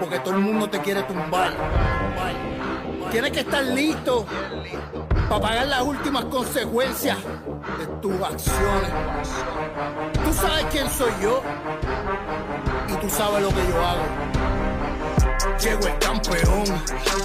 Porque 0.00 0.18
todo 0.18 0.34
el 0.34 0.40
mundo 0.40 0.68
te 0.68 0.78
quiere 0.80 1.02
tumbar. 1.04 1.54
Tienes 3.10 3.32
que 3.32 3.40
estar 3.40 3.64
listo 3.64 4.26
para 5.28 5.40
pagar 5.40 5.66
las 5.68 5.82
últimas 5.82 6.26
consecuencias 6.26 7.16
de 7.78 7.86
tus 8.02 8.20
acciones. 8.20 8.90
Tú 10.24 10.32
sabes 10.34 10.66
quién 10.70 10.90
soy 10.90 11.10
yo 11.22 11.42
y 12.88 12.96
tú 13.00 13.08
sabes 13.08 13.42
lo 13.42 13.48
que 13.48 13.66
yo 13.70 13.86
hago. 13.86 14.02
Llego 15.58 15.86
el 15.86 15.98
campeón, 15.98 16.64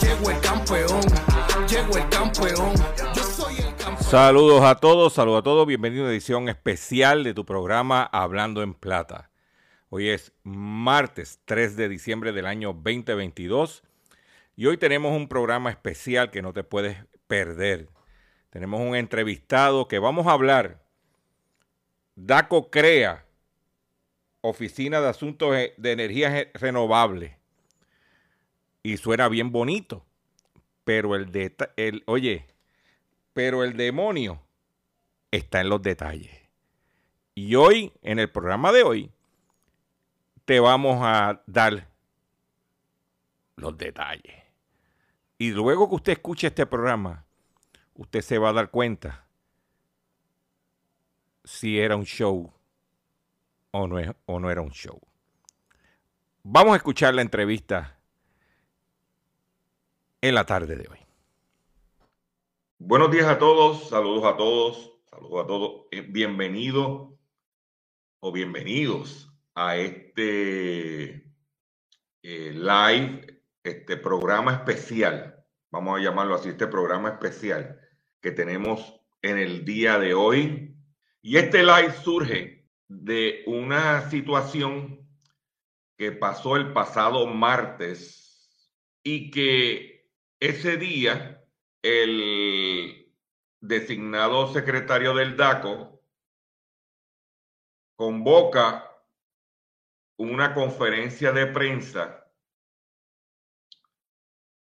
llego 0.02 0.30
el 0.30 0.40
campeón, 0.40 1.02
llego 1.68 1.98
el 1.98 2.10
campeón. 2.10 2.74
Yo 3.14 3.24
soy 3.24 3.58
el 3.58 3.76
campeón. 3.76 4.04
Saludos 4.04 4.64
a 4.64 4.76
todos, 4.76 5.14
saludos 5.14 5.40
a 5.40 5.44
todos, 5.44 5.68
bienvenido 5.68 6.04
a 6.04 6.06
una 6.06 6.14
edición 6.14 6.48
especial 6.48 7.26
de 7.26 7.34
tu 7.34 7.46
programa 7.46 8.04
Hablando 8.04 8.64
en 8.64 8.74
Plata. 8.74 9.31
Hoy 9.94 10.08
es 10.08 10.32
martes 10.44 11.42
3 11.44 11.76
de 11.76 11.90
diciembre 11.90 12.32
del 12.32 12.46
año 12.46 12.72
2022 12.72 13.84
y 14.56 14.68
hoy 14.68 14.78
tenemos 14.78 15.12
un 15.12 15.28
programa 15.28 15.70
especial 15.70 16.32
que 16.32 16.42
no 16.42 16.54
te 16.54 16.64
puedes 16.64 16.98
perder. 17.28 17.90
Tenemos 18.52 18.80
un 18.80 18.96
entrevistado 18.96 19.90
que 19.90 20.00
vamos 20.00 20.28
a 20.28 20.32
hablar. 20.32 20.82
DACO 22.16 22.72
crea 22.72 23.26
Oficina 24.40 25.02
de 25.02 25.10
Asuntos 25.10 25.54
de 25.76 25.92
Energías 25.92 26.48
Renovables 26.54 27.34
y 28.84 28.96
suena 28.96 29.28
bien 29.28 29.52
bonito, 29.52 30.06
pero 30.86 31.18
el, 31.18 31.54
el 31.76 32.04
oye, 32.06 32.46
pero 33.34 33.66
el 33.66 33.76
demonio 33.76 34.42
está 35.32 35.60
en 35.60 35.68
los 35.68 35.82
detalles. 35.82 36.32
Y 37.36 37.56
hoy, 37.56 37.92
en 38.04 38.20
el 38.20 38.30
programa 38.30 38.72
de 38.72 38.84
hoy, 38.84 39.12
te 40.52 40.60
vamos 40.60 41.00
a 41.02 41.42
dar 41.48 41.88
los 43.56 43.78
detalles. 43.78 44.36
Y 45.38 45.52
luego 45.52 45.88
que 45.88 45.96
usted 45.96 46.12
escuche 46.12 46.48
este 46.48 46.66
programa, 46.66 47.26
usted 47.96 48.20
se 48.20 48.38
va 48.38 48.50
a 48.50 48.52
dar 48.52 48.70
cuenta 48.70 49.26
si 51.46 51.80
era 51.80 51.96
un 51.96 52.04
show 52.04 52.52
o 53.72 53.88
no, 53.88 53.98
es, 53.98 54.12
o 54.26 54.42
no 54.42 54.52
era 54.52 54.60
un 54.60 54.72
show. 54.72 55.00
Vamos 56.44 56.74
a 56.74 56.76
escuchar 56.76 57.14
la 57.14 57.22
entrevista 57.22 57.98
en 60.20 60.36
la 60.36 60.46
tarde 60.46 60.76
de 60.76 60.90
hoy. 60.90 61.00
Buenos 62.78 63.10
días 63.10 63.28
a 63.28 63.40
todos, 63.40 63.88
saludos 63.88 64.26
a 64.26 64.36
todos, 64.36 64.98
saludos 65.10 65.46
a 65.46 65.48
todos. 65.48 65.86
Eh, 65.92 66.02
bienvenido 66.02 67.18
o 68.20 68.34
bienvenidos 68.34 69.31
a 69.56 69.78
este 69.78 71.32
eh, 72.24 72.52
live, 72.54 73.44
este 73.64 73.98
programa 73.98 74.54
especial, 74.54 75.44
vamos 75.72 76.00
a 76.00 76.04
llamarlo 76.04 76.36
así, 76.36 76.50
este 76.50 76.68
programa 76.68 77.10
especial 77.10 77.80
que 78.22 78.32
tenemos 78.32 79.02
en 79.22 79.38
el 79.38 79.66
día 79.66 80.00
de 80.00 80.14
hoy. 80.14 80.76
Y 81.22 81.38
este 81.38 81.64
live 81.64 81.94
surge 82.04 82.68
de 82.88 83.44
una 83.46 84.10
situación 84.10 85.08
que 85.98 86.12
pasó 86.12 86.56
el 86.58 86.74
pasado 86.74 87.28
martes 87.28 88.22
y 89.04 89.32
que 89.32 90.10
ese 90.40 90.78
día 90.78 91.44
el 91.84 93.14
designado 93.60 94.52
secretario 94.52 95.14
del 95.14 95.38
DACO 95.38 96.02
convoca 97.96 98.91
una 100.30 100.54
conferencia 100.54 101.32
de 101.32 101.48
prensa 101.48 102.28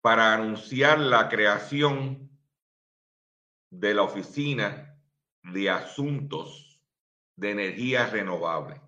para 0.02 0.34
anunciar 0.34 1.00
la 1.00 1.28
creación 1.28 2.32
de 3.70 3.94
la 3.94 4.04
Oficina 4.04 4.98
de 5.44 5.70
Asuntos 5.70 6.82
de 7.36 7.52
Energía 7.52 8.06
Renovable. 8.06 8.80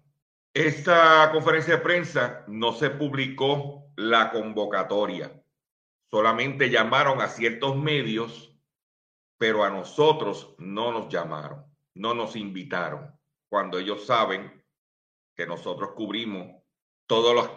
Esta 0.54 1.30
conferencia 1.34 1.76
de 1.76 1.82
prensa 1.82 2.46
no 2.48 2.72
se 2.72 2.90
publicó 2.90 3.92
la 3.98 4.32
convocatoria, 4.32 5.44
solamente 6.10 6.70
llamaron 6.70 7.22
a 7.22 7.28
ciertos 7.28 7.76
medios, 7.76 8.58
pero 9.38 9.66
a 9.66 9.70
nosotros 9.70 10.56
no 10.58 10.94
nos 10.94 11.10
llamaron, 11.10 11.66
no 11.96 12.14
nos 12.14 12.38
invitaron, 12.38 13.14
cuando 13.50 13.78
ellos 13.78 14.06
saben 14.06 14.65
que 15.36 15.46
nosotros 15.46 15.92
cubrimos 15.96 16.64
todas 17.08 17.36
las 17.36 17.50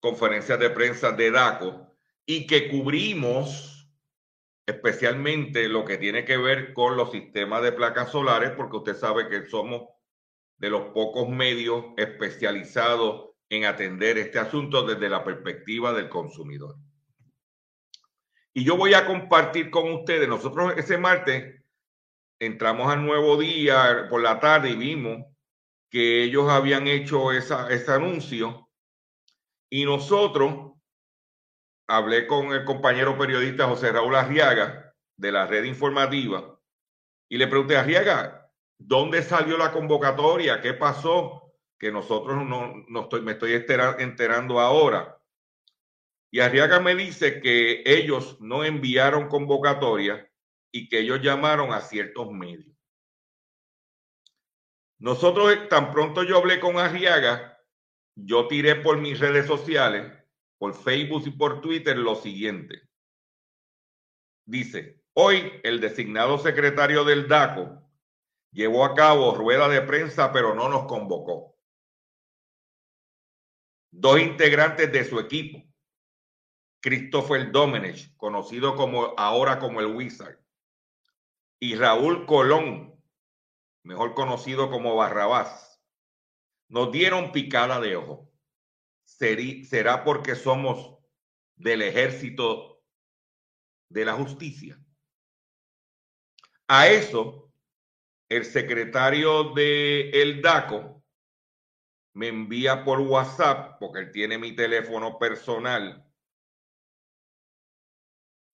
conferencias 0.00 0.58
de 0.58 0.70
prensa 0.70 1.12
de 1.12 1.30
DACO 1.30 1.96
y 2.26 2.46
que 2.46 2.68
cubrimos 2.68 3.78
especialmente 4.66 5.68
lo 5.68 5.84
que 5.84 5.96
tiene 5.96 6.24
que 6.24 6.36
ver 6.36 6.74
con 6.74 6.96
los 6.96 7.10
sistemas 7.10 7.62
de 7.62 7.72
placas 7.72 8.10
solares, 8.10 8.50
porque 8.50 8.76
usted 8.76 8.94
sabe 8.94 9.28
que 9.28 9.46
somos 9.46 9.88
de 10.58 10.70
los 10.70 10.92
pocos 10.92 11.28
medios 11.28 11.86
especializados 11.96 13.30
en 13.48 13.64
atender 13.64 14.18
este 14.18 14.38
asunto 14.38 14.82
desde 14.82 15.08
la 15.08 15.24
perspectiva 15.24 15.92
del 15.94 16.08
consumidor. 16.08 16.76
Y 18.52 18.64
yo 18.64 18.76
voy 18.76 18.92
a 18.92 19.06
compartir 19.06 19.70
con 19.70 19.90
ustedes, 19.92 20.28
nosotros 20.28 20.74
ese 20.76 20.98
martes 20.98 21.62
entramos 22.38 22.92
al 22.92 23.04
nuevo 23.04 23.38
día 23.38 24.06
por 24.10 24.20
la 24.22 24.38
tarde 24.38 24.70
y 24.70 24.76
vimos 24.76 25.24
que 25.90 26.24
ellos 26.24 26.48
habían 26.50 26.86
hecho 26.86 27.32
esa, 27.32 27.68
ese 27.70 27.92
anuncio 27.92 28.68
y 29.70 29.84
nosotros 29.84 30.72
hablé 31.86 32.26
con 32.26 32.52
el 32.52 32.64
compañero 32.64 33.16
periodista 33.16 33.66
José 33.66 33.92
Raúl 33.92 34.14
Arriaga 34.14 34.94
de 35.16 35.32
la 35.32 35.46
red 35.46 35.64
informativa 35.64 36.58
y 37.28 37.36
le 37.36 37.46
pregunté 37.46 37.76
a 37.76 37.80
Arriaga, 37.80 38.50
¿dónde 38.78 39.22
salió 39.22 39.58
la 39.58 39.72
convocatoria? 39.72 40.60
¿Qué 40.60 40.74
pasó? 40.74 41.54
Que 41.78 41.92
nosotros 41.92 42.44
no, 42.44 42.84
no 42.88 43.02
estoy, 43.02 43.20
me 43.22 43.32
estoy 43.32 43.52
enterando 43.52 44.60
ahora. 44.60 45.20
Y 46.30 46.40
Arriaga 46.40 46.80
me 46.80 46.94
dice 46.94 47.40
que 47.40 47.82
ellos 47.84 48.38
no 48.40 48.64
enviaron 48.64 49.28
convocatoria 49.28 50.30
y 50.72 50.88
que 50.88 51.00
ellos 51.00 51.20
llamaron 51.22 51.72
a 51.72 51.80
ciertos 51.80 52.30
medios. 52.30 52.77
Nosotros, 54.98 55.68
tan 55.68 55.92
pronto 55.92 56.24
yo 56.24 56.38
hablé 56.38 56.58
con 56.58 56.78
Arriaga, 56.78 57.58
yo 58.16 58.48
tiré 58.48 58.74
por 58.76 58.98
mis 58.98 59.20
redes 59.20 59.46
sociales, 59.46 60.12
por 60.58 60.74
Facebook 60.74 61.22
y 61.26 61.30
por 61.30 61.60
Twitter, 61.60 61.96
lo 61.96 62.16
siguiente. 62.16 62.82
Dice, 64.44 65.02
hoy 65.12 65.52
el 65.62 65.80
designado 65.80 66.38
secretario 66.38 67.04
del 67.04 67.28
DACO 67.28 67.88
llevó 68.50 68.84
a 68.84 68.94
cabo 68.94 69.34
rueda 69.34 69.68
de 69.68 69.82
prensa, 69.82 70.32
pero 70.32 70.54
no 70.54 70.68
nos 70.68 70.86
convocó. 70.86 71.56
Dos 73.90 74.20
integrantes 74.20 74.90
de 74.90 75.04
su 75.04 75.20
equipo, 75.20 75.64
Christopher 76.80 77.52
Domenech, 77.52 78.16
conocido 78.16 78.74
como 78.74 79.14
ahora 79.16 79.58
como 79.60 79.80
el 79.80 79.86
Wizard, 79.86 80.38
y 81.60 81.76
Raúl 81.76 82.26
Colón, 82.26 82.97
mejor 83.88 84.14
conocido 84.14 84.70
como 84.70 84.96
Barrabás, 84.96 85.82
nos 86.68 86.92
dieron 86.92 87.32
picada 87.32 87.80
de 87.80 87.96
ojo. 87.96 88.30
¿Será 89.06 90.04
porque 90.04 90.34
somos 90.34 90.98
del 91.56 91.80
ejército 91.80 92.84
de 93.88 94.04
la 94.04 94.12
justicia? 94.12 94.78
A 96.68 96.88
eso, 96.88 97.50
el 98.28 98.44
secretario 98.44 99.54
de 99.54 100.10
el 100.10 100.42
DACO 100.42 101.02
me 102.12 102.28
envía 102.28 102.84
por 102.84 103.00
WhatsApp, 103.00 103.78
porque 103.80 104.00
él 104.00 104.12
tiene 104.12 104.36
mi 104.36 104.54
teléfono 104.54 105.18
personal. 105.18 106.06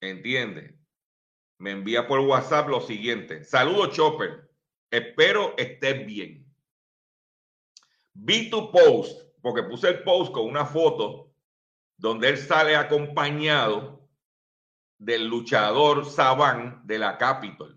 ¿Entiende? 0.00 0.78
Me 1.58 1.72
envía 1.72 2.06
por 2.06 2.20
WhatsApp 2.20 2.69
lo 2.69 2.81
siguiente. 2.81 3.42
Saludos, 3.42 3.96
Chopper 3.96 4.44
Espero 4.94 5.55
estés 5.56 6.06
bien. 6.06 6.46
Vi 8.12 8.49
tu 8.49 8.70
post, 8.70 9.29
porque 9.43 9.64
puse 9.64 9.88
el 9.88 10.05
post 10.05 10.32
con 10.32 10.46
una 10.46 10.64
foto 10.64 11.35
donde 11.96 12.29
él 12.29 12.38
sale 12.38 12.76
acompañado 12.76 14.08
del 14.96 15.26
luchador 15.26 16.06
Saban 16.06 16.87
de 16.87 17.00
la 17.00 17.19
Capitol, 17.19 17.76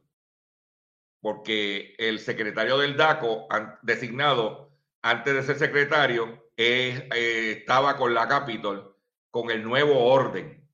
porque 1.20 1.96
el 1.98 2.20
secretario 2.20 2.78
del 2.78 2.96
DACO 2.96 3.48
designado 3.82 4.78
antes 5.02 5.34
de 5.34 5.42
ser 5.42 5.58
secretario 5.58 6.52
eh, 6.56 7.10
estaba 7.58 7.98
con 7.98 8.14
la 8.14 8.28
Capitol 8.28 8.96
con 9.32 9.50
el 9.50 9.64
nuevo 9.64 10.06
orden 10.06 10.70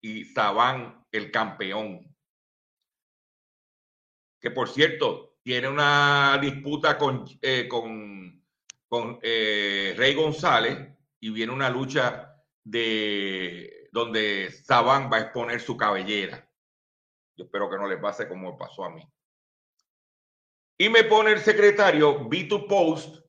y 0.00 0.24
Saban 0.26 1.04
el 1.10 1.32
campeón. 1.32 2.09
Que 4.40 4.50
por 4.50 4.68
cierto, 4.68 5.36
tiene 5.42 5.68
una 5.68 6.38
disputa 6.40 6.96
con, 6.96 7.24
eh, 7.42 7.68
con, 7.68 8.44
con 8.88 9.18
eh, 9.22 9.94
Rey 9.96 10.14
González 10.14 10.78
y 11.20 11.30
viene 11.30 11.52
una 11.52 11.70
lucha 11.70 12.34
de 12.64 13.88
donde 13.92 14.50
Saban 14.50 15.10
va 15.12 15.18
a 15.18 15.20
exponer 15.20 15.60
su 15.60 15.76
cabellera. 15.76 16.48
Yo 17.36 17.44
espero 17.44 17.70
que 17.70 17.76
no 17.76 17.88
le 17.88 17.98
pase 17.98 18.28
como 18.28 18.56
pasó 18.56 18.84
a 18.84 18.90
mí. 18.90 19.02
Y 20.78 20.88
me 20.88 21.04
pone 21.04 21.32
el 21.32 21.40
secretario, 21.40 22.28
vi 22.28 22.48
tu 22.48 22.66
post, 22.66 23.22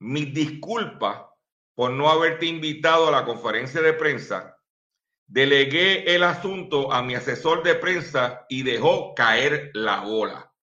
mis 0.00 0.32
disculpas 0.34 1.26
por 1.74 1.90
no 1.92 2.10
haberte 2.10 2.46
invitado 2.46 3.08
a 3.08 3.12
la 3.12 3.24
conferencia 3.24 3.80
de 3.80 3.92
prensa. 3.92 4.58
Delegué 5.32 6.14
el 6.14 6.24
asunto 6.24 6.92
a 6.92 7.02
mi 7.02 7.14
asesor 7.14 7.62
de 7.62 7.74
prensa 7.74 8.44
y 8.50 8.64
dejó 8.64 9.14
caer 9.14 9.70
la 9.72 10.00
bola. 10.00 10.54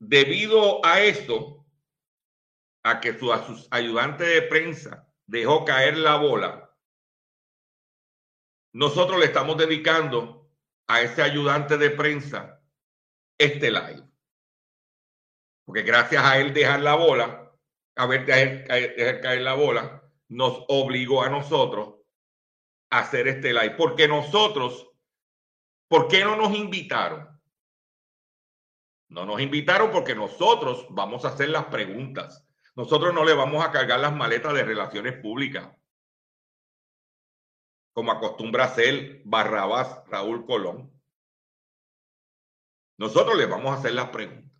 Debido 0.00 0.82
a 0.86 1.02
esto, 1.02 1.66
a 2.82 2.98
que 2.98 3.18
su, 3.18 3.30
a 3.30 3.46
sus 3.46 3.68
ayudantes 3.70 4.26
de 4.26 4.40
prensa 4.40 5.06
dejó 5.26 5.66
caer 5.66 5.98
la 5.98 6.16
bola, 6.16 6.74
nosotros 8.72 9.20
le 9.20 9.26
estamos 9.26 9.58
dedicando 9.58 10.50
a 10.88 11.02
ese 11.02 11.20
ayudante 11.20 11.76
de 11.76 11.90
prensa 11.90 12.58
este 13.38 13.70
live. 13.70 14.08
Porque 15.66 15.82
gracias 15.82 16.24
a 16.24 16.38
él 16.38 16.54
dejar 16.54 16.80
la 16.80 16.94
bola, 16.94 17.54
a 17.96 18.06
ver 18.06 18.24
dejar 18.24 19.20
caer 19.20 19.42
la 19.42 19.52
bola, 19.52 20.01
nos 20.32 20.64
obligó 20.68 21.22
a 21.22 21.28
nosotros 21.28 21.94
a 22.90 23.00
hacer 23.00 23.28
este 23.28 23.52
live. 23.52 23.74
Porque 23.76 24.08
nosotros, 24.08 24.90
¿por 25.88 26.08
qué 26.08 26.24
no 26.24 26.36
nos 26.36 26.56
invitaron? 26.56 27.28
No 29.08 29.26
nos 29.26 29.42
invitaron 29.42 29.90
porque 29.90 30.14
nosotros 30.14 30.86
vamos 30.88 31.24
a 31.24 31.28
hacer 31.28 31.50
las 31.50 31.66
preguntas. 31.66 32.48
Nosotros 32.74 33.12
no 33.12 33.26
le 33.26 33.34
vamos 33.34 33.62
a 33.62 33.70
cargar 33.70 34.00
las 34.00 34.14
maletas 34.14 34.54
de 34.54 34.64
relaciones 34.64 35.20
públicas, 35.20 35.76
como 37.92 38.12
acostumbra 38.12 38.64
hacer 38.64 39.20
Barrabás 39.26 40.02
Raúl 40.06 40.46
Colón. 40.46 40.98
Nosotros 42.98 43.36
le 43.36 43.44
vamos 43.44 43.72
a 43.72 43.78
hacer 43.78 43.92
las 43.92 44.08
preguntas. 44.08 44.50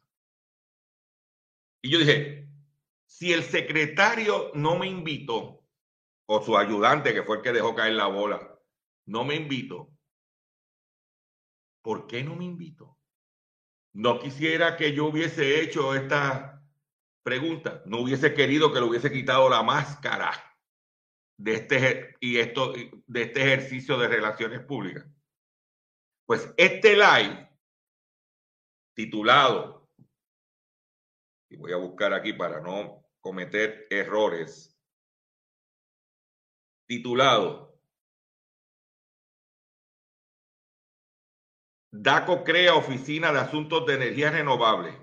Y 1.83 1.91
yo 1.91 1.99
dije, 1.99 2.47
si 3.07 3.33
el 3.33 3.43
secretario 3.43 4.51
no 4.53 4.77
me 4.79 4.87
invitó, 4.87 5.62
o 6.27 6.43
su 6.43 6.57
ayudante, 6.57 7.13
que 7.13 7.23
fue 7.23 7.37
el 7.37 7.43
que 7.43 7.53
dejó 7.53 7.75
caer 7.75 7.95
la 7.95 8.07
bola, 8.07 8.59
no 9.07 9.25
me 9.25 9.35
invitó, 9.35 9.91
¿por 11.83 12.07
qué 12.07 12.23
no 12.23 12.37
me 12.37 12.45
invitó? 12.45 12.99
No 13.95 14.19
quisiera 14.19 14.77
que 14.77 14.95
yo 14.95 15.07
hubiese 15.07 15.61
hecho 15.61 15.95
esta 15.95 16.53
Pregunta, 17.23 17.83
¿no 17.87 18.01
hubiese 18.01 18.35
querido 18.35 18.73
que 18.73 18.81
le 18.81 18.87
hubiese 18.87 19.13
quitado 19.13 19.49
la 19.49 19.63
máscara 19.63 20.33
de 21.39 21.55
este, 21.55 22.17
y 22.19 22.39
esto, 22.39 22.73
de 22.73 23.23
este 23.23 23.43
ejercicio 23.43 23.97
de 23.97 24.09
relaciones 24.09 24.61
públicas? 24.65 25.07
Pues 26.27 26.53
este 26.57 26.95
live 26.95 27.49
titulado, 28.95 29.89
y 31.49 31.57
voy 31.57 31.73
a 31.73 31.77
buscar 31.77 32.13
aquí 32.13 32.33
para 32.33 32.61
no 32.61 33.09
cometer 33.21 33.87
errores, 33.89 34.72
titulado 36.93 37.81
DACO 41.91 42.45
crea 42.45 42.75
oficina 42.75 43.33
de 43.33 43.39
asuntos 43.39 43.87
de 43.87 43.95
energía 43.95 44.31
renovable. 44.31 44.95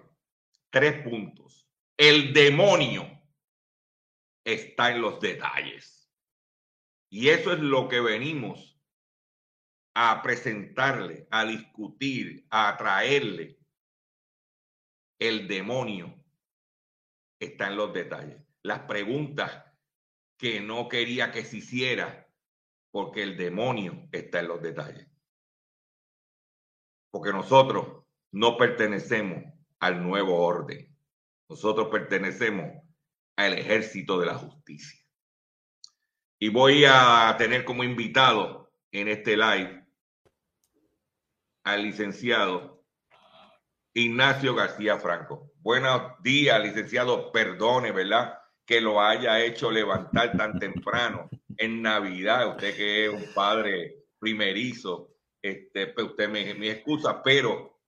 Tres 0.69 1.03
puntos. 1.03 1.68
El 1.97 2.31
demonio 2.31 3.07
está 4.45 4.91
en 4.91 5.01
los 5.01 5.19
detalles. 5.19 6.12
Y 7.12 7.30
eso 7.30 7.53
es 7.53 7.59
lo 7.59 7.88
que 7.88 8.01
venimos 8.01 8.80
a 9.95 10.21
presentarle, 10.21 11.27
a 11.31 11.44
discutir, 11.45 12.45
a 12.51 12.77
traerle. 12.77 13.57
El 15.19 15.47
demonio 15.47 16.24
está 17.39 17.68
en 17.68 17.77
los 17.77 17.91
detalles. 17.94 18.44
Las 18.62 18.81
preguntas 18.81 19.69
que 20.39 20.62
no 20.62 20.88
quería 20.88 21.31
que 21.31 21.44
se 21.44 21.57
hiciera 21.57 22.25
porque 22.91 23.21
el 23.21 23.36
demonio 23.36 24.07
está 24.13 24.39
en 24.39 24.47
los 24.47 24.62
detalles. 24.62 25.07
Porque 27.12 27.31
nosotros 27.31 28.06
no 28.31 28.57
pertenecemos 28.57 29.44
al 29.80 30.01
nuevo 30.01 30.38
orden. 30.41 30.97
Nosotros 31.50 31.89
pertenecemos 31.89 32.71
al 33.36 33.53
ejército 33.53 34.18
de 34.18 34.27
la 34.27 34.36
justicia. 34.36 34.97
Y 36.39 36.47
voy 36.47 36.86
a 36.88 37.36
tener 37.38 37.65
como 37.65 37.83
invitado 37.83 38.71
en 38.91 39.09
este 39.09 39.36
live 39.36 39.86
al 41.65 41.83
licenciado 41.83 42.86
Ignacio 43.94 44.56
García 44.56 44.97
Franco. 45.00 45.51
Buenos 45.57 46.13
días, 46.24 46.62
licenciado. 46.62 47.33
Perdone, 47.33 47.91
¿verdad? 47.91 48.38
Que 48.69 48.80
lo 48.80 49.01
haya 49.01 49.44
hecho 49.44 49.71
levantar 49.71 50.38
tan 50.38 50.60
temprano 50.60 51.27
en 51.57 51.81
Navidad. 51.81 52.50
Usted 52.50 52.75
que 52.77 53.06
es 53.06 53.12
un 53.12 53.33
padre 53.33 54.06
primerizo, 54.19 55.10
este, 55.42 55.88
pues 55.88 56.06
usted 56.06 56.30
me, 56.30 56.54
me 56.54 56.69
excusa, 56.69 57.24
pero 57.24 57.80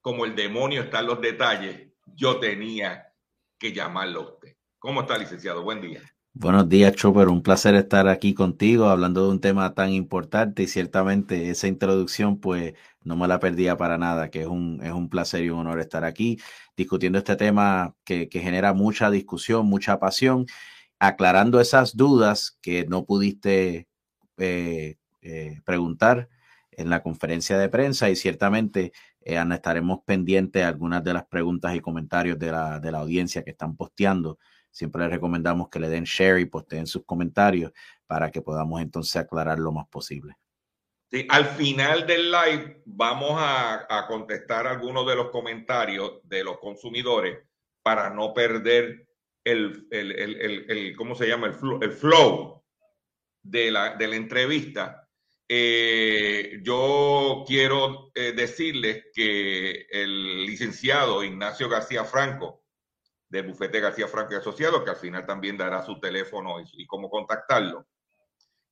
como 0.00 0.24
el 0.24 0.36
demonio 0.36 0.82
está 0.82 1.00
en 1.00 1.06
los 1.06 1.20
detalles, 1.20 1.88
yo 2.14 2.38
tenía 2.38 3.12
que 3.58 3.72
llamarlo 3.72 4.20
a 4.20 4.30
usted. 4.34 4.56
¿Cómo 4.78 5.00
está, 5.00 5.18
licenciado? 5.18 5.64
Buen 5.64 5.80
día. 5.80 6.00
Buenos 6.38 6.68
días, 6.68 6.94
Chopper. 6.94 7.28
Un 7.28 7.42
placer 7.42 7.74
estar 7.76 8.08
aquí 8.08 8.34
contigo 8.34 8.90
hablando 8.90 9.24
de 9.24 9.30
un 9.30 9.40
tema 9.40 9.72
tan 9.72 9.90
importante 9.92 10.62
y 10.62 10.66
ciertamente 10.68 11.48
esa 11.48 11.66
introducción 11.66 12.38
pues 12.40 12.74
no 13.02 13.16
me 13.16 13.26
la 13.26 13.40
perdía 13.40 13.78
para 13.78 13.96
nada, 13.96 14.28
que 14.30 14.42
es 14.42 14.46
un, 14.46 14.80
es 14.82 14.92
un 14.92 15.08
placer 15.08 15.44
y 15.44 15.48
un 15.48 15.60
honor 15.60 15.80
estar 15.80 16.04
aquí 16.04 16.38
discutiendo 16.76 17.18
este 17.18 17.36
tema 17.36 17.94
que, 18.04 18.28
genera 18.30 18.74
mucha 18.74 19.10
discusión, 19.10 19.64
mucha 19.66 19.98
pasión, 19.98 20.44
aclarando 20.98 21.58
esas 21.58 21.96
dudas 21.96 22.58
que 22.60 22.84
no 22.84 23.06
pudiste 23.06 23.88
eh, 24.36 24.96
eh, 25.22 25.60
preguntar 25.64 26.28
en 26.70 26.90
la 26.90 27.02
conferencia 27.02 27.56
de 27.56 27.70
prensa 27.70 28.10
y 28.10 28.16
ciertamente 28.16 28.92
eh, 29.22 29.42
estaremos 29.54 30.00
pendientes 30.04 30.60
de 30.60 30.66
algunas 30.68 31.02
de 31.02 31.14
las 31.14 31.24
preguntas 31.24 31.74
y 31.74 31.80
comentarios 31.80 32.38
de 32.38 32.52
la, 32.52 32.78
de 32.78 32.92
la 32.92 32.98
audiencia 32.98 33.42
que 33.42 33.52
están 33.52 33.74
posteando. 33.74 34.38
Siempre 34.76 35.04
les 35.04 35.10
recomendamos 35.10 35.70
que 35.70 35.80
le 35.80 35.88
den 35.88 36.04
share 36.04 36.38
y 36.38 36.44
posteen 36.44 36.86
sus 36.86 37.02
comentarios 37.06 37.72
para 38.06 38.30
que 38.30 38.42
podamos 38.42 38.82
entonces 38.82 39.16
aclarar 39.16 39.58
lo 39.58 39.72
más 39.72 39.88
posible. 39.88 40.36
Al 41.30 41.46
final 41.46 42.06
del 42.06 42.30
live 42.30 42.82
vamos 42.84 43.36
a, 43.38 44.04
contestar 44.06 44.66
algunos 44.66 45.06
de 45.06 45.16
los 45.16 45.30
comentarios 45.30 46.20
de 46.24 46.44
los 46.44 46.58
consumidores 46.58 47.38
para 47.82 48.10
no 48.10 48.34
perder 48.34 49.08
el, 49.42 49.86
el, 49.90 50.12
el, 50.12 50.70
el 50.70 50.94
¿cómo 50.94 51.14
se 51.14 51.26
llama? 51.26 51.46
El, 51.46 51.92
flow 51.92 52.62
de 53.42 53.70
la, 53.70 53.96
de 53.96 54.14
entrevista 54.14 55.08
eh, 55.48 56.60
yo 56.62 57.44
quiero 57.46 58.10
eh, 58.14 58.32
decirles 58.32 59.06
que 59.14 59.86
el 59.90 60.44
licenciado 60.44 61.24
Ignacio 61.24 61.70
García 61.70 62.04
Franco, 62.04 62.65
del 63.36 63.46
bufete 63.46 63.80
García 63.80 64.08
Franco 64.08 64.34
y 64.34 64.36
Asociados, 64.36 64.82
que 64.82 64.90
al 64.90 64.96
final 64.96 65.26
también 65.26 65.56
dará 65.56 65.84
su 65.84 65.98
teléfono 66.00 66.56
y, 66.60 66.86
cómo 66.86 67.08
contactarlo, 67.10 67.86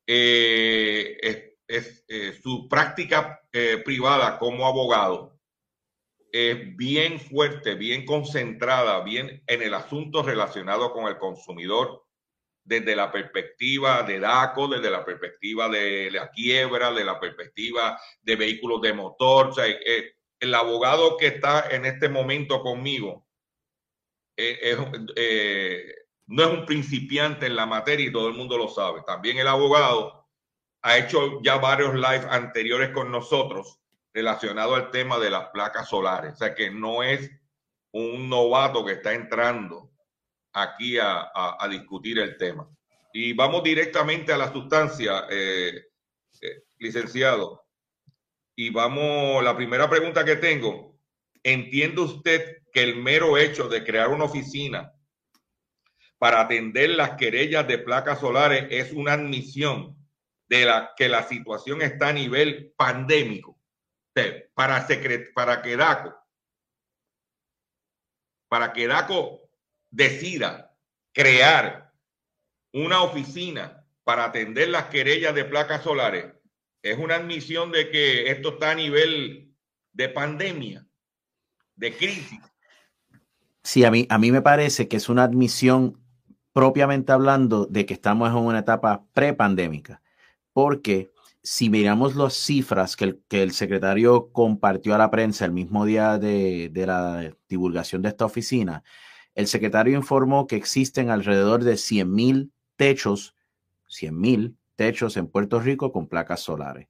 eh, 0.06 1.18
es, 1.66 2.04
su 2.42 2.68
práctica 2.68 3.40
privada 3.84 4.38
como 4.38 4.66
abogado 4.66 5.34
es 6.34 6.76
bien 6.76 7.20
fuerte, 7.20 7.76
bien 7.76 8.04
concentrada, 8.04 9.04
bien 9.04 9.44
en 9.46 9.62
el 9.62 9.72
asunto 9.72 10.20
relacionado 10.20 10.92
con 10.92 11.06
el 11.06 11.16
consumidor 11.16 12.04
desde 12.64 12.96
la 12.96 13.12
perspectiva 13.12 14.02
de 14.02 14.18
DACO, 14.18 14.66
desde 14.66 14.90
la 14.90 15.04
perspectiva 15.04 15.68
de 15.68 16.10
la 16.10 16.32
quiebra, 16.32 16.90
de 16.90 17.04
la 17.04 17.20
perspectiva 17.20 18.00
de 18.20 18.34
vehículos 18.34 18.82
de 18.82 18.94
motor. 18.94 19.46
O 19.46 19.52
sea, 19.52 19.68
eh, 19.68 20.16
el 20.40 20.52
abogado 20.56 21.16
que 21.16 21.28
está 21.28 21.68
en 21.70 21.84
este 21.84 22.08
momento 22.08 22.62
conmigo 22.62 23.23
eh, 24.36 24.76
eh, 25.16 25.94
no 26.26 26.44
es 26.44 26.58
un 26.58 26.66
principiante 26.66 27.46
en 27.46 27.56
la 27.56 27.66
materia 27.66 28.06
y 28.06 28.12
todo 28.12 28.28
el 28.28 28.34
mundo 28.34 28.58
lo 28.58 28.68
sabe. 28.68 29.02
También 29.06 29.38
el 29.38 29.48
abogado 29.48 30.26
ha 30.82 30.98
hecho 30.98 31.40
ya 31.42 31.56
varios 31.56 31.94
live 31.94 32.26
anteriores 32.30 32.90
con 32.90 33.10
nosotros 33.10 33.80
relacionado 34.12 34.74
al 34.74 34.90
tema 34.90 35.18
de 35.18 35.30
las 35.30 35.48
placas 35.50 35.88
solares. 35.88 36.34
O 36.34 36.36
sea 36.36 36.54
que 36.54 36.70
no 36.70 37.02
es 37.02 37.30
un 37.92 38.28
novato 38.28 38.84
que 38.84 38.92
está 38.92 39.12
entrando 39.12 39.90
aquí 40.52 40.98
a, 40.98 41.30
discutir 41.70 42.18
el 42.18 42.36
tema. 42.36 42.68
Y 43.12 43.32
vamos 43.32 43.62
directamente 43.62 44.32
a 44.32 44.38
la 44.38 44.52
sustancia, 44.52 45.26
eh, 45.30 45.86
licenciado. 46.78 47.64
Y 48.56 48.70
vamos, 48.70 49.42
la 49.42 49.56
primera 49.56 49.88
pregunta 49.88 50.24
que 50.24 50.36
tengo, 50.36 50.96
¿entiende 51.42 52.00
usted 52.00 52.63
que 52.74 52.82
el 52.82 52.96
mero 52.96 53.38
hecho 53.38 53.68
de 53.68 53.84
crear 53.84 54.08
una 54.08 54.24
oficina 54.24 54.92
para 56.18 56.40
atender 56.40 56.90
las 56.90 57.12
querellas 57.12 57.66
de 57.68 57.78
placas 57.78 58.18
solares 58.18 58.66
es 58.70 58.92
una 58.92 59.12
admisión 59.12 59.96
de 60.48 60.64
la 60.64 60.92
que 60.96 61.08
la 61.08 61.22
situación 61.22 61.82
está 61.82 62.08
a 62.08 62.12
nivel 62.12 62.74
pandémico? 62.76 63.58
Para, 64.54 64.86
para 65.34 65.62
que 65.62 65.76
DACO, 65.76 66.14
para 68.48 68.72
que 68.72 68.86
DACO 68.86 69.50
decida 69.90 70.76
crear 71.12 71.92
una 72.72 73.02
oficina 73.02 73.84
para 74.02 74.24
atender 74.24 74.68
las 74.68 74.86
querellas 74.86 75.34
de 75.34 75.44
placas 75.44 75.82
solares, 75.82 76.32
es 76.82 76.98
una 76.98 77.16
admisión 77.16 77.72
de 77.72 77.90
que 77.90 78.30
esto 78.30 78.50
está 78.50 78.72
a 78.72 78.74
nivel 78.74 79.54
de 79.92 80.08
pandemia, 80.08 80.86
de 81.76 81.96
crisis. 81.96 82.40
Sí, 83.64 83.84
a 83.84 83.90
mí, 83.90 84.06
a 84.10 84.18
mí 84.18 84.30
me 84.30 84.42
parece 84.42 84.88
que 84.88 84.98
es 84.98 85.08
una 85.08 85.24
admisión 85.24 85.98
propiamente 86.52 87.12
hablando 87.12 87.66
de 87.66 87.86
que 87.86 87.94
estamos 87.94 88.28
en 88.30 88.36
una 88.36 88.60
etapa 88.60 89.06
prepandémica, 89.14 90.02
porque 90.52 91.10
si 91.42 91.70
miramos 91.70 92.14
las 92.14 92.34
cifras 92.34 92.94
que 92.94 93.04
el, 93.04 93.22
que 93.28 93.42
el, 93.42 93.52
secretario 93.52 94.30
compartió 94.32 94.94
a 94.94 94.98
la 94.98 95.10
prensa 95.10 95.46
el 95.46 95.52
mismo 95.52 95.84
día 95.86 96.18
de, 96.18 96.68
de 96.70 96.86
la 96.86 97.34
divulgación 97.48 98.02
de 98.02 98.10
esta 98.10 98.26
oficina, 98.26 98.84
el 99.34 99.46
secretario 99.46 99.96
informó 99.96 100.46
que 100.46 100.56
existen 100.56 101.10
alrededor 101.10 101.64
de 101.64 101.76
100 101.76 102.12
mil 102.12 102.52
techos, 102.76 103.34
100 103.88 104.20
mil 104.20 104.58
techos 104.76 105.16
en 105.16 105.26
Puerto 105.26 105.58
Rico 105.58 105.90
con 105.90 106.06
placas 106.06 106.40
solares. 106.40 106.88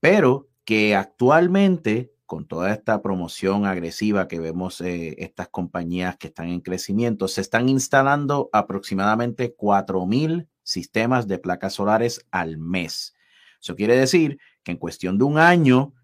Pero 0.00 0.48
que 0.64 0.94
actualmente, 0.96 2.12
con 2.26 2.46
toda 2.46 2.72
esta 2.72 3.00
promoción 3.02 3.66
agresiva 3.66 4.26
que 4.26 4.40
vemos 4.40 4.80
eh, 4.80 5.14
estas 5.18 5.48
compañías 5.48 6.16
que 6.16 6.26
están 6.26 6.48
en 6.48 6.60
crecimiento, 6.60 7.28
se 7.28 7.40
están 7.40 7.68
instalando 7.68 8.50
aproximadamente 8.52 9.56
4.000 9.56 10.48
sistemas 10.64 11.28
de 11.28 11.38
placas 11.38 11.74
solares 11.74 12.26
al 12.32 12.58
mes. 12.58 13.14
Eso 13.62 13.76
quiere 13.76 13.96
decir 13.96 14.38
que 14.64 14.72
en 14.72 14.78
cuestión 14.78 15.18
de 15.18 15.24
un 15.24 15.38
año 15.38 15.94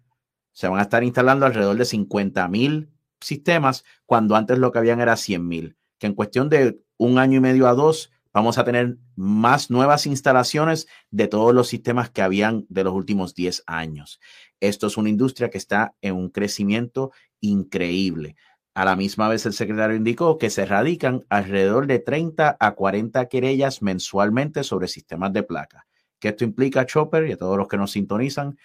se 0.53 0.67
van 0.69 0.79
a 0.79 0.83
estar 0.83 1.03
instalando 1.03 1.45
alrededor 1.45 1.75
de 1.75 1.83
50.000 1.83 2.89
sistemas, 3.19 3.83
cuando 4.05 4.35
antes 4.35 4.57
lo 4.57 4.71
que 4.71 4.79
habían 4.79 5.01
era 5.01 5.13
100.000. 5.13 5.75
Que 5.97 6.07
en 6.07 6.13
cuestión 6.13 6.47
de 6.49 6.81
un 6.97 7.17
año 7.17 7.37
y 7.37 7.41
medio 7.41 7.67
a 7.67 7.73
dos 7.73 8.12
vamos 8.33 8.57
a 8.57 8.63
tener 8.63 8.97
más 9.15 9.69
nuevas 9.69 10.05
instalaciones 10.05 10.87
de 11.11 11.27
todos 11.27 11.53
los 11.53 11.67
sistemas 11.67 12.09
que 12.09 12.21
habían 12.21 12.65
de 12.69 12.83
los 12.83 12.93
últimos 12.93 13.35
10 13.35 13.63
años. 13.67 14.19
Esto 14.59 14.87
es 14.87 14.97
una 14.97 15.09
industria 15.09 15.49
que 15.49 15.57
está 15.57 15.95
en 16.01 16.15
un 16.15 16.29
crecimiento 16.29 17.11
increíble. 17.39 18.35
A 18.73 18.85
la 18.85 18.95
misma 18.95 19.29
vez, 19.29 19.45
el 19.45 19.53
secretario 19.53 19.95
indicó 19.95 20.39
que 20.39 20.49
se 20.49 20.65
radican 20.65 21.25
alrededor 21.29 21.85
de 21.85 21.99
30 21.99 22.57
a 22.59 22.71
40 22.71 23.27
querellas 23.27 23.83
mensualmente 23.83 24.63
sobre 24.63 24.87
sistemas 24.87 25.31
de 25.31 25.43
placa. 25.43 25.85
Que 26.19 26.29
esto 26.29 26.43
implica, 26.43 26.85
Chopper, 26.87 27.27
y 27.27 27.33
a 27.33 27.37
todos 27.37 27.57
los 27.57 27.67
que 27.67 27.77
nos 27.77 27.91
sintonizan, 27.91 28.57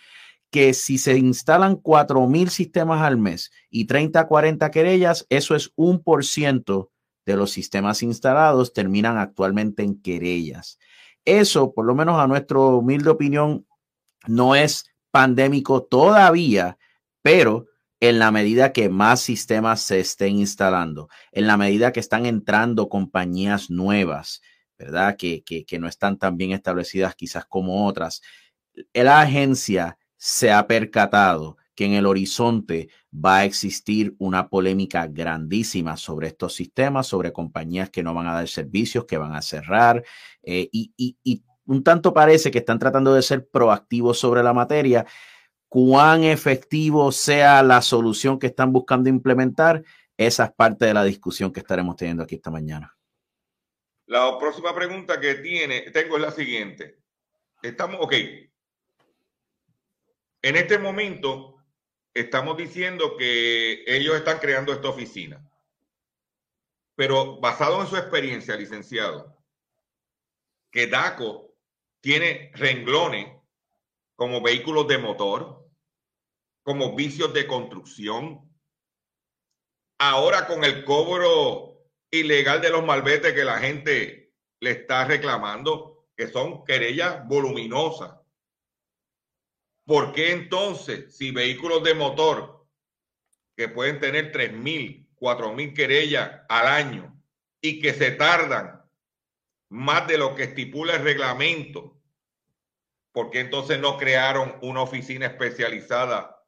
que 0.50 0.72
si 0.72 0.96
se 0.96 1.18
instalan 1.18 1.76
4.000 1.76 2.48
sistemas 2.48 3.02
al 3.02 3.18
mes 3.18 3.50
y 3.68 3.84
30 3.84 4.20
a 4.20 4.26
40 4.26 4.70
querellas, 4.70 5.26
eso 5.28 5.54
es 5.54 5.72
un 5.76 6.02
por 6.02 6.24
ciento 6.24 6.90
de 7.28 7.36
los 7.36 7.50
sistemas 7.50 8.02
instalados 8.02 8.72
terminan 8.72 9.18
actualmente 9.18 9.82
en 9.82 10.00
querellas. 10.00 10.78
Eso, 11.26 11.74
por 11.74 11.84
lo 11.84 11.94
menos 11.94 12.18
a 12.18 12.26
nuestra 12.26 12.58
humilde 12.58 13.10
opinión, 13.10 13.66
no 14.26 14.54
es 14.54 14.90
pandémico 15.10 15.82
todavía, 15.82 16.78
pero 17.20 17.66
en 18.00 18.18
la 18.18 18.30
medida 18.30 18.72
que 18.72 18.88
más 18.88 19.20
sistemas 19.20 19.82
se 19.82 20.00
estén 20.00 20.38
instalando, 20.38 21.10
en 21.30 21.46
la 21.46 21.58
medida 21.58 21.92
que 21.92 22.00
están 22.00 22.24
entrando 22.24 22.88
compañías 22.88 23.68
nuevas, 23.68 24.40
¿verdad? 24.78 25.16
Que, 25.18 25.42
que, 25.44 25.66
que 25.66 25.78
no 25.78 25.86
están 25.86 26.16
tan 26.16 26.38
bien 26.38 26.52
establecidas 26.52 27.14
quizás 27.14 27.44
como 27.44 27.86
otras, 27.86 28.22
la 28.94 29.20
agencia 29.20 29.98
se 30.16 30.50
ha 30.50 30.66
percatado 30.66 31.58
que 31.78 31.84
en 31.84 31.92
el 31.92 32.06
horizonte 32.06 32.88
va 33.14 33.36
a 33.36 33.44
existir 33.44 34.16
una 34.18 34.48
polémica 34.48 35.06
grandísima 35.06 35.96
sobre 35.96 36.26
estos 36.26 36.52
sistemas, 36.52 37.06
sobre 37.06 37.32
compañías 37.32 37.88
que 37.88 38.02
no 38.02 38.14
van 38.14 38.26
a 38.26 38.34
dar 38.34 38.48
servicios, 38.48 39.04
que 39.04 39.16
van 39.16 39.36
a 39.36 39.42
cerrar, 39.42 40.02
eh, 40.42 40.68
y, 40.72 41.44
un 41.66 41.84
tanto 41.84 42.12
parece 42.12 42.50
que 42.50 42.58
están 42.58 42.80
tratando 42.80 43.14
de 43.14 43.22
ser 43.22 43.46
proactivos 43.46 44.18
sobre 44.18 44.42
la 44.42 44.52
materia. 44.52 45.06
Cuán 45.68 46.24
efectivo 46.24 47.12
sea 47.12 47.62
la 47.62 47.80
solución 47.80 48.40
que 48.40 48.48
están 48.48 48.72
buscando 48.72 49.08
implementar, 49.08 49.84
esa 50.16 50.46
es 50.46 50.52
parte 50.54 50.84
de 50.86 50.94
la 50.94 51.04
discusión 51.04 51.52
que 51.52 51.60
estaremos 51.60 51.94
teniendo 51.94 52.24
aquí 52.24 52.34
esta 52.34 52.50
mañana. 52.50 52.98
La 54.06 54.36
próxima 54.36 54.74
pregunta 54.74 55.20
que 55.20 55.36
tiene, 55.36 55.92
tengo 55.92 56.16
es 56.16 56.22
la 56.22 56.32
siguiente. 56.32 56.98
Estamos, 57.62 57.98
ok. 58.00 58.14
En 60.42 60.56
este 60.56 60.78
momento, 60.78 61.57
estamos 62.20 62.56
diciendo 62.56 63.16
que 63.16 63.84
ellos 63.86 64.16
están 64.16 64.38
creando 64.38 64.72
esta 64.72 64.88
oficina. 64.88 65.44
Pero 66.94 67.38
basado 67.40 67.80
en 67.80 67.86
su 67.86 67.96
experiencia, 67.96 68.56
licenciado, 68.56 69.36
que 70.70 70.86
DACO 70.86 71.54
tiene 72.00 72.50
renglones 72.54 73.28
como 74.16 74.42
vehículos 74.42 74.88
de 74.88 74.98
motor, 74.98 75.64
como 76.62 76.96
vicios 76.96 77.32
de 77.32 77.46
construcción. 77.46 78.52
Ahora 79.98 80.46
con 80.46 80.64
el 80.64 80.84
cobro 80.84 81.86
ilegal 82.10 82.60
de 82.60 82.70
los 82.70 82.84
malbetes 82.84 83.32
que 83.32 83.44
la 83.44 83.58
gente 83.58 84.34
le 84.60 84.70
está 84.72 85.04
reclamando, 85.04 86.08
que 86.16 86.26
son 86.26 86.64
querellas 86.64 87.26
voluminosas 87.28 88.17
¿Por 89.88 90.12
qué 90.12 90.32
entonces, 90.32 91.16
si 91.16 91.30
vehículos 91.30 91.82
de 91.82 91.94
motor 91.94 92.66
que 93.56 93.70
pueden 93.70 93.98
tener 93.98 94.32
3.000, 94.32 95.08
4.000 95.18 95.74
querellas 95.74 96.42
al 96.50 96.66
año 96.66 97.18
y 97.62 97.80
que 97.80 97.94
se 97.94 98.10
tardan 98.10 98.84
más 99.70 100.06
de 100.06 100.18
lo 100.18 100.34
que 100.34 100.42
estipula 100.42 100.96
el 100.96 101.04
reglamento, 101.04 102.02
¿por 103.12 103.30
qué 103.30 103.40
entonces 103.40 103.78
no 103.78 103.96
crearon 103.96 104.58
una 104.60 104.82
oficina 104.82 105.24
especializada 105.24 106.38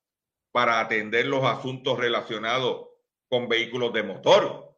para 0.53 0.79
atender 0.79 1.25
los 1.25 1.43
asuntos 1.43 1.99
relacionados 1.99 2.89
con 3.27 3.49
vehículos 3.49 3.95
de 3.95 4.03
motor? 4.03 4.77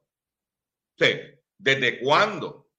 ¿Desde 1.59 1.99
cuándo? 1.99 2.71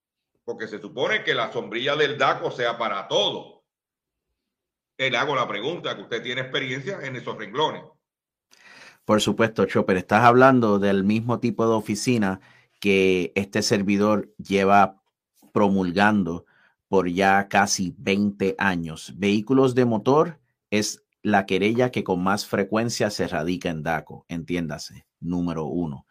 Porque 0.45 0.65
se 0.69 0.79
supone 0.79 1.25
que 1.25 1.33
la 1.33 1.51
sombrilla 1.51 1.97
del 1.97 2.17
DACO 2.17 2.51
sea 2.51 2.77
para 2.77 3.05
todo 3.09 3.52
le 5.09 5.17
hago 5.17 5.35
la 5.35 5.47
pregunta, 5.47 5.95
que 5.95 6.03
usted 6.03 6.21
tiene 6.21 6.41
experiencia 6.41 6.99
en 7.01 7.15
esos 7.15 7.37
renglones. 7.37 7.83
Por 9.05 9.21
supuesto, 9.21 9.65
Chopper, 9.65 9.97
estás 9.97 10.23
hablando 10.23 10.79
del 10.79 11.03
mismo 11.03 11.39
tipo 11.39 11.67
de 11.67 11.73
oficina 11.73 12.39
que 12.79 13.31
este 13.35 13.61
servidor 13.61 14.33
lleva 14.37 15.01
promulgando 15.51 16.45
por 16.87 17.09
ya 17.09 17.47
casi 17.47 17.95
20 17.97 18.55
años. 18.57 19.13
Vehículos 19.17 19.75
de 19.75 19.85
motor 19.85 20.39
es 20.69 21.03
la 21.21 21.45
querella 21.45 21.91
que 21.91 22.03
con 22.03 22.21
más 22.21 22.45
frecuencia 22.45 23.09
se 23.09 23.27
radica 23.27 23.69
en 23.69 23.83
DACO, 23.83 24.25
entiéndase, 24.27 25.05
número 25.19 25.65
uno. 25.65 26.05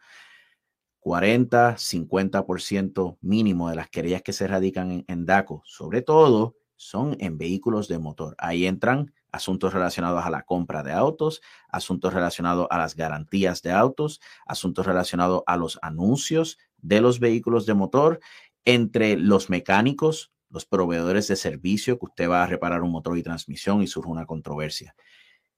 40, 0.99 1.75
50% 1.77 3.17
mínimo 3.21 3.69
de 3.69 3.75
las 3.75 3.89
querellas 3.89 4.21
que 4.21 4.33
se 4.33 4.47
radican 4.47 5.03
en 5.07 5.25
DACO, 5.25 5.61
sobre 5.65 6.01
todo 6.01 6.55
son 6.87 7.15
en 7.19 7.37
vehículos 7.37 7.87
de 7.87 7.97
motor. 7.97 8.35
Ahí 8.37 8.65
entran 8.65 9.13
asuntos 9.31 9.73
relacionados 9.73 10.25
a 10.25 10.29
la 10.29 10.43
compra 10.43 10.83
de 10.83 10.91
autos, 10.91 11.41
asuntos 11.69 12.13
relacionados 12.13 12.67
a 12.69 12.77
las 12.77 12.95
garantías 12.95 13.61
de 13.61 13.71
autos, 13.71 14.21
asuntos 14.45 14.85
relacionados 14.85 15.43
a 15.47 15.57
los 15.57 15.79
anuncios 15.81 16.57
de 16.77 17.01
los 17.01 17.19
vehículos 17.19 17.65
de 17.65 17.73
motor, 17.73 18.19
entre 18.65 19.17
los 19.17 19.49
mecánicos, 19.49 20.31
los 20.49 20.65
proveedores 20.65 21.27
de 21.27 21.35
servicio 21.35 21.97
que 21.97 22.05
usted 22.05 22.29
va 22.29 22.43
a 22.43 22.47
reparar 22.47 22.83
un 22.83 22.91
motor 22.91 23.17
y 23.17 23.23
transmisión 23.23 23.81
y 23.81 23.87
surge 23.87 24.09
una 24.09 24.25
controversia. 24.25 24.95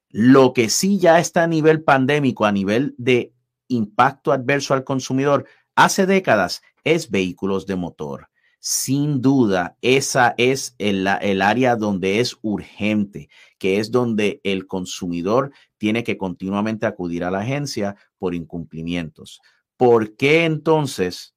Lo 0.10 0.54
que 0.54 0.70
sí 0.70 1.00
ya 1.00 1.20
está 1.20 1.44
a 1.44 1.48
nivel 1.48 1.84
pandémico, 1.84 2.46
a 2.46 2.52
nivel 2.52 2.96
de 2.98 3.34
impacto 3.68 4.32
adverso 4.32 4.74
al 4.74 4.84
consumidor, 4.84 5.46
hace 5.76 6.06
décadas 6.06 6.62
es 6.84 7.10
vehículos 7.10 7.66
de 7.66 7.76
motor. 7.76 8.30
Sin 8.68 9.22
duda, 9.22 9.78
esa 9.84 10.34
es 10.40 10.74
el, 10.80 11.06
área 11.06 11.76
donde 11.76 12.20
es 12.20 12.36
urgente, 12.42 13.30
que 13.60 13.78
es 13.78 13.92
donde 13.92 14.42
el 14.44 14.66
consumidor 14.66 15.52
tiene 15.78 16.04
que 16.04 16.18
continuamente 16.18 16.88
acudir 16.88 17.24
a 17.24 17.30
la 17.30 17.42
agencia 17.42 17.96
por 18.18 18.34
incumplimientos. 18.34 19.40
¿Por 19.78 20.16
qué 20.16 20.46
entonces, 20.46 21.36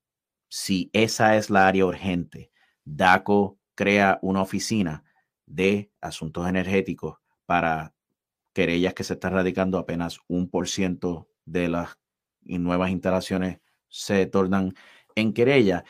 si 0.48 0.88
esa 0.94 1.36
es 1.36 1.50
la 1.50 1.68
área 1.68 1.84
urgente, 1.84 2.50
DACO 2.86 3.58
crea 3.74 4.18
una 4.22 4.40
oficina 4.40 5.04
de 5.44 5.92
asuntos 6.00 6.48
energéticos 6.48 7.18
para 7.44 7.92
querellas 8.54 8.94
que 8.94 9.04
se 9.04 9.12
están 9.12 9.34
radicando 9.34 9.76
apenas 9.76 10.18
un 10.28 10.48
por 10.48 10.66
ciento 10.66 11.28
de 11.44 11.68
las 11.68 11.98
nuevas 12.40 12.88
instalaciones 12.88 13.58
se 13.88 14.24
tornan 14.24 14.72
en 15.14 15.34
querella? 15.34 15.84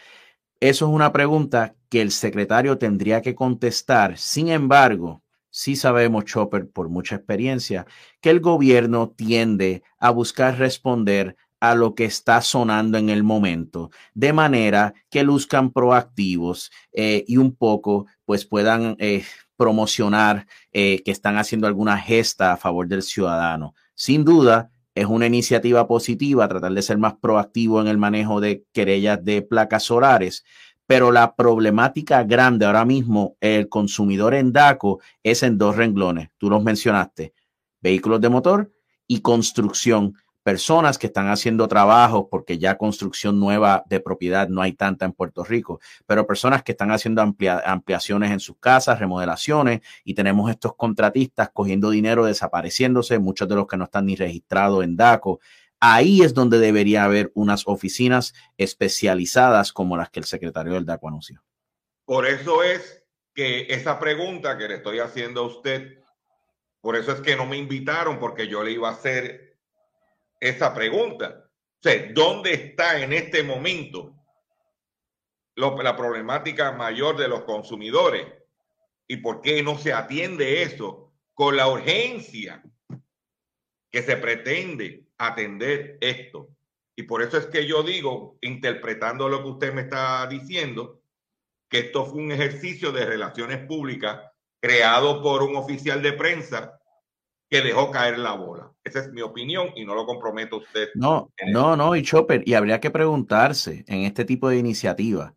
Eso 0.60 0.86
es 0.86 0.92
una 0.92 1.12
pregunta 1.12 1.76
que 1.88 2.02
el 2.02 2.10
secretario 2.10 2.78
tendría 2.78 3.22
que 3.22 3.36
contestar. 3.36 4.18
Sin 4.18 4.48
embargo, 4.48 5.22
sí 5.50 5.76
sabemos, 5.76 6.24
Chopper, 6.24 6.68
por 6.68 6.88
mucha 6.88 7.14
experiencia, 7.14 7.86
que 8.20 8.30
el 8.30 8.40
gobierno 8.40 9.10
tiende 9.10 9.82
a 9.98 10.10
buscar 10.10 10.58
responder 10.58 11.36
a 11.60 11.74
lo 11.74 11.94
que 11.94 12.04
está 12.04 12.40
sonando 12.40 12.98
en 12.98 13.08
el 13.08 13.22
momento, 13.22 13.90
de 14.14 14.32
manera 14.32 14.94
que 15.10 15.22
luzcan 15.22 15.72
proactivos 15.72 16.70
eh, 16.92 17.24
y 17.26 17.36
un 17.36 17.54
poco 17.54 18.06
pues 18.24 18.44
puedan 18.44 18.96
eh, 18.98 19.24
promocionar 19.56 20.46
eh, 20.72 21.02
que 21.04 21.10
están 21.10 21.36
haciendo 21.36 21.66
alguna 21.66 21.98
gesta 21.98 22.52
a 22.52 22.56
favor 22.56 22.86
del 22.88 23.02
ciudadano. 23.02 23.74
Sin 23.94 24.24
duda, 24.24 24.70
es 24.98 25.06
una 25.06 25.26
iniciativa 25.26 25.86
positiva 25.86 26.48
tratar 26.48 26.72
de 26.72 26.82
ser 26.82 26.98
más 26.98 27.14
proactivo 27.14 27.80
en 27.80 27.86
el 27.86 27.98
manejo 27.98 28.40
de 28.40 28.64
querellas 28.72 29.24
de 29.24 29.42
placas 29.42 29.84
solares, 29.84 30.44
pero 30.86 31.12
la 31.12 31.36
problemática 31.36 32.24
grande 32.24 32.66
ahora 32.66 32.84
mismo, 32.84 33.36
el 33.40 33.68
consumidor 33.68 34.34
en 34.34 34.52
DACO 34.52 35.00
es 35.22 35.44
en 35.44 35.56
dos 35.56 35.76
renglones. 35.76 36.30
Tú 36.38 36.50
los 36.50 36.64
mencionaste, 36.64 37.32
vehículos 37.80 38.20
de 38.20 38.28
motor 38.28 38.72
y 39.06 39.20
construcción 39.20 40.14
personas 40.48 40.96
que 40.96 41.08
están 41.08 41.28
haciendo 41.28 41.68
trabajos, 41.68 42.28
porque 42.30 42.56
ya 42.56 42.78
construcción 42.78 43.38
nueva 43.38 43.84
de 43.86 44.00
propiedad 44.00 44.48
no 44.48 44.62
hay 44.62 44.72
tanta 44.72 45.04
en 45.04 45.12
Puerto 45.12 45.44
Rico, 45.44 45.78
pero 46.06 46.26
personas 46.26 46.62
que 46.62 46.72
están 46.72 46.90
haciendo 46.90 47.20
ampliaciones 47.20 48.30
en 48.30 48.40
sus 48.40 48.56
casas, 48.56 48.98
remodelaciones, 48.98 49.82
y 50.04 50.14
tenemos 50.14 50.50
estos 50.50 50.74
contratistas 50.74 51.50
cogiendo 51.52 51.90
dinero, 51.90 52.24
desapareciéndose, 52.24 53.18
muchos 53.18 53.46
de 53.46 53.56
los 53.56 53.66
que 53.66 53.76
no 53.76 53.84
están 53.84 54.06
ni 54.06 54.16
registrados 54.16 54.82
en 54.84 54.96
DACO. 54.96 55.38
Ahí 55.80 56.22
es 56.22 56.32
donde 56.32 56.58
debería 56.58 57.04
haber 57.04 57.30
unas 57.34 57.64
oficinas 57.66 58.32
especializadas 58.56 59.70
como 59.74 59.98
las 59.98 60.08
que 60.08 60.20
el 60.20 60.24
secretario 60.24 60.72
del 60.72 60.86
DACO 60.86 61.08
anunció. 61.08 61.42
Por 62.06 62.24
eso 62.24 62.62
es 62.62 63.04
que 63.34 63.66
esa 63.68 64.00
pregunta 64.00 64.56
que 64.56 64.66
le 64.66 64.76
estoy 64.76 65.00
haciendo 65.00 65.42
a 65.42 65.46
usted, 65.46 65.98
por 66.80 66.96
eso 66.96 67.12
es 67.12 67.20
que 67.20 67.36
no 67.36 67.44
me 67.44 67.58
invitaron, 67.58 68.18
porque 68.18 68.48
yo 68.48 68.64
le 68.64 68.70
iba 68.70 68.88
a 68.88 68.92
hacer 68.92 69.47
esa 70.40 70.74
pregunta. 70.74 71.44
O 71.84 71.88
¿dónde 72.12 72.54
está 72.54 73.00
en 73.00 73.12
este 73.12 73.42
momento 73.42 74.14
la 75.56 75.96
problemática 75.96 76.72
mayor 76.72 77.16
de 77.16 77.28
los 77.28 77.42
consumidores? 77.44 78.26
¿Y 79.06 79.18
por 79.18 79.40
qué 79.40 79.62
no 79.62 79.78
se 79.78 79.92
atiende 79.92 80.62
eso 80.62 81.12
con 81.34 81.56
la 81.56 81.68
urgencia 81.68 82.62
que 83.90 84.02
se 84.02 84.16
pretende 84.16 85.06
atender 85.18 85.98
esto? 86.00 86.48
Y 86.96 87.04
por 87.04 87.22
eso 87.22 87.38
es 87.38 87.46
que 87.46 87.66
yo 87.66 87.82
digo, 87.82 88.38
interpretando 88.40 89.28
lo 89.28 89.42
que 89.42 89.48
usted 89.50 89.72
me 89.72 89.82
está 89.82 90.26
diciendo, 90.26 91.00
que 91.68 91.78
esto 91.78 92.04
fue 92.04 92.22
un 92.22 92.32
ejercicio 92.32 92.92
de 92.92 93.06
relaciones 93.06 93.64
públicas 93.66 94.20
creado 94.60 95.22
por 95.22 95.42
un 95.42 95.56
oficial 95.56 96.02
de 96.02 96.12
prensa 96.12 96.77
que 97.48 97.62
dejó 97.62 97.90
caer 97.90 98.18
la 98.18 98.32
bola. 98.32 98.72
Esa 98.84 99.00
es 99.00 99.12
mi 99.12 99.22
opinión 99.22 99.68
y 99.74 99.84
no 99.84 99.94
lo 99.94 100.06
comprometo 100.06 100.58
usted. 100.58 100.88
No, 100.94 101.32
no, 101.46 101.76
no, 101.76 101.96
y 101.96 102.02
Chopper, 102.02 102.42
y 102.46 102.54
habría 102.54 102.80
que 102.80 102.90
preguntarse 102.90 103.84
en 103.88 104.02
este 104.02 104.24
tipo 104.24 104.48
de 104.48 104.58
iniciativa, 104.58 105.34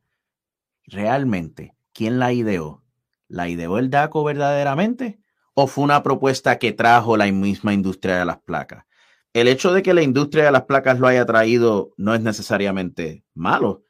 realmente, 0.86 1.74
¿quién 1.94 2.20
la 2.20 2.34
ideó? 2.34 2.84
¿La 3.28 3.48
ideó 3.48 3.78
el 3.78 3.90
DACO 3.90 4.24
verdaderamente? 4.24 5.20
¿O 5.54 5.68
fue 5.68 5.84
una 5.84 6.04
propuesta 6.04 6.60
que 6.60 6.74
trajo 6.74 7.18
la 7.18 7.32
misma 7.32 7.74
industria 7.74 8.20
de 8.20 8.26
las 8.26 8.40
placas? 8.40 8.86
El 9.34 9.48
hecho 9.48 9.74
de 9.74 9.82
que 9.82 9.94
la 9.94 10.02
industria 10.02 10.46
de 10.46 10.52
las 10.52 10.64
placas 10.64 11.00
lo 11.00 11.08
haya 11.08 11.26
traído 11.26 11.94
no 11.96 12.14
es 12.14 12.22
necesariamente 12.22 13.24
malo, 13.34 13.84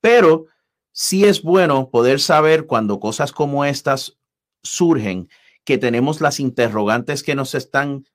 pero 0.00 0.46
sí 0.92 1.24
es 1.24 1.42
bueno 1.42 1.90
poder 1.90 2.20
saber 2.20 2.64
cuando 2.66 2.98
cosas 2.98 3.32
como 3.32 3.66
estas 3.66 4.18
surgen 4.62 5.28
que 5.66 5.76
tenemos 5.78 6.20
las 6.20 6.38
interrogantes 6.38 7.24
que 7.24 7.34
nos 7.34 7.54
están 7.54 8.06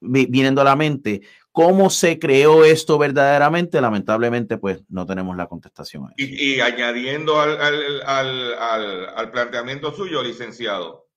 viniendo 0.00 0.60
a 0.60 0.64
la 0.64 0.76
mente. 0.76 1.22
¿Cómo 1.50 1.90
se 1.90 2.20
creó 2.20 2.64
esto 2.64 2.96
verdaderamente? 2.98 3.80
Lamentablemente, 3.80 4.56
pues 4.56 4.84
no 4.88 5.04
tenemos 5.04 5.36
la 5.36 5.48
contestación. 5.48 6.12
Y, 6.16 6.60
añadiendo 6.60 7.40
al, 7.40 7.60
al, 8.06 8.54
al, 8.54 9.30
planteamiento 9.32 9.92
suyo, 9.92 10.22
licenciado, 10.22 11.08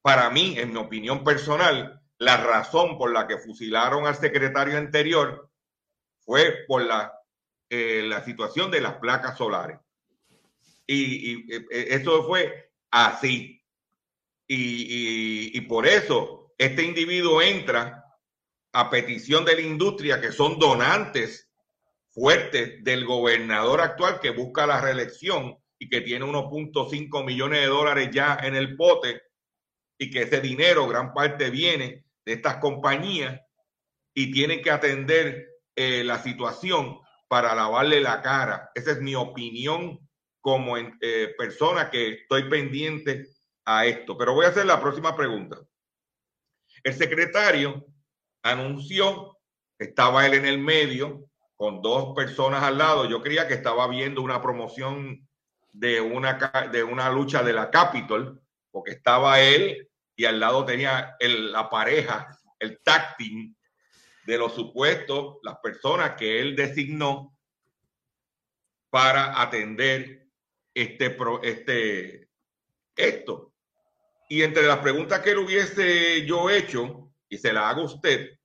para 0.00 0.30
mí, 0.30 0.58
en 0.58 0.72
mi 0.72 0.78
opinión 0.78 1.22
personal, 1.22 2.00
la 2.16 2.38
razón 2.38 2.96
por 2.96 3.12
la 3.12 3.28
que 3.28 3.36
fusilaron 3.36 4.06
al 4.06 4.16
secretario 4.16 4.78
anterior 4.78 5.50
fue 6.20 6.64
por 6.66 6.82
la, 6.82 7.12
eh, 7.68 8.02
la 8.02 8.24
situación 8.24 8.70
de 8.70 8.80
las 8.80 8.94
placas 8.94 9.36
solares. 9.36 9.78
Y, 10.86 11.32
y 11.32 11.52
eh, 11.52 11.66
eso 11.70 12.24
fue 12.24 12.72
así 12.90 13.57
y, 14.48 15.60
por 15.62 15.86
eso 15.86 16.54
este 16.56 16.82
individuo 16.82 17.42
entra 17.42 18.04
a 18.72 18.90
petición 18.90 19.44
de 19.44 19.54
la 19.54 19.60
industria, 19.60 20.20
que 20.20 20.32
son 20.32 20.58
donantes 20.58 21.50
fuertes 22.10 22.82
del 22.82 23.04
gobernador 23.04 23.80
actual 23.80 24.20
que 24.20 24.30
busca 24.30 24.66
la 24.66 24.80
reelección 24.80 25.56
y 25.78 25.88
que 25.88 26.00
tiene 26.00 26.24
1.5 26.24 27.24
millones 27.24 27.60
de 27.60 27.66
dólares 27.66 28.10
ya 28.12 28.38
en 28.42 28.56
el 28.56 28.76
pote 28.76 29.22
y 29.98 30.10
que 30.10 30.22
ese 30.22 30.40
dinero, 30.40 30.88
gran 30.88 31.12
parte 31.12 31.50
viene 31.50 32.04
de 32.24 32.32
estas 32.32 32.56
compañías 32.56 33.40
y 34.14 34.32
tienen 34.32 34.62
que 34.62 34.70
atender 34.70 35.48
eh, 35.76 36.02
la 36.02 36.20
situación 36.22 36.98
para 37.28 37.54
lavarle 37.54 38.00
la 38.00 38.22
cara. 38.22 38.70
Esa 38.74 38.92
es 38.92 39.00
mi 39.00 39.14
opinión 39.14 40.00
como 40.40 40.76
eh, 40.76 41.34
persona 41.36 41.90
que 41.90 42.22
estoy 42.22 42.48
pendiente 42.48 43.26
a 43.68 43.84
esto. 43.84 44.16
Pero 44.16 44.32
voy 44.32 44.46
a 44.46 44.48
hacer 44.48 44.64
la 44.64 44.80
próxima 44.80 45.14
pregunta. 45.14 45.58
El 46.82 46.94
secretario 46.94 47.84
anunció, 48.42 49.38
estaba 49.78 50.26
él 50.26 50.34
en 50.34 50.46
el 50.46 50.58
medio 50.58 51.28
con 51.54 51.82
dos 51.82 52.14
personas 52.14 52.62
al 52.62 52.78
lado. 52.78 53.04
Yo 53.04 53.20
creía 53.20 53.46
que 53.46 53.54
estaba 53.54 53.86
viendo 53.86 54.22
una 54.22 54.40
promoción 54.40 55.28
de 55.72 56.00
una, 56.00 56.38
de 56.72 56.82
una 56.82 57.10
lucha 57.10 57.42
de 57.42 57.52
la 57.52 57.70
Capitol, 57.70 58.40
porque 58.70 58.92
estaba 58.92 59.40
él 59.40 59.86
y 60.16 60.24
al 60.24 60.40
lado 60.40 60.64
tenía 60.64 61.14
la 61.20 61.68
pareja, 61.68 62.38
el 62.58 62.80
táctil 62.82 63.54
de 64.24 64.38
los 64.38 64.54
supuestos, 64.54 65.36
las 65.42 65.58
personas 65.58 66.12
que 66.12 66.40
él 66.40 66.56
designó 66.56 67.36
para 68.88 69.42
atender 69.42 70.26
este, 70.72 71.16
este, 71.42 72.28
esto. 72.96 73.52
Y 74.28 74.42
entre 74.42 74.64
las 74.64 74.78
preguntas 74.78 75.20
que 75.20 75.30
le 75.30 75.38
hubiese 75.38 76.26
yo 76.26 76.50
hecho, 76.50 77.10
y 77.28 77.38
se 77.38 77.52
la 77.52 77.68
hago 77.68 77.82
a 77.82 77.86
usted, 77.86 78.38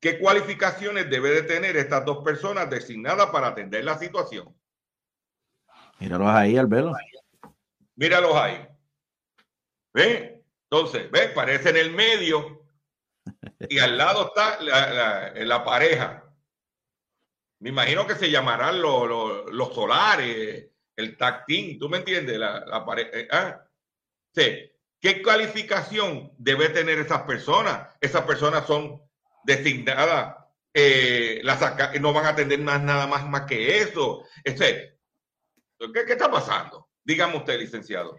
¿qué 0.00 0.18
cualificaciones 0.18 1.10
debe 1.10 1.30
de 1.30 1.42
tener 1.42 1.76
estas 1.76 2.04
dos 2.04 2.24
personas 2.24 2.70
designadas 2.70 3.30
para 3.30 3.48
atender 3.48 3.84
la 3.84 3.98
situación? 3.98 4.54
Míralos 5.98 6.28
ahí, 6.28 6.56
Albelo. 6.56 6.92
Míralos 7.96 8.34
ahí. 8.34 8.66
¿Ve? 9.92 10.44
Entonces, 10.70 11.10
¿ve? 11.10 11.28
Parece 11.28 11.70
en 11.70 11.76
el 11.76 11.92
medio 11.92 12.62
y 13.68 13.78
al 13.78 13.96
lado 13.96 14.28
está 14.28 14.60
la, 14.60 15.64
pareja. 15.64 16.24
Me 17.60 17.68
imagino 17.68 18.06
que 18.06 18.14
se 18.14 18.30
llamarán 18.30 18.80
los, 18.80 19.74
solares, 19.74 20.68
el 20.96 21.16
tactín, 21.16 21.78
¿tú 21.78 21.88
me 21.88 21.98
entiendes? 21.98 22.38
La, 22.38 22.84
pareja. 22.84 23.10
Eh, 23.12 23.28
¿ah? 23.30 23.64
Sí. 24.34 24.71
¿Qué 25.02 25.20
calificación 25.20 26.32
debe 26.38 26.68
tener 26.68 27.00
esas 27.00 27.22
personas? 27.22 27.88
Esas 28.00 28.22
personas 28.22 28.68
son 28.68 29.02
designadas, 29.42 30.36
eh, 30.72 31.40
las 31.42 31.60
no 32.00 32.12
van 32.12 32.26
a 32.26 32.36
tener 32.36 32.60
más, 32.60 32.80
nada 32.80 33.08
más, 33.08 33.28
más 33.28 33.42
que 33.42 33.78
eso. 33.78 34.22
Este, 34.44 35.00
¿qué, 35.76 36.04
¿Qué 36.06 36.12
está 36.12 36.30
pasando? 36.30 36.88
Dígame 37.02 37.36
usted, 37.36 37.58
licenciado. 37.58 38.16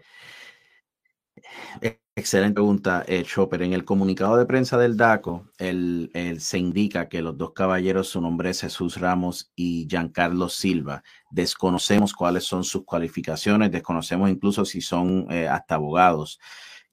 Excelente 2.16 2.54
pregunta, 2.54 3.02
eh, 3.08 3.24
Chopper. 3.24 3.62
En 3.62 3.72
el 3.72 3.84
comunicado 3.84 4.36
de 4.36 4.46
prensa 4.46 4.78
del 4.78 4.96
DACO, 4.96 5.50
el, 5.58 6.10
se 6.38 6.58
indica 6.58 7.08
que 7.08 7.22
los 7.22 7.36
dos 7.36 7.54
caballeros, 7.54 8.08
su 8.10 8.20
nombre 8.20 8.50
es 8.50 8.60
Jesús 8.60 9.00
Ramos 9.00 9.50
y 9.56 9.88
Giancarlo 9.88 10.48
Silva. 10.48 11.02
Desconocemos 11.30 12.12
cuáles 12.12 12.44
son 12.44 12.62
sus 12.62 12.84
cualificaciones, 12.84 13.72
desconocemos 13.72 14.30
incluso 14.30 14.64
si 14.64 14.80
son 14.80 15.26
eh, 15.30 15.48
hasta 15.48 15.74
abogados. 15.74 16.38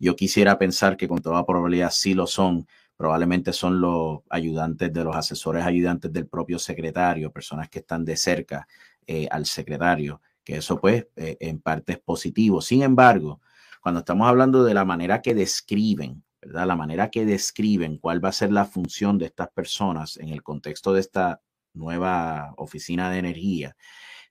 Yo 0.02 0.16
quisiera 0.16 0.58
pensar 0.58 0.98
que 0.98 1.08
con 1.08 1.20
toda 1.22 1.46
probabilidad 1.46 1.92
sí 1.92 2.16
lo 2.16 2.26
son. 2.26 2.68
Probablemente 2.98 3.54
son 3.54 3.80
los 3.80 4.22
ayudantes 4.32 4.92
de 4.92 5.04
los 5.04 5.16
asesores 5.16 5.64
ayudantes 5.64 6.12
del 6.12 6.26
propio 6.26 6.58
secretario, 6.58 7.32
personas 7.32 7.70
que 7.70 7.80
están 7.80 8.04
de 8.04 8.18
cerca 8.18 8.68
eh, 9.06 9.28
al 9.30 9.46
secretario, 9.46 10.20
que 10.44 10.58
eso 10.58 10.82
pues 10.82 11.06
eh, 11.16 11.38
en 11.40 11.62
parte 11.62 11.94
es 11.94 12.00
positivo. 12.00 12.62
Sin 12.62 12.82
embargo, 12.82 13.42
cuando 13.80 14.00
estamos 14.00 14.28
hablando 14.28 14.64
de 14.64 14.74
la 14.74 14.86
manera 14.86 15.22
que 15.22 15.36
describen, 15.36 16.24
¿verdad? 16.42 16.66
La 16.66 16.76
manera 16.76 17.12
que 17.12 17.24
describen 17.24 18.00
cuál 18.00 18.26
va 18.26 18.30
a 18.30 18.34
ser 18.34 18.52
la 18.52 18.66
función 18.66 19.20
de 19.20 19.28
estas 19.28 19.50
personas 19.50 20.18
en 20.18 20.30
el 20.30 20.42
contexto 20.42 20.94
de 20.94 21.02
esta 21.02 21.42
nueva 21.74 22.56
oficina 22.58 23.12
de 23.12 23.20
energía, 23.20 23.76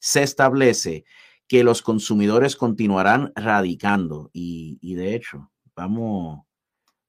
se 0.00 0.24
establece 0.24 1.04
que 1.46 1.62
los 1.62 1.80
consumidores 1.80 2.56
continuarán 2.56 3.32
radicando 3.36 4.30
y, 4.32 4.78
y 4.80 4.94
de 4.94 5.14
hecho, 5.14 5.50
Vamos, 5.80 6.44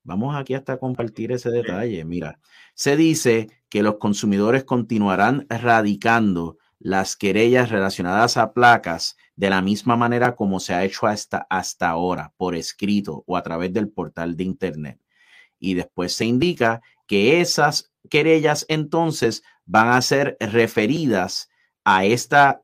vamos 0.02 0.34
aquí 0.34 0.54
hasta 0.54 0.78
compartir 0.78 1.34
ese 1.34 1.52
detalle. 1.52 2.06
Mira, 2.06 2.40
se 2.74 2.96
dice 2.96 3.50
que 3.68 3.84
los 3.84 3.98
consumidores 3.98 4.64
continuarán 4.64 5.46
radicando 5.50 6.58
las 6.80 7.18
querellas 7.18 7.70
relacionadas 7.70 8.38
a 8.38 8.54
placas 8.54 9.18
de 9.36 9.50
la 9.50 9.62
misma 9.62 9.98
manera 9.98 10.38
como 10.38 10.62
se 10.62 10.74
ha 10.74 10.86
hecho 10.86 11.06
hasta, 11.06 11.46
hasta 11.50 11.90
ahora, 11.90 12.34
por 12.38 12.56
escrito 12.56 13.26
o 13.28 13.36
a 13.36 13.44
través 13.44 13.74
del 13.74 13.90
portal 13.90 14.38
de 14.38 14.46
Internet. 14.46 15.02
Y 15.60 15.74
después 15.74 16.14
se 16.14 16.24
indica 16.24 16.82
que 17.08 17.42
esas 17.42 17.92
querellas 18.10 18.66
entonces 18.70 19.44
van 19.66 19.90
a 19.90 20.02
ser 20.02 20.38
referidas 20.40 21.50
a 21.84 22.06
esta 22.06 22.62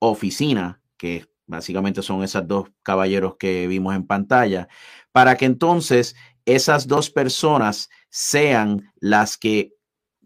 oficina, 0.00 0.82
que 0.96 1.29
básicamente 1.50 2.02
son 2.02 2.22
esos 2.22 2.46
dos 2.46 2.68
caballeros 2.82 3.36
que 3.36 3.66
vimos 3.66 3.94
en 3.94 4.06
pantalla, 4.06 4.68
para 5.12 5.36
que 5.36 5.44
entonces 5.44 6.16
esas 6.46 6.86
dos 6.86 7.10
personas 7.10 7.90
sean 8.08 8.92
las 9.00 9.36
que 9.36 9.74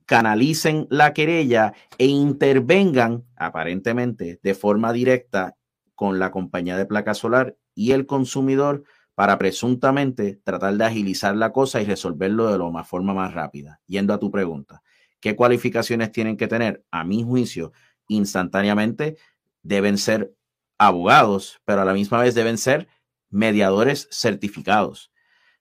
canalicen 0.06 0.86
la 0.90 1.14
querella 1.14 1.72
e 1.98 2.06
intervengan 2.06 3.24
aparentemente 3.36 4.38
de 4.42 4.54
forma 4.54 4.92
directa 4.92 5.56
con 5.94 6.18
la 6.18 6.30
compañía 6.30 6.76
de 6.76 6.86
placa 6.86 7.14
solar 7.14 7.56
y 7.74 7.92
el 7.92 8.06
consumidor 8.06 8.84
para 9.14 9.38
presuntamente 9.38 10.40
tratar 10.44 10.76
de 10.76 10.84
agilizar 10.84 11.36
la 11.36 11.52
cosa 11.52 11.80
y 11.80 11.84
resolverlo 11.84 12.50
de 12.50 12.58
la 12.58 12.84
forma 12.84 13.14
más 13.14 13.32
rápida. 13.32 13.80
Yendo 13.86 14.12
a 14.12 14.18
tu 14.18 14.30
pregunta, 14.30 14.82
¿qué 15.20 15.36
cualificaciones 15.36 16.12
tienen 16.12 16.36
que 16.36 16.48
tener? 16.48 16.84
A 16.90 17.04
mi 17.04 17.22
juicio, 17.22 17.72
instantáneamente 18.08 19.16
deben 19.62 19.98
ser 19.98 20.34
abogados, 20.78 21.60
pero 21.64 21.82
a 21.82 21.84
la 21.84 21.94
misma 21.94 22.20
vez 22.20 22.34
deben 22.34 22.58
ser 22.58 22.88
mediadores 23.30 24.08
certificados, 24.10 25.10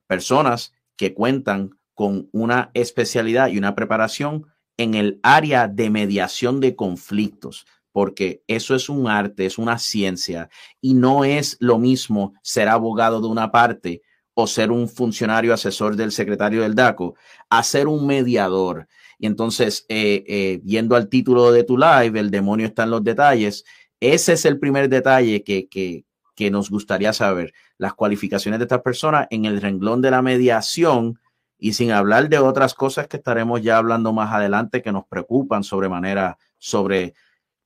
personas 0.07 0.73
que 0.95 1.13
cuentan 1.13 1.77
con 1.93 2.29
una 2.31 2.71
especialidad 2.73 3.47
y 3.47 3.57
una 3.57 3.75
preparación 3.75 4.47
en 4.77 4.95
el 4.95 5.19
área 5.23 5.67
de 5.67 5.89
mediación 5.89 6.59
de 6.59 6.75
conflictos, 6.75 7.65
porque 7.91 8.43
eso 8.47 8.75
es 8.75 8.89
un 8.89 9.07
arte, 9.07 9.45
es 9.45 9.57
una 9.57 9.77
ciencia 9.77 10.49
y 10.81 10.95
no 10.95 11.23
es 11.25 11.57
lo 11.59 11.77
mismo 11.77 12.33
ser 12.41 12.67
abogado 12.67 13.21
de 13.21 13.27
una 13.27 13.51
parte 13.51 14.01
o 14.33 14.47
ser 14.47 14.71
un 14.71 14.89
funcionario 14.89 15.53
asesor 15.53 15.95
del 15.95 16.11
secretario 16.11 16.63
del 16.63 16.73
DACO 16.73 17.15
a 17.49 17.63
ser 17.63 17.87
un 17.87 18.07
mediador. 18.07 18.87
Y 19.19 19.27
entonces, 19.27 19.85
eh, 19.89 20.23
eh, 20.27 20.61
yendo 20.65 20.95
al 20.95 21.07
título 21.07 21.51
de 21.51 21.63
tu 21.63 21.77
live, 21.77 22.19
el 22.19 22.31
demonio 22.31 22.65
está 22.65 22.83
en 22.83 22.89
los 22.89 23.03
detalles, 23.03 23.63
ese 24.11 24.33
es 24.33 24.45
el 24.45 24.59
primer 24.59 24.89
detalle 24.89 25.43
que, 25.43 25.67
que, 25.69 26.05
que 26.35 26.51
nos 26.51 26.69
gustaría 26.69 27.13
saber 27.13 27.53
las 27.77 27.93
cualificaciones 27.93 28.59
de 28.59 28.65
estas 28.65 28.81
personas 28.81 29.27
en 29.29 29.45
el 29.45 29.61
renglón 29.61 30.01
de 30.01 30.11
la 30.11 30.21
mediación 30.21 31.19
y 31.57 31.73
sin 31.73 31.91
hablar 31.91 32.27
de 32.27 32.39
otras 32.39 32.73
cosas 32.73 33.07
que 33.07 33.17
estaremos 33.17 33.61
ya 33.61 33.77
hablando 33.77 34.11
más 34.11 34.33
adelante 34.33 34.81
que 34.81 34.91
nos 34.91 35.05
preocupan 35.05 35.63
sobremanera 35.63 36.37
sobre 36.57 37.13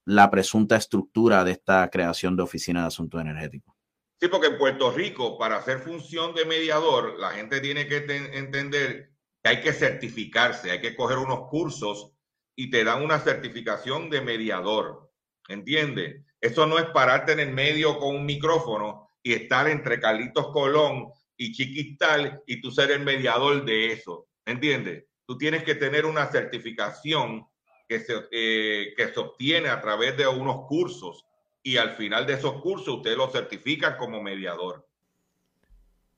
la 0.05 0.29
presunta 0.29 0.75
estructura 0.75 1.43
de 1.43 1.51
esta 1.51 1.89
creación 1.89 2.35
de 2.35 2.43
oficina 2.43 2.81
de 2.81 2.87
asuntos 2.87 3.19
energéticos. 3.19 3.75
Sí, 4.19 4.27
porque 4.29 4.47
en 4.47 4.57
Puerto 4.57 4.91
Rico, 4.91 5.37
para 5.37 5.57
hacer 5.57 5.79
función 5.79 6.33
de 6.33 6.45
mediador, 6.45 7.19
la 7.19 7.31
gente 7.31 7.59
tiene 7.59 7.87
que 7.87 7.97
entender 8.33 9.11
que 9.43 9.49
hay 9.49 9.61
que 9.61 9.73
certificarse, 9.73 10.71
hay 10.71 10.81
que 10.81 10.95
coger 10.95 11.17
unos 11.17 11.49
cursos 11.49 12.13
y 12.55 12.69
te 12.69 12.83
dan 12.83 13.03
una 13.03 13.19
certificación 13.19 14.09
de 14.09 14.21
mediador. 14.21 15.06
¿Entiendes? 15.47 16.23
Eso 16.41 16.67
no 16.67 16.77
es 16.77 16.85
pararte 16.85 17.31
en 17.31 17.39
el 17.39 17.51
medio 17.51 17.97
con 17.97 18.15
un 18.15 18.25
micrófono 18.25 19.09
y 19.23 19.33
estar 19.33 19.67
entre 19.67 19.99
Carlitos 19.99 20.51
Colón 20.51 21.07
y 21.35 21.51
Chiquistal 21.51 22.41
y 22.45 22.61
tú 22.61 22.71
ser 22.71 22.91
el 22.91 23.03
mediador 23.03 23.65
de 23.65 23.91
eso. 23.93 24.27
¿Entiendes? 24.45 25.05
Tú 25.25 25.37
tienes 25.37 25.63
que 25.63 25.75
tener 25.75 26.05
una 26.05 26.27
certificación 26.27 27.45
que 27.87 27.99
se, 27.99 28.13
eh, 28.31 28.93
que 28.95 29.07
se 29.07 29.19
obtiene 29.19 29.69
a 29.69 29.81
través 29.81 30.15
de 30.17 30.27
unos 30.27 30.67
cursos 30.67 31.25
y 31.63 31.77
al 31.77 31.95
final 31.95 32.25
de 32.25 32.33
esos 32.33 32.61
cursos 32.61 32.95
usted 32.95 33.17
lo 33.17 33.29
certifica 33.29 33.97
como 33.97 34.21
mediador. 34.21 34.87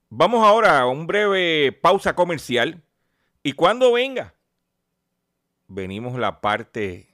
Vamos 0.10 0.46
ahora 0.46 0.80
a 0.80 0.88
un 0.88 1.08
breve 1.08 1.72
pausa 1.72 2.16
comercial 2.16 2.84
y 3.42 3.54
cuando 3.54 3.94
venga, 3.94 4.36
venimos 5.68 6.18
la 6.18 6.42
parte 6.42 7.09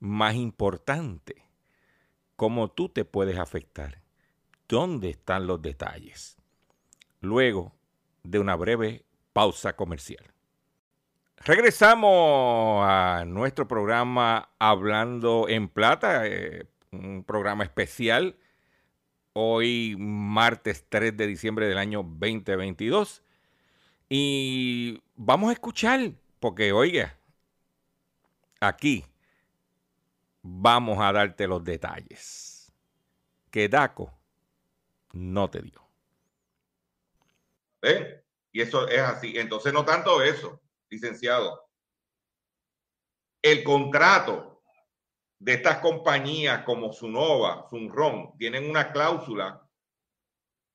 más 0.00 0.34
importante 0.34 1.44
cómo 2.36 2.70
tú 2.70 2.88
te 2.88 3.04
puedes 3.04 3.38
afectar. 3.38 4.00
¿Dónde 4.66 5.10
están 5.10 5.46
los 5.46 5.60
detalles? 5.60 6.38
Luego 7.20 7.74
de 8.22 8.38
una 8.38 8.56
breve 8.56 9.04
pausa 9.32 9.76
comercial. 9.76 10.24
Regresamos 11.36 12.82
a 12.86 13.24
nuestro 13.26 13.68
programa 13.68 14.50
Hablando 14.58 15.48
en 15.48 15.68
Plata, 15.68 16.26
eh, 16.26 16.66
un 16.92 17.24
programa 17.24 17.64
especial. 17.64 18.36
Hoy, 19.32 19.96
martes 19.98 20.86
3 20.88 21.16
de 21.16 21.26
diciembre 21.26 21.66
del 21.66 21.78
año 21.78 22.02
2022. 22.02 23.22
Y 24.08 25.02
vamos 25.14 25.50
a 25.50 25.52
escuchar, 25.52 26.12
porque 26.40 26.72
oiga, 26.72 27.16
aquí 28.60 29.04
vamos 30.42 30.98
a 31.00 31.12
darte 31.12 31.46
los 31.46 31.62
detalles 31.64 32.72
que 33.50 33.68
DACO 33.68 34.12
no 35.12 35.50
te 35.50 35.60
dio. 35.62 35.82
¿Ven? 37.82 38.22
Y 38.52 38.60
eso 38.60 38.88
es 38.88 39.00
así. 39.00 39.36
Entonces, 39.36 39.72
no 39.72 39.84
tanto 39.84 40.22
eso, 40.22 40.60
licenciado. 40.88 41.68
El 43.42 43.64
contrato 43.64 44.62
de 45.38 45.54
estas 45.54 45.78
compañías 45.78 46.62
como 46.64 46.92
Sunova, 46.92 47.66
Sunron, 47.70 48.36
tienen 48.36 48.68
una 48.68 48.92
cláusula 48.92 49.66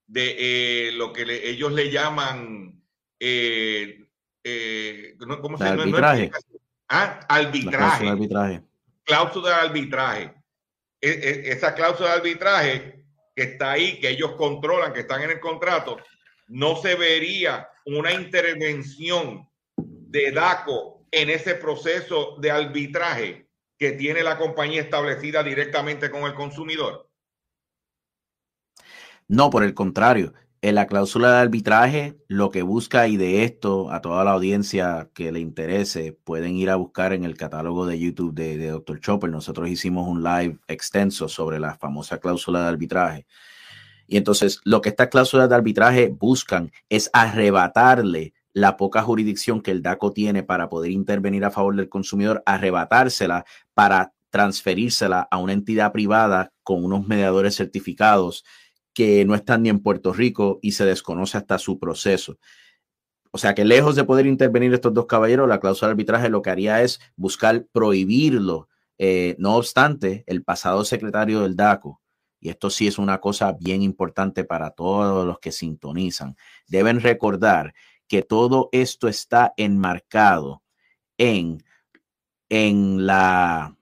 de 0.08 0.88
eh, 0.88 0.92
lo 0.94 1.14
que 1.14 1.24
ellos 1.50 1.72
le 1.72 1.92
llaman 1.92 2.84
eh, 3.20 4.06
eh, 4.44 5.18
¿cómo 5.42 5.58
se 5.58 5.64
llama? 5.64 5.84
Arbitraje. 5.84 6.32
Ah, 6.88 7.20
arbitraje. 7.28 8.08
arbitraje 8.08 8.64
cláusula 9.06 9.50
de 9.50 9.56
arbitraje. 9.56 10.34
E, 11.02 11.10
e, 11.10 11.52
esa 11.52 11.74
cláusula 11.74 12.10
de 12.10 12.16
arbitraje 12.16 13.06
que 13.36 13.44
está 13.44 13.72
ahí, 13.72 14.00
que 14.00 14.10
ellos 14.10 14.32
controlan, 14.36 14.94
que 14.94 15.02
están 15.02 15.22
en 15.22 15.32
el 15.32 15.40
contrato, 15.40 15.98
no 16.48 16.76
se 16.76 16.96
vería 16.96 17.70
una 17.86 18.12
intervención 18.14 19.48
de 19.78 20.32
DACO 20.32 21.08
en 21.12 21.30
ese 21.30 21.56
proceso 21.56 22.36
de 22.40 22.52
arbitraje 22.52 23.46
que 23.78 23.92
tiene 23.94 24.24
la 24.24 24.38
compañía 24.38 24.82
establecida 24.82 25.44
directamente 25.44 26.10
con 26.10 26.24
el 26.24 26.34
consumidor? 26.34 27.10
No, 29.28 29.50
por 29.50 29.64
el 29.64 29.74
contrario, 29.74 30.34
en 30.66 30.74
la 30.74 30.88
cláusula 30.88 31.32
de 31.32 31.38
arbitraje, 31.38 32.18
lo 32.28 32.50
que 32.50 32.64
busca, 32.64 33.08
y 33.08 33.18
de 33.18 33.44
esto 33.44 33.92
a 33.92 34.02
toda 34.02 34.24
la 34.24 34.32
audiencia 34.32 35.12
que 35.14 35.32
le 35.32 35.40
interese, 35.40 36.18
pueden 36.24 36.56
ir 36.56 36.72
a 36.72 36.76
buscar 36.76 37.14
en 37.14 37.24
el 37.24 37.38
catálogo 37.38 37.86
de 37.86 38.00
YouTube 38.00 38.34
de, 38.34 38.72
Dr. 38.72 39.00
Chopper. 39.00 39.30
Nosotros 39.30 39.70
hicimos 39.70 40.08
un 40.08 40.24
live 40.24 40.58
extenso 40.68 41.30
sobre 41.30 41.60
la 41.60 41.76
famosa 41.76 42.18
cláusula 42.18 42.64
de 42.64 42.70
arbitraje. 42.70 43.28
Y 44.08 44.18
entonces, 44.18 44.60
lo 44.64 44.82
que 44.82 44.90
estas 44.90 45.10
cláusulas 45.10 45.50
de 45.50 45.54
arbitraje 45.54 46.08
buscan 46.08 46.72
es 46.90 47.12
arrebatarle 47.14 48.34
la 48.52 48.76
poca 48.76 49.04
jurisdicción 49.04 49.62
que 49.62 49.70
el 49.70 49.84
DACO 49.84 50.14
tiene 50.14 50.42
para 50.42 50.68
poder 50.68 50.90
intervenir 50.90 51.46
a 51.46 51.52
favor 51.52 51.76
del 51.76 51.90
consumidor, 51.90 52.42
arrebatársela 52.44 53.46
para 53.76 54.16
transferírsela 54.32 55.28
a 55.30 55.38
una 55.38 55.54
entidad 55.54 55.92
privada 55.92 56.52
con 56.64 56.84
unos 56.84 57.08
mediadores 57.08 57.56
certificados 57.56 58.44
que 58.96 59.26
no 59.26 59.36
están 59.36 59.62
ni 59.62 59.70
en 59.70 59.82
Puerto 59.82 60.14
Rico 60.14 60.58
y 60.62 60.72
se 60.72 60.86
desconoce 60.86 61.38
hasta 61.38 61.60
su 61.60 61.78
proceso. 61.78 62.40
O 63.30 63.38
sea 63.38 63.54
que 63.54 63.66
lejos 63.66 63.98
de 63.98 64.06
poder 64.06 64.26
intervenir 64.26 64.74
estos 64.74 64.94
dos 64.94 65.06
caballeros, 65.06 65.50
la 65.50 65.60
cláusula 65.60 65.90
de 65.90 65.92
arbitraje 65.92 66.30
lo 66.30 66.42
que 66.42 66.50
haría 66.50 66.82
es 66.82 67.02
buscar 67.18 67.66
prohibirlo. 67.74 68.70
Eh, 68.98 69.36
no 69.38 69.58
obstante, 69.58 70.24
el 70.26 70.44
pasado 70.44 70.86
secretario 70.86 71.42
del 71.42 71.58
DACO, 71.58 72.02
y 72.40 72.48
esto 72.48 72.70
sí 72.70 72.88
es 72.88 72.98
una 72.98 73.20
cosa 73.20 73.52
bien 73.60 73.82
importante 73.82 74.46
para 74.46 74.70
todos 74.70 75.28
los 75.28 75.40
que 75.40 75.52
sintonizan, 75.52 76.38
deben 76.70 77.02
recordar 77.02 77.74
que 78.08 78.22
todo 78.22 78.70
esto 78.72 79.10
está 79.10 79.54
enmarcado 79.58 80.64
en, 81.18 81.62
en, 82.48 83.06
la, 83.06 83.76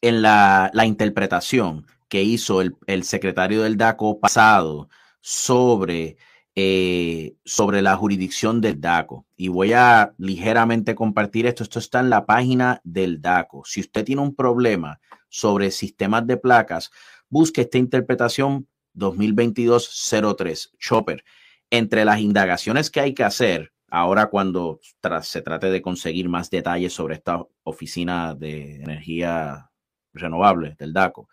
en 0.00 0.22
la, 0.22 0.72
la 0.74 0.86
interpretación 0.86 1.86
que 2.12 2.22
hizo 2.22 2.60
el, 2.60 3.04
secretario 3.04 3.62
del 3.62 3.78
DACO 3.78 4.20
pasado 4.20 4.90
sobre, 5.22 6.18
eh, 6.54 7.36
sobre 7.42 7.80
la 7.80 7.96
jurisdicción 7.96 8.60
del 8.60 8.82
DACO. 8.82 9.24
Y 9.34 9.48
voy 9.48 9.72
a 9.72 10.12
ligeramente 10.18 10.94
compartir 10.94 11.46
esto. 11.46 11.62
Esto 11.62 11.78
está 11.78 12.00
en 12.00 12.10
la 12.10 12.26
página 12.26 12.82
del 12.84 13.22
DACO. 13.22 13.62
Si 13.64 13.80
usted 13.80 14.04
tiene 14.04 14.20
un 14.20 14.34
problema 14.34 15.00
sobre 15.30 15.70
sistemas 15.70 16.26
de 16.26 16.36
placas, 16.36 16.90
busque 17.30 17.62
esta 17.62 17.78
interpretación 17.78 18.68
2022-03, 18.94 20.72
Chopper. 20.78 21.24
Entre 21.70 22.04
las 22.04 22.20
indagaciones 22.20 22.90
que 22.90 23.00
hay 23.00 23.14
que 23.14 23.24
hacer, 23.24 23.72
ahora 23.88 24.26
cuando 24.26 24.80
se 25.22 25.40
trate 25.40 25.70
de 25.70 25.80
conseguir 25.80 26.28
más 26.28 26.50
detalles 26.50 26.92
sobre 26.92 27.14
esta 27.14 27.42
oficina 27.62 28.34
de 28.34 28.82
energía 28.82 29.70
renovable 30.12 30.76
del 30.78 30.92
DACO, 30.92 31.30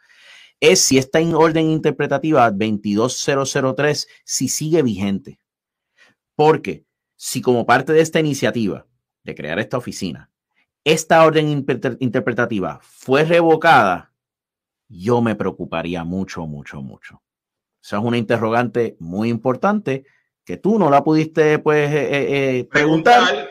es 0.59 0.81
si 0.81 0.97
esta 0.97 1.19
orden 1.19 1.69
interpretativa 1.69 2.49
22003 2.51 4.07
si 4.23 4.49
sigue 4.49 4.81
vigente. 4.81 5.39
Porque 6.35 6.85
si 7.15 7.41
como 7.41 7.65
parte 7.65 7.93
de 7.93 8.01
esta 8.01 8.19
iniciativa 8.19 8.85
de 9.23 9.35
crear 9.35 9.59
esta 9.59 9.77
oficina, 9.77 10.31
esta 10.83 11.23
orden 11.25 11.65
interpretativa 11.99 12.79
fue 12.81 13.23
revocada, 13.23 14.13
yo 14.87 15.21
me 15.21 15.35
preocuparía 15.35 16.03
mucho, 16.03 16.47
mucho, 16.47 16.81
mucho. 16.81 17.21
Esa 17.81 17.97
es 17.97 18.03
una 18.03 18.17
interrogante 18.17 18.97
muy 18.99 19.29
importante 19.29 20.05
que 20.43 20.57
tú 20.57 20.79
no 20.79 20.89
la 20.89 21.03
pudiste 21.03 21.59
pues 21.59 21.91
eh, 21.91 22.03
eh, 22.03 22.59
eh, 22.59 22.63
preguntar, 22.65 23.49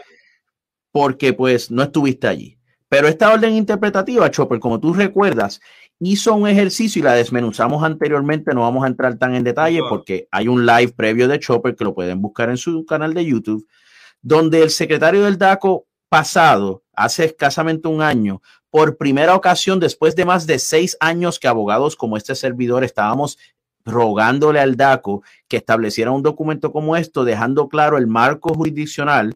porque 0.90 1.32
pues 1.32 1.70
no 1.70 1.82
estuviste 1.82 2.26
allí. 2.26 2.57
Pero 2.88 3.06
esta 3.08 3.32
orden 3.32 3.54
interpretativa, 3.54 4.30
Chopper, 4.30 4.60
como 4.60 4.80
tú 4.80 4.94
recuerdas, 4.94 5.60
hizo 6.00 6.34
un 6.34 6.48
ejercicio 6.48 7.00
y 7.00 7.02
la 7.02 7.12
desmenuzamos 7.12 7.84
anteriormente, 7.84 8.54
no 8.54 8.62
vamos 8.62 8.84
a 8.84 8.88
entrar 8.88 9.16
tan 9.18 9.34
en 9.34 9.44
detalle 9.44 9.80
porque 9.88 10.26
hay 10.30 10.48
un 10.48 10.64
live 10.64 10.92
previo 10.92 11.28
de 11.28 11.38
Chopper 11.38 11.74
que 11.74 11.84
lo 11.84 11.94
pueden 11.94 12.22
buscar 12.22 12.48
en 12.48 12.56
su 12.56 12.86
canal 12.86 13.12
de 13.12 13.26
YouTube, 13.26 13.66
donde 14.22 14.62
el 14.62 14.70
secretario 14.70 15.24
del 15.24 15.38
DACO 15.38 15.86
pasado, 16.08 16.82
hace 16.94 17.26
escasamente 17.26 17.88
un 17.88 18.00
año, 18.00 18.40
por 18.70 18.96
primera 18.96 19.34
ocasión, 19.34 19.80
después 19.80 20.16
de 20.16 20.24
más 20.24 20.46
de 20.46 20.58
seis 20.58 20.96
años 21.00 21.38
que 21.38 21.48
abogados 21.48 21.96
como 21.96 22.16
este 22.16 22.34
servidor 22.34 22.84
estábamos 22.84 23.38
rogándole 23.84 24.60
al 24.60 24.76
DACO 24.76 25.22
que 25.46 25.58
estableciera 25.58 26.10
un 26.10 26.22
documento 26.22 26.72
como 26.72 26.96
esto, 26.96 27.24
dejando 27.24 27.68
claro 27.68 27.98
el 27.98 28.06
marco 28.06 28.54
jurisdiccional, 28.54 29.34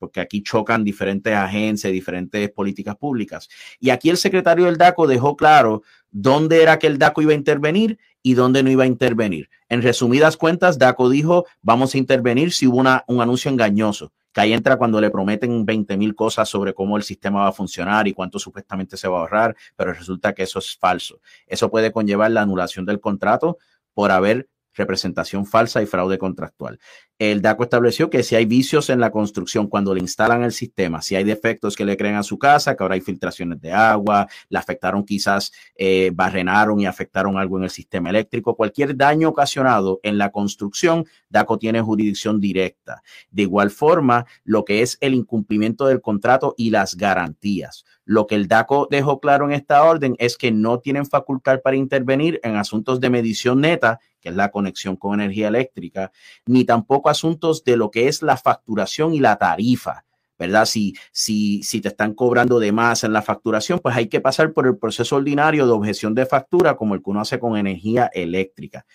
porque 0.00 0.20
aquí 0.20 0.42
chocan 0.42 0.82
diferentes 0.82 1.32
agencias, 1.32 1.92
diferentes 1.92 2.50
políticas 2.50 2.96
públicas. 2.96 3.48
Y 3.78 3.90
aquí 3.90 4.08
el 4.08 4.16
secretario 4.16 4.64
del 4.64 4.78
DACO 4.78 5.06
dejó 5.06 5.36
claro 5.36 5.82
dónde 6.10 6.62
era 6.62 6.78
que 6.78 6.86
el 6.86 6.98
DACO 6.98 7.22
iba 7.22 7.32
a 7.32 7.36
intervenir 7.36 7.98
y 8.22 8.34
dónde 8.34 8.62
no 8.62 8.70
iba 8.70 8.84
a 8.84 8.88
intervenir. 8.88 9.50
En 9.68 9.82
resumidas 9.82 10.38
cuentas, 10.38 10.78
DACO 10.78 11.10
dijo, 11.10 11.44
vamos 11.60 11.94
a 11.94 11.98
intervenir 11.98 12.52
si 12.52 12.66
hubo 12.66 12.78
una, 12.78 13.04
un 13.08 13.20
anuncio 13.20 13.50
engañoso, 13.50 14.12
que 14.32 14.40
ahí 14.40 14.54
entra 14.54 14.78
cuando 14.78 15.00
le 15.02 15.10
prometen 15.10 15.66
20 15.66 15.96
mil 15.98 16.14
cosas 16.14 16.48
sobre 16.48 16.72
cómo 16.72 16.96
el 16.96 17.02
sistema 17.02 17.40
va 17.40 17.48
a 17.48 17.52
funcionar 17.52 18.08
y 18.08 18.14
cuánto 18.14 18.38
supuestamente 18.38 18.96
se 18.96 19.06
va 19.06 19.18
a 19.18 19.20
ahorrar, 19.20 19.54
pero 19.76 19.92
resulta 19.92 20.32
que 20.32 20.44
eso 20.44 20.58
es 20.58 20.76
falso. 20.76 21.20
Eso 21.46 21.70
puede 21.70 21.92
conllevar 21.92 22.30
la 22.30 22.40
anulación 22.40 22.86
del 22.86 23.00
contrato 23.00 23.58
por 23.92 24.10
haber 24.10 24.48
representación 24.74 25.46
falsa 25.46 25.82
y 25.82 25.86
fraude 25.86 26.18
contractual. 26.18 26.78
El 27.18 27.42
DACO 27.42 27.64
estableció 27.64 28.08
que 28.08 28.22
si 28.22 28.34
hay 28.34 28.46
vicios 28.46 28.88
en 28.88 28.98
la 28.98 29.10
construcción 29.10 29.66
cuando 29.66 29.94
le 29.94 30.00
instalan 30.00 30.42
el 30.42 30.52
sistema, 30.52 31.02
si 31.02 31.16
hay 31.16 31.24
defectos 31.24 31.76
que 31.76 31.84
le 31.84 31.96
creen 31.96 32.14
a 32.14 32.22
su 32.22 32.38
casa, 32.38 32.74
que 32.74 32.82
ahora 32.82 32.94
hay 32.94 33.02
filtraciones 33.02 33.60
de 33.60 33.72
agua, 33.72 34.26
le 34.48 34.58
afectaron 34.58 35.04
quizás, 35.04 35.52
eh, 35.76 36.12
barrenaron 36.14 36.80
y 36.80 36.86
afectaron 36.86 37.36
algo 37.36 37.58
en 37.58 37.64
el 37.64 37.70
sistema 37.70 38.08
eléctrico, 38.08 38.56
cualquier 38.56 38.96
daño 38.96 39.28
ocasionado 39.28 40.00
en 40.02 40.16
la 40.16 40.30
construcción, 40.30 41.04
DACO 41.28 41.58
tiene 41.58 41.82
jurisdicción 41.82 42.40
directa. 42.40 43.02
De 43.30 43.42
igual 43.42 43.70
forma, 43.70 44.24
lo 44.44 44.64
que 44.64 44.80
es 44.82 44.96
el 45.00 45.14
incumplimiento 45.14 45.86
del 45.86 46.00
contrato 46.00 46.54
y 46.56 46.70
las 46.70 46.96
garantías. 46.96 47.84
Lo 48.10 48.26
que 48.26 48.34
el 48.34 48.48
DACO 48.48 48.88
dejó 48.90 49.20
claro 49.20 49.44
en 49.44 49.52
esta 49.52 49.84
orden 49.84 50.16
es 50.18 50.36
que 50.36 50.50
no 50.50 50.80
tienen 50.80 51.06
facultad 51.06 51.60
para 51.62 51.76
intervenir 51.76 52.40
en 52.42 52.56
asuntos 52.56 52.98
de 52.98 53.08
medición 53.08 53.60
neta, 53.60 54.00
que 54.20 54.30
es 54.30 54.34
la 54.34 54.50
conexión 54.50 54.96
con 54.96 55.14
energía 55.14 55.46
eléctrica, 55.46 56.10
ni 56.44 56.64
tampoco 56.64 57.08
asuntos 57.08 57.62
de 57.62 57.76
lo 57.76 57.92
que 57.92 58.08
es 58.08 58.22
la 58.22 58.36
facturación 58.36 59.14
y 59.14 59.20
la 59.20 59.36
tarifa. 59.36 60.04
¿verdad? 60.36 60.64
Si, 60.64 60.96
si, 61.12 61.62
si 61.62 61.80
te 61.80 61.86
están 61.86 62.14
cobrando 62.14 62.58
de 62.58 62.72
más 62.72 63.04
en 63.04 63.12
la 63.12 63.22
facturación, 63.22 63.78
pues 63.78 63.94
hay 63.94 64.08
que 64.08 64.20
pasar 64.20 64.52
por 64.54 64.66
el 64.66 64.76
proceso 64.76 65.14
ordinario 65.14 65.64
de 65.64 65.72
objeción 65.72 66.12
de 66.12 66.26
factura, 66.26 66.74
como 66.74 66.96
el 66.96 67.04
que 67.04 67.10
uno 67.10 67.20
hace 67.20 67.38
con 67.38 67.56
energía 67.56 68.10
eléctrica. 68.12 68.86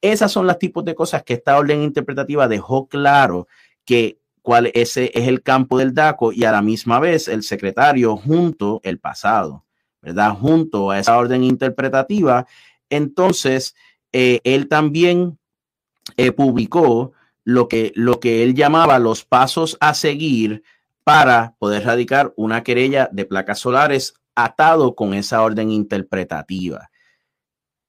Esas 0.00 0.32
son 0.32 0.44
las 0.44 0.58
tipos 0.58 0.84
de 0.84 0.96
cosas 0.96 1.22
que 1.22 1.34
esta 1.34 1.56
orden 1.56 1.84
interpretativa 1.84 2.48
dejó 2.48 2.88
claro 2.88 3.46
que 3.84 4.18
cuál 4.46 4.70
ese 4.74 5.10
es 5.12 5.26
el 5.26 5.42
campo 5.42 5.76
del 5.76 5.92
DACO 5.92 6.32
y 6.32 6.44
a 6.44 6.52
la 6.52 6.62
misma 6.62 7.00
vez 7.00 7.26
el 7.26 7.42
secretario 7.42 8.16
junto 8.16 8.80
el 8.84 9.00
pasado, 9.00 9.64
¿verdad? 10.00 10.36
Junto 10.38 10.92
a 10.92 11.00
esa 11.00 11.18
orden 11.18 11.42
interpretativa, 11.42 12.46
entonces 12.88 13.74
eh, 14.12 14.40
él 14.44 14.68
también 14.68 15.36
eh, 16.16 16.30
publicó 16.30 17.10
lo 17.42 17.66
que, 17.66 17.90
lo 17.96 18.20
que 18.20 18.44
él 18.44 18.54
llamaba 18.54 19.00
los 19.00 19.24
pasos 19.24 19.76
a 19.80 19.94
seguir 19.94 20.62
para 21.02 21.56
poder 21.58 21.84
radicar 21.84 22.32
una 22.36 22.62
querella 22.62 23.08
de 23.10 23.24
placas 23.24 23.58
solares 23.58 24.14
atado 24.36 24.94
con 24.94 25.12
esa 25.12 25.42
orden 25.42 25.72
interpretativa. 25.72 26.88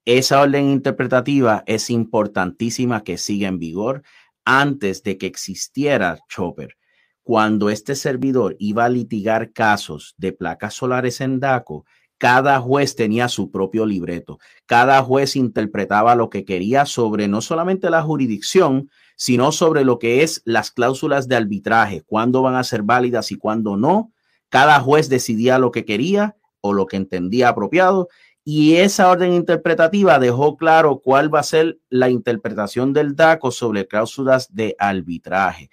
Esa 0.05 0.41
orden 0.41 0.71
interpretativa 0.71 1.63
es 1.67 1.91
importantísima 1.91 3.03
que 3.03 3.19
siga 3.19 3.47
en 3.47 3.59
vigor 3.59 4.01
antes 4.49 5.03
de 5.03 5.17
que 5.17 5.25
existiera 5.27 6.19
Chopper, 6.29 6.77
cuando 7.21 7.69
este 7.69 7.95
servidor 7.95 8.55
iba 8.59 8.85
a 8.85 8.89
litigar 8.89 9.51
casos 9.51 10.15
de 10.17 10.31
placas 10.31 10.73
solares 10.73 11.19
en 11.19 11.41
DACO, 11.41 11.83
cada 12.17 12.61
juez 12.61 12.95
tenía 12.95 13.27
su 13.27 13.51
propio 13.51 13.85
libreto. 13.85 14.39
Cada 14.65 15.03
juez 15.03 15.35
interpretaba 15.35 16.15
lo 16.15 16.29
que 16.29 16.45
quería 16.45 16.85
sobre 16.85 17.27
no 17.27 17.41
solamente 17.41 17.89
la 17.89 18.01
jurisdicción, 18.01 18.89
sino 19.17 19.51
sobre 19.51 19.83
lo 19.83 19.99
que 19.99 20.23
es 20.23 20.41
las 20.45 20.71
cláusulas 20.71 21.27
de 21.27 21.35
arbitraje, 21.35 22.03
cuándo 22.07 22.41
van 22.41 22.55
a 22.55 22.63
ser 22.63 22.83
válidas 22.83 23.33
y 23.33 23.35
cuándo 23.35 23.75
no. 23.75 24.13
Cada 24.47 24.79
juez 24.79 25.09
decidía 25.09 25.59
lo 25.59 25.71
que 25.71 25.83
quería 25.83 26.37
o 26.61 26.71
lo 26.71 26.85
que 26.85 26.95
entendía 26.95 27.49
apropiado 27.49 28.07
y 28.49 28.77
esa 28.77 29.11
orden 29.11 29.33
interpretativa 29.33 30.19
dejó 30.19 30.55
claro 30.55 31.01
cuál 31.03 31.35
va 31.35 31.41
a 31.41 31.43
ser 31.43 31.79
la 31.89 32.09
interpretación 32.09 32.93
del 32.93 33.13
DACO 33.13 33.51
sobre 33.51 33.89
cláusulas 33.89 34.55
de 34.55 34.73
arbitraje. 34.79 35.69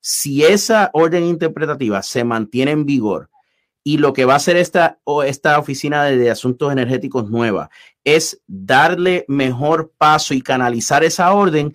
Si 0.00 0.42
esa 0.42 0.90
orden 0.92 1.22
interpretativa 1.22 2.02
se 2.02 2.24
mantiene 2.24 2.72
en 2.72 2.84
vigor 2.84 3.30
y 3.84 3.98
lo 3.98 4.12
que 4.12 4.24
va 4.24 4.32
a 4.32 4.38
hacer 4.38 4.56
esta, 4.56 4.98
esta 5.24 5.56
oficina 5.56 6.02
de, 6.02 6.28
asuntos 6.28 6.72
energéticos 6.72 7.30
nueva 7.30 7.70
es 8.02 8.42
darle 8.48 9.24
mejor 9.28 9.92
paso 9.96 10.34
y 10.34 10.42
canalizar 10.42 11.04
esa 11.04 11.32
orden, 11.32 11.74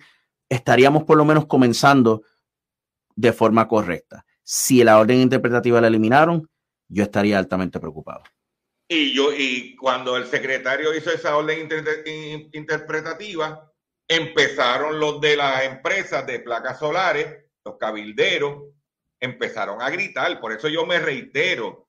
estaríamos 0.50 1.04
por 1.04 1.16
lo 1.16 1.24
menos 1.24 1.46
comenzando 1.46 2.24
de 3.16 3.32
forma 3.32 3.68
correcta. 3.68 4.26
Si 4.42 4.84
la 4.84 4.98
orden 4.98 5.18
interpretativa 5.18 5.80
la 5.80 5.86
eliminaron, 5.86 6.46
yo 6.88 7.04
estaría 7.04 7.38
altamente 7.38 7.80
preocupado. 7.80 8.22
Y 8.88 9.14
yo, 9.14 9.32
y 9.32 9.76
cuando 9.76 10.16
el 10.16 10.26
secretario 10.26 10.94
hizo 10.94 11.10
esa 11.10 11.36
orden 11.36 11.68
interpretativa, 12.52 13.72
empezaron 14.06 15.00
los 15.00 15.20
de 15.20 15.36
las 15.36 15.64
empresas 15.64 16.26
de 16.26 16.40
placas 16.40 16.78
solares, 16.78 17.44
los 17.64 17.78
cabilderos, 17.78 18.64
empezaron 19.20 19.80
a 19.80 19.88
gritar. 19.88 20.40
Por 20.40 20.52
eso 20.52 20.68
yo 20.68 20.84
me 20.84 20.98
reitero 20.98 21.88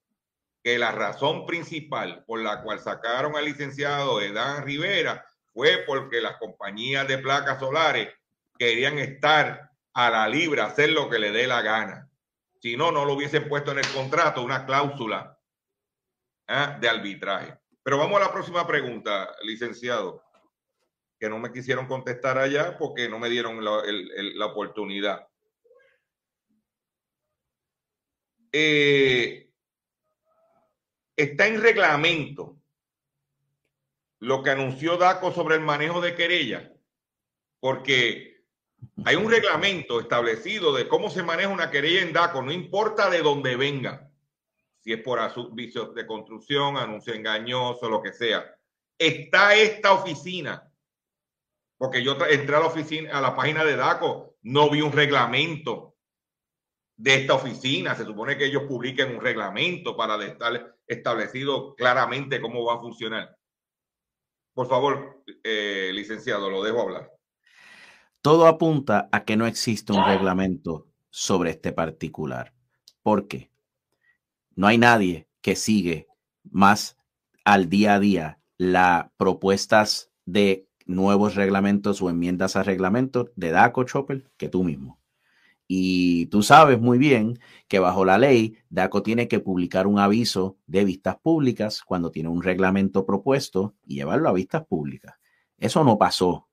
que 0.64 0.80
la 0.80 0.92
razón 0.92 1.46
principal 1.46 2.24
por 2.26 2.40
la 2.40 2.62
cual 2.62 2.80
sacaron 2.80 3.36
al 3.36 3.46
licenciado 3.46 4.22
Edán 4.22 4.64
Rivera 4.64 5.26
fue 5.54 5.84
porque 5.86 6.22
las 6.22 6.38
compañías 6.38 7.08
de 7.08 7.18
placas 7.18 7.60
solares 7.60 8.10
querían 8.58 8.98
estar 8.98 9.72
a 9.94 10.10
la 10.10 10.28
libra, 10.28 10.66
hacer 10.66 10.92
lo 10.92 11.10
que 11.10 11.20
le 11.20 11.32
dé 11.32 11.48
la 11.48 11.62
gana. 11.62 12.10
Si 12.62 12.78
no, 12.78 12.92
no 12.92 13.04
lo 13.04 13.14
hubiesen 13.14 13.50
puesto 13.50 13.72
en 13.72 13.80
el 13.80 13.88
contrato 13.88 14.42
una 14.42 14.66
cláusula 14.66 15.38
¿ah? 16.54 16.78
de 16.80 16.88
arbitraje. 16.88 17.58
Pero 17.82 17.98
vamos 17.98 18.18
a 18.18 18.26
la 18.26 18.32
próxima 18.32 18.66
pregunta, 18.66 19.36
licenciado. 19.44 20.24
que 21.20 21.30
no 21.30 21.40
me 21.40 21.54
quisieron 21.54 21.88
contestar 21.88 22.38
allá 22.38 22.78
porque 22.78 23.08
no 23.08 23.18
me 23.18 23.30
dieron 23.30 23.64
la, 23.64 24.46
oportunidad. 24.46 25.26
Eh, 28.52 29.50
está 31.16 31.48
en 31.48 31.62
reglamento 31.62 32.58
lo 34.20 34.44
que 34.44 34.50
anunció 34.50 34.98
DACO 34.98 35.32
sobre 35.32 35.56
el 35.56 35.62
manejo 35.62 36.02
de 36.02 36.14
querella, 36.14 36.74
porque 37.62 38.44
hay 39.06 39.16
un 39.16 39.32
reglamento 39.32 40.02
establecido 40.02 40.74
de 40.74 40.90
cómo 40.90 41.10
se 41.10 41.24
maneja 41.24 41.48
una 41.48 41.72
querella 41.72 42.02
en 42.02 42.12
DACO, 42.12 42.42
no 42.42 42.52
importa 42.52 43.10
de 43.10 43.22
dónde 43.22 43.56
venga, 43.56 44.13
si 44.84 44.92
es 44.92 45.02
por 45.02 45.20
vicios 45.54 45.96
de 45.96 46.06
construcción, 46.06 46.76
anuncio 46.76 47.14
engañoso, 47.14 47.90
lo 47.90 48.02
que 48.02 48.12
sea. 48.12 48.54
Está 48.98 49.56
esta 49.56 49.94
oficina, 49.94 50.70
porque 51.78 52.04
yo 52.04 52.18
entré 52.30 52.56
a 52.56 52.60
la 52.60 52.68
oficina, 52.68 53.18
a 53.18 53.22
la 53.22 53.34
página 53.34 53.64
de 53.64 53.78
DACO, 53.78 54.36
no 54.42 54.70
vi 54.70 54.82
un 54.82 54.92
reglamento 54.92 55.96
de 56.98 57.16
esta 57.16 57.36
oficina. 57.36 57.96
Se 57.96 58.04
supone 58.04 58.38
que 58.38 58.46
ellos 58.46 58.64
publiquen 58.68 59.16
un 59.16 59.22
reglamento 59.22 59.96
para 59.96 60.22
estar 60.26 60.76
establecido 60.86 61.76
claramente 61.76 62.42
cómo 62.42 62.66
va 62.66 62.76
a 62.76 62.82
funcionar. 62.82 63.38
Por 64.54 64.68
favor, 64.68 65.24
eh, 65.44 65.92
licenciado, 65.94 66.50
lo 66.50 66.62
dejo 66.62 66.82
hablar. 66.82 67.10
Todo 68.22 68.48
apunta 68.48 69.08
a 69.14 69.24
que 69.24 69.38
no 69.38 69.48
existe 69.48 69.94
un 69.94 70.06
reglamento 70.06 70.88
sobre 71.10 71.52
este 71.52 71.72
particular. 71.72 72.54
¿Por 73.02 73.30
qué? 73.30 73.53
No 74.56 74.68
hay 74.68 74.78
nadie 74.78 75.28
que 75.42 75.56
sigue 75.56 76.08
más 76.44 76.98
al 77.44 77.70
día 77.70 77.96
a 77.96 78.00
día 78.00 78.40
las 78.58 79.08
propuestas 79.18 80.12
de 80.26 80.68
nuevos 80.86 81.36
reglamentos 81.36 82.02
o 82.02 82.10
enmiendas 82.10 82.56
a 82.56 82.64
reglamentos 82.64 83.32
de 83.36 83.52
DACO 83.52 83.84
Chopper 83.84 84.30
que 84.38 84.50
tú 84.50 84.64
mismo. 84.64 85.00
Y 85.68 86.28
tú 86.28 86.44
sabes 86.44 86.80
muy 86.80 86.98
bien 86.98 87.40
que 87.68 87.80
bajo 87.80 88.06
la 88.06 88.18
ley, 88.18 88.58
DACO 88.70 89.02
tiene 89.02 89.28
que 89.28 89.40
publicar 89.40 89.88
un 89.88 89.98
aviso 89.98 90.58
de 90.68 90.86
vistas 90.86 91.18
públicas 91.22 91.82
cuando 91.84 92.12
tiene 92.12 92.30
un 92.30 92.44
reglamento 92.44 93.06
propuesto 93.06 93.76
y 93.86 93.96
llevarlo 93.96 94.30
a 94.30 94.34
vistas 94.34 94.66
públicas. 94.66 95.16
Eso 95.58 95.84
no 95.84 95.98
pasó. 95.98 96.50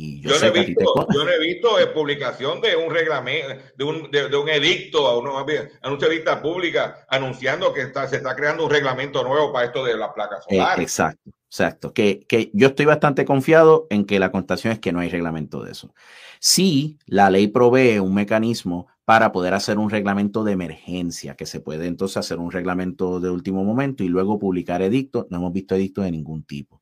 Y 0.00 0.20
yo, 0.20 0.30
no 0.38 0.46
he 0.46 0.64
visto, 0.64 1.06
yo, 1.12 1.24
no 1.24 1.30
he 1.30 1.40
visto, 1.40 1.70
publicación 1.92 2.60
de 2.60 2.76
un 2.76 2.94
reglamento, 2.94 3.48
de 3.76 3.84
un, 3.84 4.08
de, 4.12 4.36
un 4.36 4.48
edicto 4.48 5.08
a 5.08 5.18
una 5.18 5.44
anuncio 5.82 6.08
de 6.08 6.14
vista 6.14 6.40
pública 6.40 7.04
anunciando 7.08 7.74
que 7.74 7.80
está, 7.80 8.06
se 8.06 8.18
está 8.18 8.36
creando 8.36 8.64
un 8.64 8.70
reglamento 8.70 9.24
nuevo 9.24 9.52
para 9.52 9.66
esto 9.66 9.84
de 9.84 9.96
las 9.96 10.10
placas 10.10 10.44
eh, 10.50 10.54
solares. 10.54 10.84
exacto, 10.84 11.30
exacto. 11.50 11.92
Que, 11.92 12.20
que 12.28 12.52
yo 12.54 12.68
estoy 12.68 12.86
bastante 12.86 13.24
confiado 13.24 13.88
en 13.90 14.04
que 14.04 14.20
la 14.20 14.30
constatación 14.30 14.72
es 14.72 14.78
que 14.78 14.92
no 14.92 15.00
hay 15.00 15.08
reglamento 15.08 15.64
de 15.64 15.72
eso. 15.72 15.92
Sí, 16.38 17.00
la 17.06 17.28
ley 17.28 17.48
provee 17.48 17.98
un 17.98 18.14
mecanismo 18.14 18.86
para 19.04 19.32
poder 19.32 19.52
hacer 19.52 19.78
un 19.78 19.90
reglamento 19.90 20.44
de 20.44 20.52
emergencia, 20.52 21.34
que 21.34 21.46
se 21.46 21.58
puede 21.58 21.88
entonces 21.88 22.18
hacer 22.18 22.38
un 22.38 22.52
reglamento 22.52 23.18
de 23.18 23.30
último 23.30 23.64
momento 23.64 24.04
y 24.04 24.08
luego 24.08 24.38
publicar 24.38 24.80
edictos. 24.80 25.26
No 25.30 25.38
hemos 25.38 25.52
visto 25.52 25.74
edictos 25.74 26.04
de 26.04 26.12
ningún 26.12 26.44
tipo. 26.44 26.77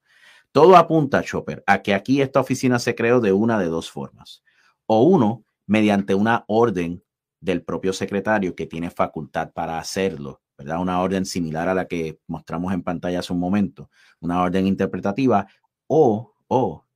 Todo 0.57 0.79
apunta, 0.79 1.23
Chopper, 1.23 1.63
a 1.67 1.83
que 1.83 1.93
aquí 1.93 2.23
esta 2.23 2.41
oficina 2.41 2.79
se 2.79 2.95
creó 2.95 3.21
de 3.21 3.31
una 3.31 3.59
de 3.59 3.67
dos 3.67 3.91
formas. 3.91 4.43
O 4.87 5.03
uno, 5.03 5.45
mediante 5.67 6.15
una 6.15 6.47
orden 6.49 7.05
del 7.41 7.63
propio 7.63 7.93
secretario 7.93 8.55
que 8.55 8.65
tiene 8.65 8.89
facultad 8.89 9.53
para 9.53 9.79
hacerlo, 9.79 10.41
¿verdad? 10.57 10.81
Una 10.81 11.03
orden 11.03 11.27
similar 11.27 11.69
a 11.69 11.75
la 11.75 11.87
que 11.87 12.21
mostramos 12.27 12.73
en 12.73 12.83
pantalla 12.83 13.19
hace 13.19 13.35
un 13.35 13.39
momento, 13.39 13.91
una 14.19 14.41
orden 14.41 14.67
interpretativa, 14.67 15.47
o, 15.89 16.33
o 16.49 16.87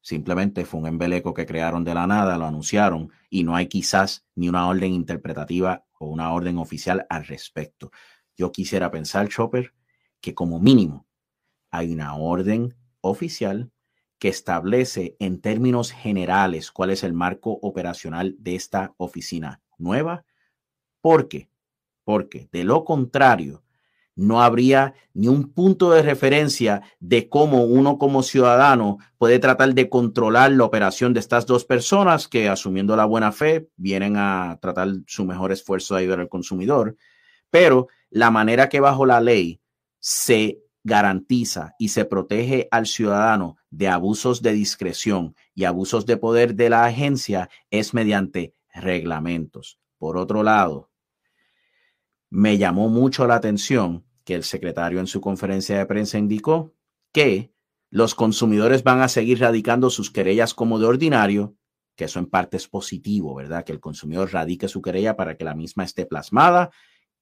Simplemente 0.00 0.64
fue 0.64 0.80
un 0.80 0.86
embeleco 0.86 1.34
que 1.34 1.44
crearon 1.44 1.84
de 1.84 1.92
la 1.92 2.06
nada, 2.06 2.38
lo 2.38 2.46
anunciaron 2.46 3.12
y 3.28 3.44
no 3.44 3.56
hay 3.56 3.66
quizás 3.66 4.24
ni 4.34 4.48
una 4.48 4.66
orden 4.68 4.94
interpretativa 4.94 5.84
o 5.98 6.06
una 6.06 6.32
orden 6.32 6.56
oficial 6.56 7.04
al 7.10 7.26
respecto. 7.26 7.90
Yo 8.38 8.50
quisiera 8.52 8.90
pensar, 8.90 9.28
Chopper, 9.28 9.74
que 10.22 10.34
como 10.34 10.60
mínimo 10.60 11.06
hay 11.70 11.92
una 11.92 12.16
orden 12.16 12.74
oficial 13.06 13.70
que 14.18 14.28
establece 14.28 15.16
en 15.18 15.40
términos 15.40 15.92
generales 15.92 16.70
cuál 16.70 16.90
es 16.90 17.04
el 17.04 17.12
marco 17.12 17.58
operacional 17.62 18.34
de 18.38 18.54
esta 18.54 18.94
oficina 18.96 19.60
nueva. 19.78 20.24
¿Por 21.00 21.28
qué? 21.28 21.50
Porque 22.04 22.48
de 22.52 22.64
lo 22.64 22.84
contrario, 22.84 23.62
no 24.16 24.42
habría 24.42 24.94
ni 25.12 25.28
un 25.28 25.52
punto 25.52 25.90
de 25.90 26.02
referencia 26.02 26.82
de 27.00 27.28
cómo 27.28 27.64
uno 27.64 27.98
como 27.98 28.22
ciudadano 28.22 28.98
puede 29.18 29.38
tratar 29.38 29.74
de 29.74 29.90
controlar 29.90 30.52
la 30.52 30.64
operación 30.64 31.12
de 31.12 31.20
estas 31.20 31.44
dos 31.44 31.66
personas 31.66 32.26
que, 32.26 32.48
asumiendo 32.48 32.96
la 32.96 33.04
buena 33.04 33.30
fe, 33.30 33.68
vienen 33.76 34.16
a 34.16 34.58
tratar 34.62 34.88
su 35.06 35.26
mejor 35.26 35.52
esfuerzo 35.52 35.94
de 35.94 36.00
ayudar 36.00 36.20
al 36.20 36.30
consumidor. 36.30 36.96
Pero 37.50 37.88
la 38.08 38.30
manera 38.30 38.70
que 38.70 38.80
bajo 38.80 39.04
la 39.04 39.20
ley 39.20 39.60
se 39.98 40.60
garantiza 40.86 41.74
y 41.80 41.88
se 41.88 42.04
protege 42.04 42.68
al 42.70 42.86
ciudadano 42.86 43.56
de 43.70 43.88
abusos 43.88 44.40
de 44.40 44.52
discreción 44.52 45.34
y 45.52 45.64
abusos 45.64 46.06
de 46.06 46.16
poder 46.16 46.54
de 46.54 46.70
la 46.70 46.84
agencia 46.84 47.50
es 47.70 47.92
mediante 47.92 48.54
reglamentos. 48.72 49.80
Por 49.98 50.16
otro 50.16 50.44
lado, 50.44 50.88
me 52.30 52.56
llamó 52.56 52.88
mucho 52.88 53.26
la 53.26 53.34
atención 53.34 54.04
que 54.24 54.34
el 54.34 54.44
secretario 54.44 55.00
en 55.00 55.08
su 55.08 55.20
conferencia 55.20 55.76
de 55.76 55.86
prensa 55.86 56.18
indicó 56.18 56.72
que 57.12 57.52
los 57.90 58.14
consumidores 58.14 58.84
van 58.84 59.00
a 59.00 59.08
seguir 59.08 59.40
radicando 59.40 59.90
sus 59.90 60.12
querellas 60.12 60.54
como 60.54 60.78
de 60.78 60.86
ordinario, 60.86 61.56
que 61.96 62.04
eso 62.04 62.20
en 62.20 62.26
parte 62.26 62.58
es 62.58 62.68
positivo, 62.68 63.34
¿verdad? 63.34 63.64
Que 63.64 63.72
el 63.72 63.80
consumidor 63.80 64.32
radique 64.32 64.68
su 64.68 64.80
querella 64.80 65.16
para 65.16 65.36
que 65.36 65.44
la 65.44 65.54
misma 65.56 65.82
esté 65.82 66.06
plasmada 66.06 66.70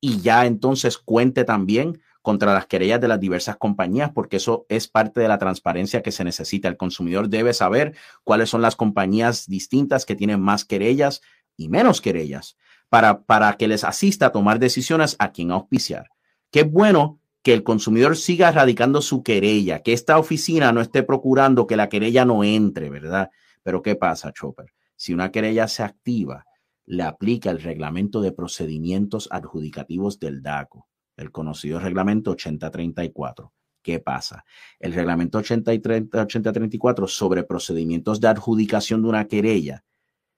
y 0.01 0.21
ya 0.21 0.45
entonces 0.45 0.99
cuente 0.99 1.45
también 1.45 2.03
contra 2.25 2.55
las 2.55 2.65
querellas 2.65 3.03
de 3.03 3.09
las 3.09 3.21
diversas 3.21 3.59
compañías, 3.59 4.11
porque 4.15 4.39
eso 4.39 4.65
es 4.71 4.89
parte 4.89 5.21
de 5.21 5.29
la 5.29 5.37
transparencia 5.37 6.03
que 6.03 6.11
se 6.11 6.25
necesita. 6.25 6.69
El 6.69 6.79
consumidor 6.79 7.29
debe 7.29 7.53
saber 7.53 7.95
cuáles 8.23 8.49
son 8.49 8.63
las 8.63 8.77
compañías 8.77 9.47
distintas 9.47 10.07
que 10.07 10.17
tienen 10.17 10.41
más 10.41 10.65
querellas 10.65 11.21
y 11.59 11.69
menos 11.69 12.01
querellas 12.01 12.57
para, 12.89 13.25
para 13.25 13.53
que 13.59 13.69
les 13.69 13.85
asista 13.85 14.25
a 14.25 14.33
tomar 14.33 14.59
decisiones 14.59 15.17
a 15.19 15.33
quién 15.33 15.51
auspiciar. 15.51 16.07
Qué 16.51 16.63
bueno 16.63 17.21
que 17.43 17.53
el 17.53 17.63
consumidor 17.63 18.17
siga 18.17 18.51
radicando 18.53 19.03
su 19.03 19.23
querella, 19.23 19.83
que 19.83 19.93
esta 19.93 20.17
oficina 20.19 20.73
no 20.73 20.81
esté 20.81 21.03
procurando 21.03 21.67
que 21.67 21.77
la 21.77 21.91
querella 21.91 22.25
no 22.25 22.43
entre, 22.43 22.89
¿verdad? 22.89 23.33
Pero 23.63 23.83
¿qué 23.83 23.97
pasa, 23.97 24.33
Chopper? 24.33 24.73
Si 24.97 25.13
una 25.13 25.31
querella 25.31 25.69
se 25.69 25.83
activa, 25.83 26.47
le 26.87 27.03
aplica 27.03 27.51
el 27.51 27.61
reglamento 27.61 28.23
de 28.23 28.33
procedimientos 28.33 29.29
adjudicativos 29.31 30.19
del 30.19 30.43
DACO, 30.43 30.89
el 31.17 31.31
conocido 31.31 31.79
reglamento 31.79 32.33
8034. 32.33 33.53
¿Qué 33.83 33.99
pasa? 34.01 34.45
El 34.81 34.95
reglamento 34.95 35.39
8034 35.39 37.07
sobre 37.07 37.45
procedimientos 37.45 38.21
de 38.21 38.29
adjudicación 38.29 39.03
de 39.03 39.09
una 39.09 39.27
querella 39.27 39.85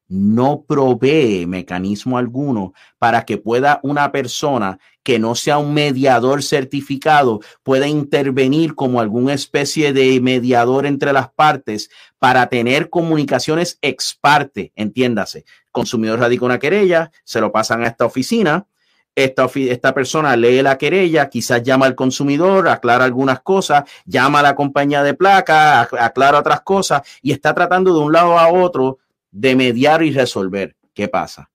no 0.09 0.65
provee 0.67 1.47
mecanismo 1.47 2.19
alguno 2.19 2.75
para 2.99 3.25
que 3.25 3.39
pueda 3.39 3.81
una 3.83 4.13
persona 4.13 4.79
que 5.03 5.19
no 5.19 5.35
sea 5.35 5.59
un 5.59 5.75
mediador 5.75 6.43
certificado 6.43 7.41
pueda 7.63 7.89
intervenir 7.89 8.75
como 8.75 9.01
alguna 9.01 9.35
especie 9.35 9.93
de 9.93 10.21
mediador 10.21 10.87
entre 10.87 11.13
las 11.13 11.31
partes 11.31 11.91
para 12.19 12.49
tener 12.49 12.89
comunicaciones 12.89 13.79
ex 13.83 14.17
parte, 14.21 14.73
entiéndase. 14.77 15.45
Consumidor 15.73 16.21
radica 16.21 16.45
una 16.45 16.59
querella, 16.59 17.11
se 17.25 17.41
lo 17.41 17.53
pasan 17.53 17.83
a 17.83 17.89
esta 17.89 18.07
oficina, 18.07 18.67
esta, 19.17 19.49
esta, 19.55 19.95
persona 19.95 20.37
lee 20.37 20.61
la 20.61 20.77
querella, 20.77 21.31
quizás 21.31 21.63
llama 21.63 21.87
al 21.87 21.95
consumidor, 21.95 22.69
aclara 22.69 23.05
algunas 23.05 23.41
cosas, 23.41 23.85
llama 24.05 24.41
a 24.41 24.43
la 24.43 24.55
compañía 24.55 25.03
de 25.03 25.15
placa, 25.15 25.81
aclara 25.81 26.39
otras 26.39 26.61
cosas 26.61 27.03
y 27.23 27.33
está 27.33 27.55
tratando 27.55 27.95
de 27.95 28.01
un 28.01 28.13
lado 28.13 28.39
a 28.39 28.53
otro 28.53 28.99
de 29.31 29.57
mediar 29.57 30.03
y 30.03 30.13
resolver. 30.13 30.77
¿Qué 30.93 31.09
pasa? 31.09 31.51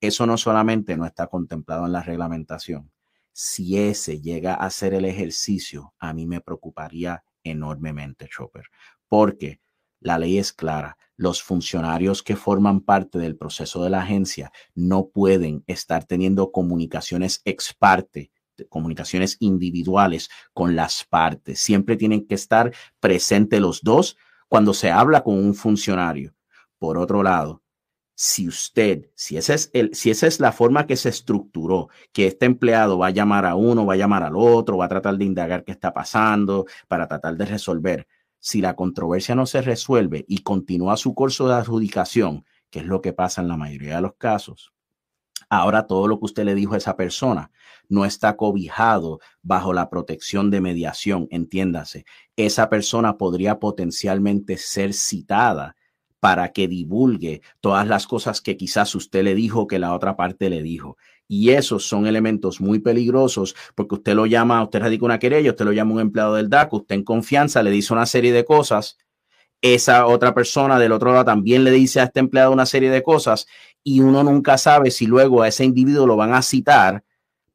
Eso 0.00 0.26
no 0.26 0.38
solamente 0.38 0.96
no 0.96 1.04
está 1.04 1.26
contemplado 1.26 1.84
en 1.86 1.92
la 1.92 2.02
reglamentación. 2.02 2.90
Si 3.30 3.78
ese 3.78 4.20
llega 4.20 4.54
a 4.54 4.70
ser 4.70 4.94
el 4.94 5.04
ejercicio, 5.04 5.94
a 5.98 6.12
mí 6.14 6.26
me 6.26 6.40
preocuparía 6.40 7.24
enormemente, 7.44 8.28
Chopper, 8.28 8.64
porque 9.06 9.60
la 10.00 10.18
ley 10.18 10.38
es 10.38 10.52
clara. 10.52 10.96
Los 11.22 11.40
funcionarios 11.40 12.20
que 12.24 12.34
forman 12.34 12.80
parte 12.80 13.16
del 13.16 13.36
proceso 13.36 13.84
de 13.84 13.90
la 13.90 14.02
agencia 14.02 14.50
no 14.74 15.06
pueden 15.06 15.62
estar 15.68 16.04
teniendo 16.04 16.50
comunicaciones 16.50 17.42
ex 17.44 17.74
parte, 17.74 18.32
comunicaciones 18.68 19.36
individuales 19.38 20.30
con 20.52 20.74
las 20.74 21.04
partes. 21.04 21.60
Siempre 21.60 21.96
tienen 21.96 22.26
que 22.26 22.34
estar 22.34 22.74
presentes 22.98 23.60
los 23.60 23.82
dos 23.82 24.16
cuando 24.48 24.74
se 24.74 24.90
habla 24.90 25.22
con 25.22 25.36
un 25.38 25.54
funcionario. 25.54 26.34
Por 26.76 26.98
otro 26.98 27.22
lado, 27.22 27.62
si 28.16 28.48
usted, 28.48 29.08
si 29.14 29.36
esa 29.36 29.54
es 29.54 29.70
el, 29.74 29.94
si 29.94 30.10
esa 30.10 30.26
es 30.26 30.40
la 30.40 30.50
forma 30.50 30.88
que 30.88 30.96
se 30.96 31.10
estructuró, 31.10 31.88
que 32.12 32.26
este 32.26 32.46
empleado 32.46 32.98
va 32.98 33.06
a 33.06 33.10
llamar 33.10 33.46
a 33.46 33.54
uno, 33.54 33.86
va 33.86 33.94
a 33.94 33.96
llamar 33.96 34.24
al 34.24 34.34
otro, 34.34 34.76
va 34.76 34.86
a 34.86 34.88
tratar 34.88 35.16
de 35.16 35.24
indagar 35.24 35.62
qué 35.62 35.70
está 35.70 35.94
pasando 35.94 36.66
para 36.88 37.06
tratar 37.06 37.36
de 37.36 37.46
resolver, 37.46 38.08
si 38.42 38.60
la 38.60 38.74
controversia 38.74 39.36
no 39.36 39.46
se 39.46 39.62
resuelve 39.62 40.24
y 40.26 40.38
continúa 40.38 40.96
su 40.96 41.14
curso 41.14 41.46
de 41.46 41.54
adjudicación, 41.54 42.44
que 42.70 42.80
es 42.80 42.86
lo 42.86 43.00
que 43.00 43.12
pasa 43.12 43.40
en 43.40 43.46
la 43.46 43.56
mayoría 43.56 43.94
de 43.94 44.02
los 44.02 44.16
casos, 44.16 44.72
ahora 45.48 45.86
todo 45.86 46.08
lo 46.08 46.18
que 46.18 46.24
usted 46.24 46.44
le 46.44 46.56
dijo 46.56 46.74
a 46.74 46.78
esa 46.78 46.96
persona 46.96 47.52
no 47.88 48.04
está 48.04 48.36
cobijado 48.36 49.20
bajo 49.42 49.72
la 49.72 49.88
protección 49.88 50.50
de 50.50 50.60
mediación, 50.60 51.28
entiéndase. 51.30 52.04
Esa 52.34 52.68
persona 52.68 53.16
podría 53.16 53.60
potencialmente 53.60 54.56
ser 54.56 54.92
citada 54.92 55.76
para 56.22 56.52
que 56.52 56.68
divulgue 56.68 57.42
todas 57.58 57.88
las 57.88 58.06
cosas 58.06 58.40
que 58.40 58.56
quizás 58.56 58.94
usted 58.94 59.24
le 59.24 59.34
dijo 59.34 59.66
que 59.66 59.80
la 59.80 59.92
otra 59.92 60.14
parte 60.14 60.48
le 60.50 60.62
dijo. 60.62 60.96
Y 61.26 61.50
esos 61.50 61.84
son 61.84 62.06
elementos 62.06 62.60
muy 62.60 62.78
peligrosos 62.78 63.56
porque 63.74 63.96
usted 63.96 64.14
lo 64.14 64.26
llama, 64.26 64.62
usted 64.62 64.78
radica 64.78 65.04
una 65.04 65.18
querella, 65.18 65.50
usted 65.50 65.64
lo 65.64 65.72
llama 65.72 65.94
un 65.94 66.00
empleado 66.00 66.36
del 66.36 66.48
DAC, 66.48 66.74
usted 66.74 66.94
en 66.94 67.02
confianza 67.02 67.60
le 67.64 67.72
dice 67.72 67.92
una 67.92 68.06
serie 68.06 68.32
de 68.32 68.44
cosas, 68.44 68.98
esa 69.60 70.06
otra 70.06 70.32
persona 70.32 70.78
del 70.78 70.92
otro 70.92 71.10
lado 71.10 71.24
también 71.24 71.64
le 71.64 71.72
dice 71.72 71.98
a 71.98 72.04
este 72.04 72.20
empleado 72.20 72.52
una 72.52 72.66
serie 72.66 72.90
de 72.90 73.02
cosas 73.02 73.48
y 73.82 73.98
uno 73.98 74.22
nunca 74.22 74.58
sabe 74.58 74.92
si 74.92 75.06
luego 75.06 75.42
a 75.42 75.48
ese 75.48 75.64
individuo 75.64 76.06
lo 76.06 76.14
van 76.14 76.34
a 76.34 76.42
citar 76.42 77.02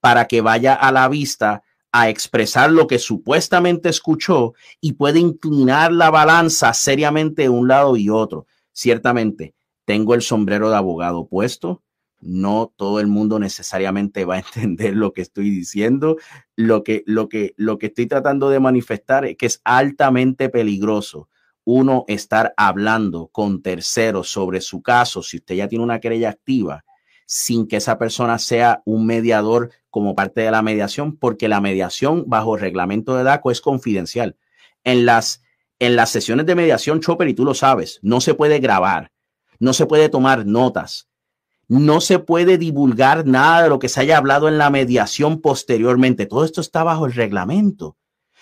para 0.01 0.25
que 0.25 0.41
vaya 0.41 0.73
a 0.73 0.91
la 0.91 1.07
vista 1.07 1.63
a 1.93 2.09
expresar 2.09 2.69
lo 2.69 2.85
que 2.85 2.99
supuestamente 2.99 3.87
escuchó 3.87 4.55
y 4.81 4.93
puede 4.93 5.19
inclinar 5.19 5.93
la 5.93 6.09
balanza 6.09 6.73
seriamente 6.73 7.43
de 7.43 7.49
un 7.49 7.69
lado 7.69 7.95
y 7.95 8.09
otro. 8.09 8.45
Ciertamente, 8.77 9.55
tengo 9.85 10.13
el 10.13 10.21
sombrero 10.21 10.69
de 10.69 10.75
abogado 10.75 11.27
puesto, 11.27 11.81
no 12.19 12.71
todo 12.75 12.99
el 12.99 13.07
mundo 13.07 13.39
necesariamente 13.39 14.23
va 14.23 14.35
a 14.35 14.39
entender 14.53 14.95
lo 14.95 15.13
que 15.13 15.23
estoy 15.23 15.49
diciendo. 15.49 16.17
Lo 16.55 16.83
que, 16.83 17.01
lo 17.07 17.27
que, 17.27 17.55
lo 17.57 17.79
que 17.79 17.87
estoy 17.87 18.05
tratando 18.05 18.51
de 18.51 18.59
manifestar 18.59 19.25
es 19.25 19.35
que 19.35 19.47
es 19.47 19.61
altamente 19.63 20.49
peligroso 20.49 21.27
uno 21.63 22.05
estar 22.07 22.53
hablando 22.55 23.29
con 23.29 23.63
terceros 23.63 24.29
sobre 24.29 24.61
su 24.61 24.83
caso, 24.83 25.23
si 25.23 25.37
usted 25.37 25.55
ya 25.55 25.67
tiene 25.67 25.83
una 25.83 25.99
querella 25.99 26.29
activa, 26.29 26.85
sin 27.25 27.67
que 27.67 27.77
esa 27.77 27.97
persona 27.97 28.37
sea 28.37 28.83
un 28.85 29.07
mediador 29.07 29.71
como 29.89 30.13
parte 30.13 30.41
de 30.41 30.51
la 30.51 30.61
mediación, 30.61 31.17
porque 31.17 31.47
la 31.47 31.61
mediación 31.61 32.25
bajo 32.27 32.57
reglamento 32.57 33.17
de 33.17 33.23
DACO 33.23 33.49
es 33.49 33.59
confidencial. 33.59 34.37
En 34.83 35.07
las, 35.07 35.41
en 35.79 35.95
las 35.95 36.09
sesiones 36.09 36.45
de 36.45 36.55
mediación, 36.55 37.01
Chopper, 37.01 37.27
y 37.27 37.33
tú 37.33 37.45
lo 37.45 37.53
sabes, 37.53 37.99
no 38.01 38.21
se 38.21 38.33
puede 38.33 38.59
grabar, 38.59 39.11
no 39.59 39.73
se 39.73 39.85
puede 39.85 40.09
tomar 40.09 40.45
notas, 40.45 41.07
no 41.67 42.01
se 42.01 42.19
puede 42.19 42.57
divulgar 42.57 43.25
nada 43.25 43.63
de 43.63 43.69
lo 43.69 43.79
que 43.79 43.89
se 43.89 43.99
haya 44.01 44.17
hablado 44.17 44.47
en 44.47 44.57
la 44.57 44.69
mediación 44.69 45.41
posteriormente. 45.41 46.25
Todo 46.25 46.45
esto 46.45 46.61
está 46.61 46.83
bajo 46.83 47.05
el 47.05 47.13
reglamento. 47.13 47.97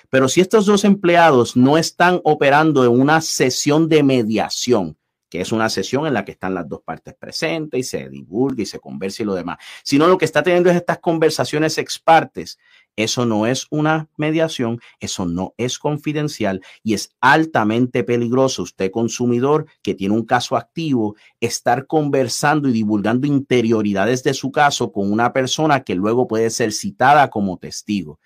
Pero 0.10 0.30
si 0.30 0.42
estos 0.42 0.66
dos 0.66 0.84
empleados 0.84 1.58
no 1.58 1.78
están 1.78 2.22
operando 2.24 2.84
en 2.86 2.92
una 2.92 3.22
sesión 3.22 3.90
de 3.90 4.04
mediación, 4.04 4.98
que 5.30 5.42
es 5.42 5.52
una 5.52 5.70
sesión 5.70 6.06
en 6.06 6.14
la 6.14 6.24
que 6.24 6.32
están 6.32 6.54
las 6.54 6.70
dos 6.70 6.82
partes 6.82 7.16
presentes 7.16 7.80
y 7.80 7.84
se 7.84 8.10
divulga 8.10 8.62
y 8.62 8.66
se 8.68 8.80
conversa 8.80 9.24
y 9.24 9.26
lo 9.26 9.34
demás, 9.34 9.58
sino 9.84 10.08
lo 10.08 10.18
que 10.18 10.26
está 10.26 10.44
teniendo 10.44 10.70
es 10.70 10.76
estas 10.76 11.00
conversaciones 11.00 11.78
ex 11.80 11.98
partes, 11.98 12.60
eso 12.96 13.26
no 13.26 13.46
es 13.46 13.68
una 13.70 14.10
mediación, 14.18 14.80
eso 15.00 15.26
no 15.26 15.54
es 15.58 15.80
confidencial 15.80 16.62
y 16.84 16.94
es 16.94 17.16
altamente 17.20 18.04
peligroso 18.04 18.64
usted 18.64 18.92
consumidor 18.92 19.66
que 19.82 19.94
tiene 19.94 20.16
un 20.16 20.26
caso 20.26 20.56
activo 20.56 21.16
estar 21.40 21.88
conversando 21.88 22.70
y 22.70 22.72
divulgando 22.72 23.28
interioridades 23.28 24.24
de 24.24 24.34
su 24.34 24.52
caso 24.52 24.92
con 24.92 25.12
una 25.12 25.34
persona 25.34 25.84
que 25.84 25.96
luego 25.96 26.28
puede 26.28 26.50
ser 26.50 26.72
citada 26.72 27.30
como 27.30 27.58
testigo. 27.58 28.20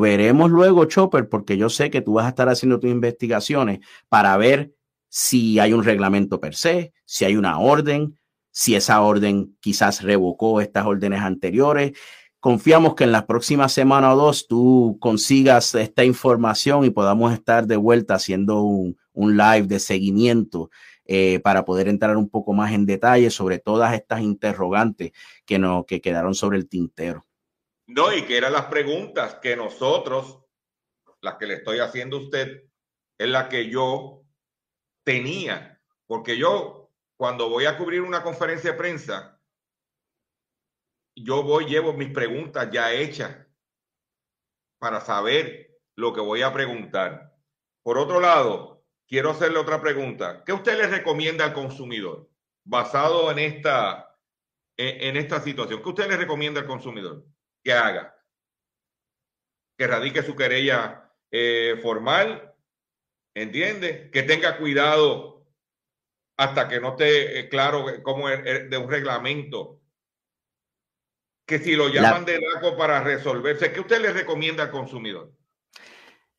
Veremos 0.00 0.50
luego, 0.50 0.86
Chopper, 0.86 1.28
porque 1.28 1.58
yo 1.58 1.68
sé 1.68 1.90
que 1.90 2.00
tú 2.00 2.14
vas 2.14 2.26
a 2.26 2.30
estar 2.30 2.48
haciendo 2.48 2.80
tus 2.80 2.90
investigaciones 2.90 3.80
para 4.08 4.36
ver 4.36 4.72
si 5.10 5.58
hay 5.58 5.72
un 5.72 5.84
reglamento 5.84 6.40
per 6.40 6.54
se, 6.54 6.92
si 7.04 7.24
hay 7.24 7.36
una 7.36 7.58
orden, 7.58 8.18
si 8.50 8.74
esa 8.74 9.02
orden 9.02 9.56
quizás 9.60 10.02
revocó 10.02 10.60
estas 10.60 10.86
órdenes 10.86 11.20
anteriores, 11.20 11.92
Confiamos 12.40 12.94
que 12.94 13.02
en 13.02 13.10
las 13.10 13.24
próximas 13.24 13.72
semana 13.72 14.12
o 14.12 14.16
dos 14.16 14.46
tú 14.46 14.96
consigas 15.00 15.74
esta 15.74 16.04
información 16.04 16.84
y 16.84 16.90
podamos 16.90 17.32
estar 17.32 17.66
de 17.66 17.76
vuelta 17.76 18.14
haciendo 18.14 18.62
un, 18.62 18.96
live 19.14 19.66
de 19.66 19.80
seguimiento 19.80 20.70
eh, 21.04 21.40
para 21.40 21.64
poder 21.64 21.88
entrar 21.88 22.16
un 22.16 22.28
poco 22.28 22.52
más 22.52 22.72
en 22.72 22.86
detalle 22.86 23.30
sobre 23.30 23.58
todas 23.58 23.92
estas 23.92 24.20
interrogantes 24.20 25.10
que, 25.44 25.58
no, 25.58 25.84
que 25.84 26.00
quedaron 26.00 26.36
sobre 26.36 26.58
el 26.58 26.68
tintero. 26.68 27.26
No, 27.88 28.14
y 28.14 28.22
que 28.22 28.36
eran 28.36 28.52
las 28.52 28.66
preguntas 28.66 29.38
que 29.42 29.56
nosotros, 29.56 30.38
las 31.20 31.34
que 31.34 31.46
le 31.46 31.54
estoy 31.54 31.80
haciendo 31.80 32.18
a 32.18 32.20
usted, 32.20 32.64
es 33.18 33.28
la 33.28 33.48
que 33.48 33.68
yo 33.68 34.22
tenía, 35.02 35.80
porque 36.06 36.38
yo 36.38 36.92
cuando 37.16 37.48
voy 37.48 37.64
a 37.64 37.76
cubrir 37.76 38.02
una 38.02 38.22
conferencia 38.22 38.70
de 38.70 38.78
prensa, 38.78 39.37
yo 41.24 41.42
voy, 41.42 41.66
llevo 41.66 41.92
mis 41.92 42.10
preguntas 42.10 42.68
ya 42.70 42.92
hechas 42.92 43.46
para 44.78 45.00
saber 45.00 45.78
lo 45.96 46.12
que 46.12 46.20
voy 46.20 46.42
a 46.42 46.52
preguntar. 46.52 47.34
Por 47.82 47.98
otro 47.98 48.20
lado, 48.20 48.84
quiero 49.06 49.30
hacerle 49.30 49.58
otra 49.58 49.80
pregunta. 49.80 50.44
¿Qué 50.44 50.52
usted 50.52 50.76
le 50.76 50.86
recomienda 50.86 51.44
al 51.44 51.54
consumidor 51.54 52.28
basado 52.64 53.30
en 53.30 53.38
esta, 53.38 54.16
en, 54.76 55.16
esta 55.16 55.40
situación? 55.40 55.82
¿Qué 55.82 55.88
usted 55.88 56.08
le 56.08 56.16
recomienda 56.16 56.60
al 56.60 56.66
consumidor 56.66 57.24
que 57.64 57.72
haga? 57.72 58.14
Que 59.76 59.86
radique 59.86 60.22
su 60.22 60.36
querella 60.36 61.12
eh, 61.30 61.78
formal, 61.82 62.54
¿entiende? 63.34 64.10
Que 64.12 64.22
tenga 64.22 64.58
cuidado 64.58 65.46
hasta 66.36 66.68
que 66.68 66.80
no 66.80 66.90
esté 66.90 67.40
eh, 67.40 67.48
claro 67.48 67.86
cómo 68.02 68.28
es 68.28 68.70
de 68.70 68.76
un 68.76 68.88
reglamento 68.88 69.77
que 71.48 71.58
si 71.58 71.74
lo 71.74 71.88
llaman 71.88 72.26
de 72.26 72.38
DACO 72.38 72.76
para 72.76 73.02
resolverse, 73.02 73.72
¿qué 73.72 73.80
usted 73.80 74.02
le 74.02 74.12
recomienda 74.12 74.64
al 74.64 74.70
consumidor? 74.70 75.32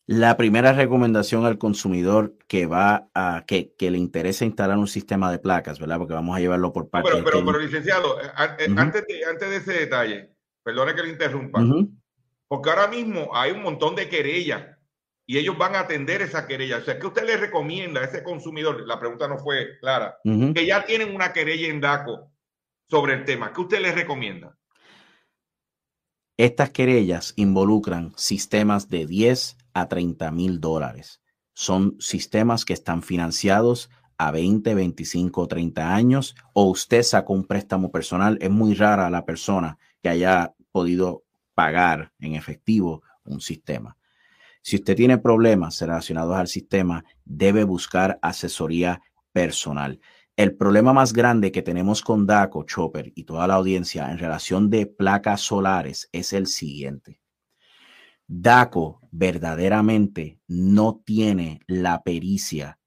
La 0.06 0.38
primera 0.38 0.72
recomendación 0.72 1.46
al 1.46 1.58
consumidor 1.58 2.36
que 2.48 2.68
va 2.68 3.10
a 3.16 3.44
que, 3.48 3.74
le 3.80 3.98
interesa 3.98 4.46
instalar 4.46 4.78
un 4.78 4.88
sistema 4.88 5.32
de 5.32 5.40
placas, 5.40 5.80
¿verdad? 5.80 5.98
Porque 5.98 6.14
vamos 6.14 6.38
a 6.38 6.40
llevarlo 6.40 6.72
por 6.72 6.90
parte. 6.90 7.10
Pero, 7.12 7.24
pero, 7.24 7.44
pero 7.44 7.60
licenciado, 7.60 8.22
eh, 8.22 8.28
eh, 8.60 8.68
antes, 8.78 9.06
de, 9.08 9.26
antes 9.26 9.50
de 9.50 9.56
ese 9.58 9.74
detalle, 9.74 10.36
perdone 10.64 10.94
que 10.94 11.02
le 11.02 11.10
interrumpa, 11.10 11.60
porque 12.48 12.70
ahora 12.70 12.88
mismo 12.88 13.36
hay 13.36 13.52
un 13.52 13.64
montón 13.64 13.96
de 13.96 14.10
querellas 14.10 14.78
y 15.26 15.40
ellos 15.40 15.58
van 15.58 15.76
a 15.76 15.82
atender 15.82 16.22
esa 16.22 16.46
querella. 16.46 16.78
O 16.78 16.82
sea, 16.82 17.00
¿qué 17.00 17.08
usted 17.08 17.26
le 17.26 17.38
recomienda 17.38 18.02
a 18.02 18.06
ese 18.06 18.24
consumidor? 18.24 18.88
La 18.88 19.00
pregunta 19.00 19.28
no 19.28 19.40
fue 19.40 19.80
clara. 19.80 20.18
Que 20.24 20.66
ya 20.68 20.86
tienen 20.86 21.16
una 21.16 21.34
querella 21.34 21.68
en 21.68 21.82
DACO 21.82 22.32
sobre 22.88 23.14
el 23.14 23.26
tema. 23.26 23.54
¿Qué 23.54 23.62
usted 23.62 23.80
le 23.80 23.92
recomienda? 23.92 24.56
Estas 26.40 26.70
querellas 26.70 27.34
involucran 27.36 28.14
sistemas 28.16 28.88
de 28.88 29.06
10 29.06 29.58
a 29.74 29.90
30 29.90 30.32
mil 30.32 30.62
dólares. 30.62 31.20
Son 31.52 31.98
sistemas 32.00 32.64
que 32.64 32.72
están 32.72 33.04
financiados 33.04 33.90
a 34.18 34.32
20, 34.32 34.74
25, 34.74 35.48
30 35.50 35.94
años 35.94 36.36
o 36.54 36.64
usted 36.70 37.04
sacó 37.04 37.34
un 37.34 37.44
préstamo 37.44 37.92
personal. 37.92 38.38
Es 38.40 38.50
muy 38.50 38.74
rara 38.74 39.10
la 39.10 39.26
persona 39.26 39.78
que 40.02 40.08
haya 40.08 40.56
podido 40.72 41.26
pagar 41.56 42.14
en 42.20 42.36
efectivo 42.36 43.04
un 43.26 43.42
sistema. 43.42 43.98
Si 44.62 44.78
usted 44.78 44.96
tiene 44.96 45.18
problemas 45.18 45.82
relacionados 45.82 46.38
al 46.38 46.48
sistema, 46.48 47.04
debe 47.26 47.66
buscar 47.66 48.18
asesoría 48.22 49.02
personal. 49.34 50.00
El 50.40 50.56
problema 50.56 50.94
más 50.94 51.12
grande 51.12 51.52
que 51.52 51.62
tenemos 51.62 52.02
con 52.02 52.26
DACO, 52.26 52.64
Chopper 52.64 53.12
y 53.14 53.26
toda 53.26 53.46
la 53.46 53.56
audiencia 53.56 54.10
en 54.10 54.18
relación 54.18 54.70
de 54.70 54.86
placas 54.86 55.42
solares 55.42 56.08
es 56.14 56.32
el 56.32 56.48
siguiente. 56.48 57.20
DACO 58.26 59.02
verdaderamente 59.12 60.40
no 60.48 61.02
tiene 61.06 61.60
la 61.68 62.04
pericia 62.04 62.80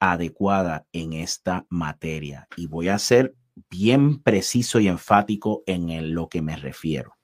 adecuada 0.00 0.88
en 0.90 1.12
esta 1.12 1.64
materia 1.68 2.48
y 2.56 2.66
voy 2.66 2.88
a 2.88 2.98
ser 2.98 3.36
bien 3.70 4.20
preciso 4.20 4.80
y 4.80 4.88
enfático 4.88 5.62
en 5.66 6.12
lo 6.12 6.28
que 6.28 6.42
me 6.42 6.56
refiero. 6.56 7.14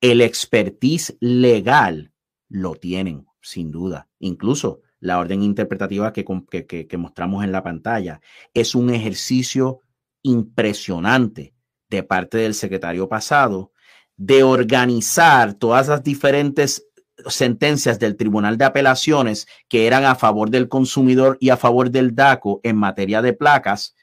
El 0.00 0.22
expertise 0.22 1.18
legal 1.20 2.14
lo 2.48 2.76
tienen, 2.76 3.26
sin 3.42 3.70
duda. 3.70 4.08
Incluso 4.20 4.80
la 5.06 5.20
orden 5.20 5.42
interpretativa 5.42 6.12
que, 6.12 6.98
mostramos 6.98 7.44
en 7.44 7.52
la 7.52 7.62
pantalla. 7.62 8.20
Es 8.54 8.74
un 8.74 8.90
ejercicio 8.90 9.80
impresionante 10.22 11.54
de 11.88 12.02
parte 12.02 12.38
del 12.38 12.54
secretario 12.54 13.08
pasado 13.08 13.72
de 14.16 14.42
organizar 14.42 15.54
todas 15.54 15.86
las 15.86 16.02
diferentes 16.02 16.88
sentencias 17.28 18.00
del 18.00 18.16
Tribunal 18.16 18.58
de 18.58 18.64
Apelaciones 18.64 19.46
que 19.68 19.86
eran 19.86 20.04
a 20.04 20.16
favor 20.16 20.50
del 20.50 20.68
consumidor 20.68 21.38
y 21.40 21.50
a 21.50 21.56
favor 21.56 21.90
del 21.90 22.14
DACO 22.14 22.60
en 22.64 22.76
materia 22.76 23.22
de 23.22 23.32
placas, 23.32 23.94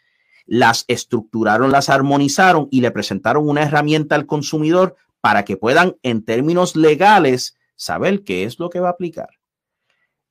las 0.45 0.85
estructuraron, 0.87 1.71
las 1.71 1.89
armonizaron 1.89 2.69
y 2.71 2.79
le 2.79 2.91
presentaron 2.91 3.47
una 3.47 3.63
herramienta 3.63 4.15
al 4.15 4.25
consumidor 4.25 4.95
para 5.19 5.43
que 5.43 5.57
puedan, 5.57 5.97
en 6.01 6.23
términos 6.23 6.75
legales, 6.75 7.57
saber 7.75 8.23
qué 8.23 8.45
es 8.45 8.59
lo 8.59 8.69
que 8.69 8.79
va 8.79 8.87
a 8.87 8.91
aplicar. 8.91 9.42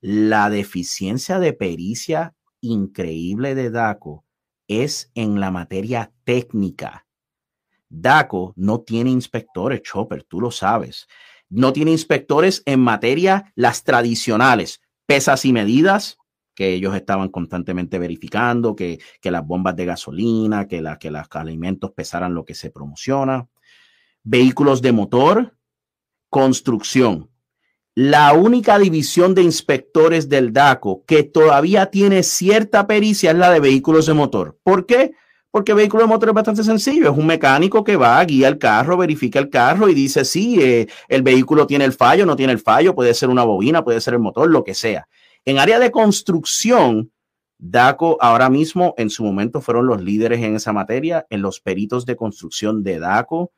La 0.05 0.49
deficiencia 0.49 1.39
de 1.39 1.53
pericia 1.53 2.35
increíble 2.59 3.55
de 3.55 3.71
DACO 3.71 4.25
es 4.67 5.09
en 5.15 5.39
la 5.39 5.49
materia 5.49 6.11
técnica. 6.25 7.07
DACO 7.87 8.51
no 8.57 8.81
tiene 8.81 9.11
inspectores, 9.11 9.81
Chopper, 9.81 10.25
tú 10.25 10.41
lo 10.41 10.51
sabes. 10.51 11.07
No 11.47 11.71
tiene 11.71 11.91
inspectores 11.91 12.63
en 12.65 12.81
materia 12.81 13.53
las 13.55 13.85
tradicionales, 13.85 14.81
pesas 15.05 15.45
y 15.45 15.53
medidas, 15.53 16.17
que 16.53 16.73
ellos 16.73 16.93
estaban 16.97 17.29
constantemente 17.29 17.97
verificando, 17.97 18.75
que, 18.75 18.99
las 19.23 19.47
bombas 19.47 19.77
de 19.77 19.85
gasolina, 19.85 20.67
que, 20.67 20.81
la, 20.81 20.99
que 20.99 21.11
los 21.11 21.27
alimentos 21.31 21.91
pesaran 21.91 22.33
lo 22.33 22.43
que 22.43 22.55
se 22.55 22.71
promociona. 22.71 23.47
Vehículos 24.21 24.81
de 24.81 24.91
motor, 24.91 25.57
construcción. 26.29 27.32
La 27.95 28.33
única 28.33 28.79
división 28.79 29.35
de 29.35 29.43
inspectores 29.43 30.27
del 30.27 30.51
DACO 30.51 31.03
que 31.05 31.21
todavía 31.21 31.87
tiene 31.87 32.23
cierta 32.23 32.87
pericia 32.87 33.31
es 33.31 33.37
la 33.37 33.51
de 33.51 33.59
vehículos 33.59 34.07
de 34.07 34.15
motor. 34.15 34.57
¿Por 34.63 34.87
qué? 34.87 35.11
Porque 35.51 35.75
vehículo 35.75 36.01
de 36.01 36.09
motor 36.09 36.29
es 36.29 36.35
bastante 36.35 36.63
sencillo. 36.63 37.11
Es 37.11 37.15
un 37.15 37.27
mecánico 37.27 37.83
que 37.83 37.95
va, 37.95 38.23
guía 38.25 38.47
el 38.47 38.57
carro, 38.57 38.97
verifica 38.97 39.37
el 39.37 39.51
carro 39.51 39.89
y 39.89 39.93
dice, 39.93 40.25
sí, 40.25 40.59
eh, 40.59 40.87
el 41.07 41.21
vehículo 41.21 41.67
tiene 41.67 41.85
el 41.85 41.93
fallo, 41.93 42.25
no 42.25 42.35
tiene 42.35 42.53
el 42.53 42.59
fallo, 42.59 42.95
puede 42.95 43.13
ser 43.13 43.29
una 43.29 43.43
bobina, 43.43 43.83
puede 43.83 44.01
ser 44.01 44.15
el 44.15 44.19
motor, 44.21 44.49
lo 44.49 44.63
que 44.63 44.73
sea. 44.73 45.07
En 45.45 45.59
área 45.59 45.77
de 45.77 45.91
construcción, 45.91 47.11
DACO 47.59 48.17
ahora 48.19 48.49
mismo 48.49 48.95
en 48.97 49.11
su 49.11 49.23
momento 49.23 49.61
fueron 49.61 49.85
los 49.85 50.01
líderes 50.01 50.41
en 50.41 50.55
esa 50.55 50.73
materia, 50.73 51.27
en 51.29 51.43
los 51.43 51.59
peritos 51.59 52.07
de 52.07 52.15
construcción 52.15 52.81
de 52.81 52.97
DACO. 52.97 53.51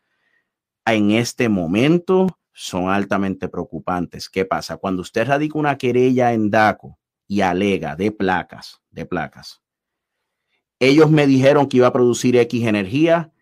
En 0.86 1.12
este 1.12 1.48
momento 1.48 2.28
son 2.58 2.90
altamente 2.90 3.50
preocupantes. 3.50 4.30
¿Qué 4.30 4.46
pasa? 4.46 4.78
Cuando 4.78 5.02
usted 5.02 5.28
radica 5.28 5.60
una 5.60 5.78
querella 5.78 6.32
en 6.32 6.50
DACO 6.50 6.98
y 7.28 7.42
alega 7.42 7.98
de 7.98 8.12
placas, 8.12 8.82
de 8.92 9.06
placas, 9.06 9.62
ellos 10.80 11.12
me 11.12 11.28
dijeron 11.28 11.68
que 11.68 11.78
iba 11.78 11.88
a 11.88 11.94
producir 11.94 12.38
X 12.38 12.66
energía 12.66 13.34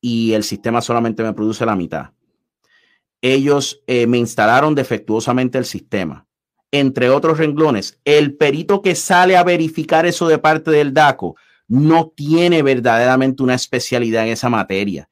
y 0.00 0.32
el 0.32 0.42
sistema 0.42 0.80
solamente 0.80 1.22
me 1.22 1.32
produce 1.32 1.64
la 1.64 1.76
mitad. 1.76 2.10
Ellos 3.22 3.82
eh, 3.86 4.08
me 4.08 4.18
instalaron 4.18 4.74
defectuosamente 4.74 5.58
el 5.58 5.64
sistema. 5.64 6.26
Entre 6.72 7.08
otros 7.08 7.38
renglones, 7.38 8.00
el 8.04 8.36
perito 8.36 8.82
que 8.82 8.96
sale 8.96 9.36
a 9.36 9.44
verificar 9.44 10.06
eso 10.06 10.26
de 10.26 10.38
parte 10.38 10.72
del 10.72 10.92
DACO 10.92 11.36
no 11.68 12.12
tiene 12.14 12.62
verdaderamente 12.62 13.44
una 13.44 13.54
especialidad 13.54 14.24
en 14.24 14.32
esa 14.32 14.48
materia. 14.48 15.08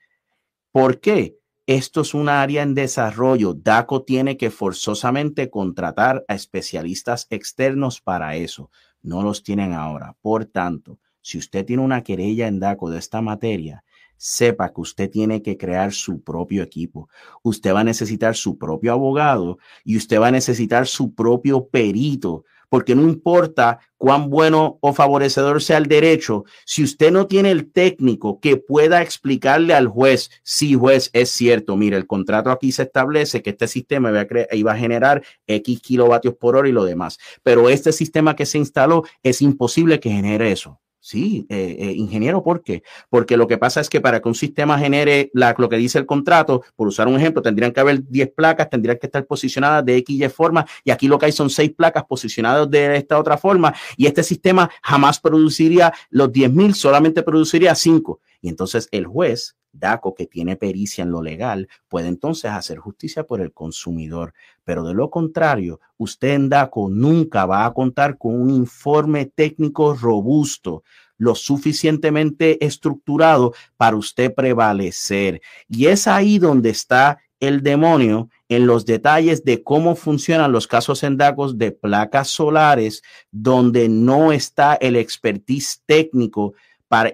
¿Por 0.73 1.01
qué? 1.01 1.37
Esto 1.67 2.03
es 2.03 2.13
un 2.13 2.29
área 2.29 2.63
en 2.63 2.75
desarrollo. 2.75 3.55
DACO 3.55 4.03
tiene 4.03 4.37
que 4.37 4.51
forzosamente 4.51 5.49
contratar 5.49 6.23
a 6.29 6.35
especialistas 6.35 7.27
externos 7.31 8.03
para 8.03 8.37
eso. 8.37 8.71
No 9.01 9.23
los 9.23 9.43
tienen 9.43 9.73
ahora. 9.73 10.15
Por 10.21 10.45
tanto, 10.45 10.99
si 11.23 11.39
usted 11.39 11.65
tiene 11.65 11.83
una 11.83 12.03
querella 12.03 12.49
en 12.49 12.61
DACO 12.61 12.91
de 12.91 12.99
esta 12.99 13.23
materia, 13.23 13.83
sepa 14.19 14.75
que 14.75 14.83
usted 14.83 15.11
tiene 15.11 15.41
que 15.41 15.57
crear 15.57 15.95
su 15.95 16.23
propio 16.23 16.63
equipo. 16.63 17.09
Usted 17.43 17.73
va 17.73 17.81
a 17.81 17.85
necesitar 17.85 18.37
su 18.37 18.59
propio 18.59 18.93
abogado 18.93 19.57
y 19.85 19.97
usted 19.97 20.21
va 20.21 20.27
a 20.27 20.33
necesitar 20.33 20.87
su 20.87 21.15
propio 21.15 21.69
perito 21.69 22.45
porque 22.69 22.95
no 22.95 23.03
importa 23.03 23.81
cuán 23.97 24.31
bueno 24.31 24.79
o 24.81 24.93
favorecedor 24.93 25.63
sea 25.63 25.79
el 25.79 25.87
derecho, 25.87 26.45
si 26.67 26.83
usted 26.83 27.11
no 27.11 27.27
tiene 27.27 27.51
el 27.51 27.73
técnico 27.73 28.39
que 28.41 28.57
pueda 28.57 29.03
explicarle 29.03 29.75
al 29.75 29.89
juez, 29.89 30.31
si 30.43 30.75
juez 30.75 31.11
es 31.13 31.31
cierto, 31.31 31.77
mire, 31.77 31.97
el 31.97 32.07
contrato 32.07 32.51
aquí 32.51 32.73
se 32.73 32.83
establece 32.83 33.43
que 33.43 33.51
este 33.51 33.69
sistema 33.69 34.13
iba 34.53 34.73
a 34.73 34.77
generar 34.77 35.23
X 35.47 35.81
kilovatios 35.81 36.35
por 36.35 36.57
hora 36.57 36.69
y 36.69 36.73
lo 36.73 36.85
demás, 36.85 37.19
pero 37.43 37.69
este 37.69 37.93
sistema 37.93 38.37
que 38.37 38.47
se 38.47 38.59
instaló 38.59 39.05
es 39.23 39.41
imposible 39.43 40.01
que 40.01 40.11
genere 40.11 40.53
eso. 40.53 40.81
Sí, 41.07 41.45
eh, 41.51 41.77
eh, 41.79 41.93
ingeniero, 41.93 42.43
¿por 42.43 42.63
qué? 42.63 42.83
Porque 43.11 43.37
lo 43.37 43.47
que 43.47 43.59
pasa 43.59 43.79
es 43.79 43.91
que 43.91 44.01
para 44.01 44.23
que 44.23 44.29
un 44.31 44.35
sistema 44.35 44.79
genere 44.79 45.31
lo 45.35 45.69
que 45.69 45.77
dice 45.77 45.99
el 45.99 46.07
contrato, 46.07 46.63
por 46.77 46.89
usar 46.89 47.09
un 47.09 47.17
ejemplo, 47.17 47.43
tendrían 47.43 47.73
que 47.73 47.81
haber 47.81 48.09
10 48.09 48.33
placas, 48.35 48.71
tendrían 48.71 48.97
que 48.99 49.09
estar 49.09 49.27
posicionadas 49.27 49.85
de 49.85 49.99
X 49.99 50.19
y 50.19 50.29
forma, 50.31 50.65
y 50.83 50.91
aquí 50.91 51.07
lo 51.07 51.19
que 51.19 51.27
hay 51.27 51.33
son 51.33 51.51
6 51.51 51.73
placas 51.77 52.05
posicionadas 52.05 52.71
de 52.71 52.97
esta 52.97 53.19
otra 53.19 53.37
forma, 53.37 53.75
y 53.99 54.07
este 54.07 54.23
sistema 54.23 54.71
jamás 54.83 55.21
produciría 55.21 55.93
los 56.09 56.33
10.000, 56.33 56.73
solamente 56.73 57.23
produciría 57.23 57.75
5. 57.75 58.21
Y 58.45 58.51
entonces 58.51 58.91
el 58.91 59.07
juez 59.07 59.57
DACO, 59.73 60.15
que 60.15 60.27
tiene 60.27 60.57
pericia 60.57 61.01
en 61.01 61.11
lo 61.11 61.23
legal, 61.23 61.67
puede 61.89 62.09
entonces 62.09 62.51
hacer 62.51 62.77
justicia 62.77 63.25
por 63.25 63.41
el 63.41 63.55
consumidor. 63.55 64.35
Pero 64.65 64.85
de 64.85 64.93
lo 64.93 65.09
contrario, 65.09 65.81
usted 65.97 66.35
en 66.35 66.51
DACO 66.51 66.91
nunca 66.91 67.47
va 67.47 67.65
a 67.65 67.73
contar 67.73 68.19
con 68.19 68.39
un 68.39 68.51
informe 68.51 69.25
técnico 69.25 69.95
robusto 69.95 70.85
lo 71.17 71.35
suficientemente 71.35 72.63
estructurado 72.63 73.55
para 73.79 73.97
usted 73.97 74.35
prevalecer. 74.35 75.41
Y 75.67 75.87
es 75.87 76.07
ahí 76.07 76.39
donde 76.39 76.69
está 76.69 77.21
el 77.41 77.63
demonio 77.63 78.29
en 78.51 78.67
los 78.67 78.85
detalles 78.85 79.43
de 79.43 79.63
cómo 79.63 79.97
funcionan 79.97 80.53
los 80.53 80.67
casos 80.67 81.03
en 81.03 81.17
DACOs 81.17 81.57
de 81.57 81.73
placas 81.73 82.29
solares, 82.29 83.03
donde 83.31 83.89
no 83.89 84.33
está 84.33 84.75
el 84.75 84.97
expertise 84.97 85.83
técnico 85.87 86.53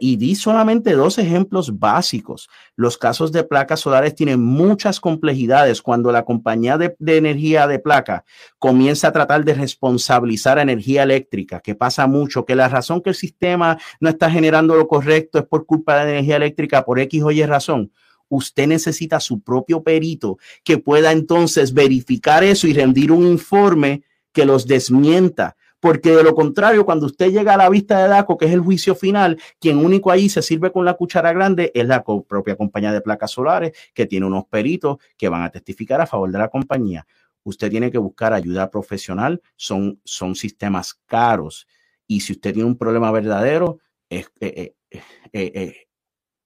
y 0.01 0.16
di 0.16 0.35
solamente 0.35 0.93
dos 0.93 1.18
ejemplos 1.18 1.78
básicos. 1.78 2.49
Los 2.76 2.99
casos 2.99 3.33
de 3.33 3.45
placas 3.45 3.81
solares 3.81 4.14
tienen 4.14 4.43
muchas 4.43 5.01
complejidades 5.01 5.81
cuando 5.81 6.12
la 6.12 6.24
compañía 6.24 6.76
de, 6.76 6.95
energía 6.99 7.66
de 7.66 7.78
placa 7.78 8.24
comienza 8.59 9.09
a 9.09 9.12
tratar 9.12 9.45
de 9.45 9.55
responsabilizar 9.55 10.59
energía 10.59 11.03
eléctrica, 11.03 11.61
que 11.61 11.74
pasa 11.74 12.07
mucho, 12.07 12.45
que 12.45 12.55
la 12.55 12.68
razón 12.68 13.01
que 13.01 13.11
el 13.11 13.16
sistema 13.16 13.78
no 14.01 14.09
está 14.09 14.31
generando 14.31 14.74
lo 14.74 14.87
correcto 14.87 15.39
es 15.39 15.45
por 15.47 15.66
culpa 15.66 15.97
de 15.97 16.05
la 16.05 16.11
energía 16.11 16.37
eléctrica, 16.37 16.85
por 16.85 17.01
X 17.01 17.22
o 17.22 17.31
Y 17.31 17.45
razón 17.45 17.91
usted 18.33 18.68
necesita 18.68 19.18
su 19.18 19.41
propio 19.41 19.83
perito 19.83 20.39
que 20.62 20.78
pueda 20.78 21.11
entonces 21.11 21.74
verificar 21.74 22.45
eso 22.45 22.68
y 22.68 22.72
rendir 22.72 23.11
un 23.11 23.26
informe 23.26 24.05
que 24.33 24.45
los 24.45 24.68
desmienta 24.68 25.57
porque 25.81 26.11
de 26.11 26.22
lo 26.22 26.35
contrario, 26.35 26.85
cuando 26.85 27.07
usted 27.07 27.31
llega 27.31 27.55
a 27.55 27.57
la 27.57 27.68
vista 27.68 28.03
de 28.03 28.09
DACO, 28.09 28.37
que 28.37 28.45
es 28.45 28.53
el 28.53 28.61
juicio 28.61 28.95
final, 28.95 29.41
quien 29.59 29.78
único 29.78 30.11
ahí 30.11 30.28
se 30.28 30.43
sirve 30.43 30.70
con 30.70 30.85
la 30.85 30.95
cuchara 30.95 31.33
grande 31.33 31.72
es 31.74 31.87
la 31.87 32.05
propia 32.05 32.57
compañía 32.57 32.93
de 32.93 33.01
placas 33.01 33.31
solares, 33.31 33.72
que 33.95 34.07
tiene 34.07 34.26
unos 34.26 34.45
peritos 34.45 34.99
que 35.16 35.28
van 35.28 35.43
a 35.43 35.51
testificar 35.51 36.01
a 36.01 36.07
favor 36.07 36.31
de 36.31 36.39
la 36.39 36.49
compañía. 36.49 37.07
Usted 37.43 37.70
tiene 37.70 37.91
que 37.91 37.99
buscar 37.99 38.35
ayuda 38.35 38.70
profesional, 38.70 39.41
son, 39.57 39.99
son 40.05 40.35
sistemas 40.35 41.01
caros. 41.07 41.66
Y 42.07 42.20
si 42.20 42.35
usted 42.35 42.53
tiene 42.53 42.68
un 42.68 42.76
problema 42.76 43.11
verdadero, 43.11 43.78
es, 44.11 44.31
eh, 44.41 44.74
eh, 44.91 45.03
eh, 45.33 45.87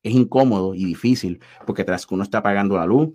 es 0.02 0.14
incómodo 0.14 0.74
y 0.74 0.84
difícil, 0.84 1.40
porque 1.66 1.82
tras 1.82 2.06
que 2.06 2.14
uno 2.14 2.22
está 2.22 2.42
pagando 2.42 2.76
la 2.76 2.86
luz, 2.86 3.10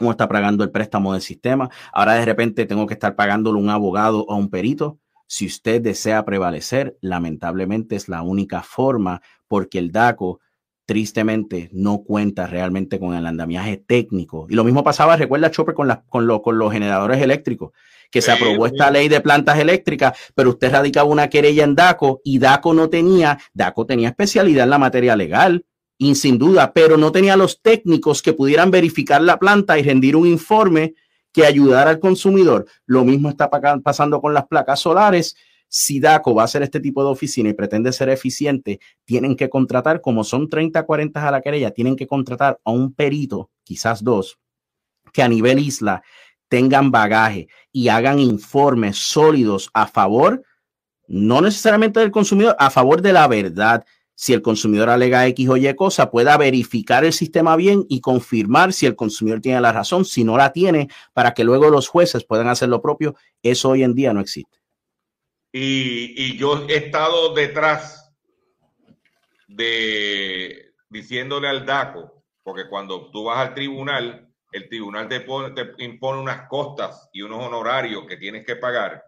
uno 0.00 0.10
está 0.10 0.26
pagando 0.26 0.64
el 0.64 0.72
préstamo 0.72 1.12
del 1.12 1.22
sistema, 1.22 1.70
ahora 1.92 2.14
de 2.14 2.24
repente 2.24 2.66
tengo 2.66 2.86
que 2.86 2.94
estar 2.94 3.14
pagándole 3.14 3.60
un 3.60 3.70
abogado 3.70 4.24
o 4.24 4.34
un 4.34 4.50
perito 4.50 4.98
si 5.26 5.46
usted 5.46 5.80
desea 5.80 6.24
prevalecer, 6.24 6.96
lamentablemente 7.00 7.96
es 7.96 8.08
la 8.08 8.22
única 8.22 8.62
forma 8.62 9.22
porque 9.48 9.78
el 9.78 9.90
DACO 9.92 10.40
tristemente 10.86 11.70
no 11.72 12.02
cuenta 12.02 12.46
realmente 12.46 12.98
con 13.00 13.14
el 13.14 13.26
andamiaje 13.26 13.78
técnico. 13.78 14.46
Y 14.50 14.54
lo 14.54 14.64
mismo 14.64 14.84
pasaba, 14.84 15.16
recuerda 15.16 15.50
Chopper, 15.50 15.74
con, 15.74 15.90
con, 16.08 16.58
los 16.58 16.72
generadores 16.72 17.22
eléctricos, 17.22 17.72
que 18.10 18.20
se 18.20 18.32
aprobó 18.32 18.66
esta 18.66 18.90
ley 18.90 19.08
de 19.08 19.20
plantas 19.20 19.58
eléctricas, 19.58 20.16
pero 20.34 20.50
usted 20.50 20.70
radicaba 20.70 21.08
una 21.08 21.28
querella 21.28 21.64
en 21.64 21.74
DACO 21.74 22.20
y 22.22 22.38
DACO 22.38 22.74
no 22.74 22.90
tenía, 22.90 23.38
DACO 23.54 23.86
tenía 23.86 24.10
especialidad 24.10 24.64
en 24.64 24.70
la 24.70 24.78
materia 24.78 25.16
legal, 25.16 25.64
y 25.96 26.14
sin 26.16 26.38
duda, 26.38 26.72
pero 26.72 26.96
no 26.96 27.12
tenía 27.12 27.36
los 27.36 27.62
técnicos 27.62 28.20
que 28.20 28.32
pudieran 28.32 28.70
verificar 28.70 29.22
la 29.22 29.38
planta 29.38 29.78
y 29.78 29.82
rendir 29.82 30.16
un 30.16 30.26
informe 30.26 30.94
que 31.34 31.44
ayudar 31.44 31.88
al 31.88 31.98
consumidor. 31.98 32.64
Lo 32.86 33.04
mismo 33.04 33.28
está 33.28 33.50
pasando 33.50 34.20
con 34.20 34.32
las 34.32 34.46
placas 34.46 34.80
solares. 34.80 35.36
Si 35.68 35.98
DACO 35.98 36.32
va 36.32 36.42
a 36.42 36.44
hacer 36.44 36.62
este 36.62 36.78
tipo 36.78 37.02
de 37.02 37.10
oficina 37.10 37.48
y 37.48 37.54
pretende 37.54 37.92
ser 37.92 38.08
eficiente, 38.08 38.78
tienen 39.04 39.34
que 39.34 39.50
contratar, 39.50 40.00
como 40.00 40.22
son 40.22 40.48
30, 40.48 40.86
40 40.86 41.28
a 41.28 41.30
la 41.32 41.40
querella, 41.40 41.72
tienen 41.72 41.96
que 41.96 42.06
contratar 42.06 42.60
a 42.64 42.70
un 42.70 42.94
perito, 42.94 43.50
quizás 43.64 44.04
dos, 44.04 44.38
que 45.12 45.22
a 45.22 45.28
nivel 45.28 45.58
isla 45.58 46.04
tengan 46.48 46.92
bagaje 46.92 47.48
y 47.72 47.88
hagan 47.88 48.20
informes 48.20 48.96
sólidos 48.98 49.70
a 49.74 49.88
favor, 49.88 50.44
no 51.08 51.40
necesariamente 51.40 51.98
del 51.98 52.12
consumidor, 52.12 52.54
a 52.60 52.70
favor 52.70 53.02
de 53.02 53.12
la 53.12 53.26
verdad 53.26 53.84
si 54.14 54.32
el 54.32 54.42
consumidor 54.42 54.90
alega 54.90 55.26
X 55.26 55.48
o 55.48 55.56
Y 55.56 55.74
cosa, 55.74 56.10
pueda 56.10 56.36
verificar 56.36 57.04
el 57.04 57.12
sistema 57.12 57.56
bien 57.56 57.84
y 57.88 58.00
confirmar 58.00 58.72
si 58.72 58.86
el 58.86 58.96
consumidor 58.96 59.40
tiene 59.40 59.60
la 59.60 59.72
razón, 59.72 60.04
si 60.04 60.24
no 60.24 60.36
la 60.36 60.52
tiene, 60.52 60.88
para 61.12 61.34
que 61.34 61.44
luego 61.44 61.70
los 61.70 61.88
jueces 61.88 62.24
puedan 62.24 62.48
hacer 62.48 62.68
lo 62.68 62.80
propio. 62.80 63.16
Eso 63.42 63.70
hoy 63.70 63.82
en 63.82 63.94
día 63.94 64.12
no 64.12 64.20
existe. 64.20 64.58
Y, 65.52 66.36
yo 66.36 66.66
he 66.68 66.76
estado 66.76 67.32
detrás 67.32 68.12
de 69.46 70.72
diciéndole 70.88 71.48
al 71.48 71.64
DACO, 71.64 72.24
porque 72.42 72.68
cuando 72.68 73.10
tú 73.10 73.24
vas 73.24 73.38
al 73.38 73.54
tribunal, 73.54 74.28
el 74.52 74.68
tribunal 74.68 75.08
te, 75.08 75.20
te 75.20 75.84
impone 75.84 76.20
unas 76.20 76.48
costas 76.48 77.08
y 77.12 77.22
unos 77.22 77.44
honorarios 77.44 78.04
que 78.06 78.16
tienes 78.16 78.44
que 78.44 78.56
pagar 78.56 79.02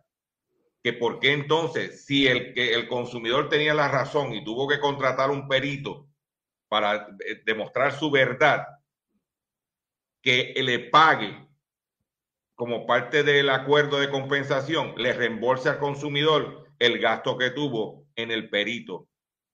que 0.86 0.92
por 0.92 1.18
qué 1.18 1.32
entonces, 1.32 2.04
si 2.04 2.28
el, 2.28 2.54
que 2.54 2.72
el 2.72 2.86
consumidor 2.86 3.48
tenía 3.48 3.74
la 3.74 3.88
razón 3.88 4.32
y 4.32 4.44
tuvo 4.44 4.68
que 4.68 4.78
contratar 4.78 5.32
un 5.32 5.48
perito 5.48 6.06
para 6.68 7.08
eh, 7.26 7.42
demostrar 7.44 7.92
su 7.92 8.08
verdad, 8.08 8.68
que 10.22 10.54
le 10.62 10.78
pague 10.78 11.44
como 12.54 12.86
parte 12.86 13.24
del 13.24 13.50
acuerdo 13.50 13.98
de 13.98 14.10
compensación, 14.10 14.94
le 14.96 15.12
reembolse 15.12 15.70
al 15.70 15.80
consumidor 15.80 16.68
el 16.78 17.00
gasto 17.00 17.36
que 17.36 17.50
tuvo 17.50 18.06
en 18.14 18.30
el 18.30 18.48
perito, 18.48 19.08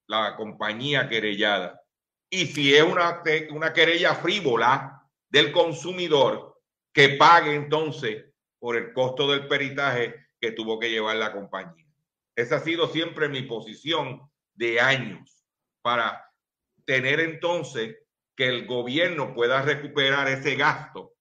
la 0.08 0.36
compañía 0.36 1.08
querellada. 1.08 1.80
Y 2.28 2.44
si 2.44 2.74
es 2.74 2.82
una, 2.82 3.22
una 3.52 3.72
querella 3.72 4.16
frívola 4.16 5.02
del 5.30 5.50
consumidor, 5.50 6.60
que 6.92 7.08
pague 7.16 7.54
entonces 7.54 8.26
por 8.58 8.76
el 8.76 8.92
costo 8.92 9.30
del 9.30 9.48
peritaje 9.48 10.22
que 10.42 10.50
tuvo 10.50 10.80
que 10.80 10.90
llevar 10.90 11.16
la 11.16 11.32
compañía. 11.32 11.86
Esa 12.34 12.56
ha 12.56 12.60
sido 12.60 12.88
siempre 12.88 13.28
mi 13.28 13.42
posición 13.42 14.28
de 14.54 14.80
años 14.80 15.46
para 15.82 16.28
tener 16.84 17.20
entonces 17.20 17.96
que 18.34 18.48
el 18.48 18.66
gobierno 18.66 19.34
pueda 19.34 19.62
recuperar 19.62 20.26
ese 20.26 20.56
gasto 20.56 21.14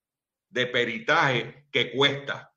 de 0.48 0.66
peritaje 0.66 1.66
que 1.70 1.92
cuesta. 1.92 2.52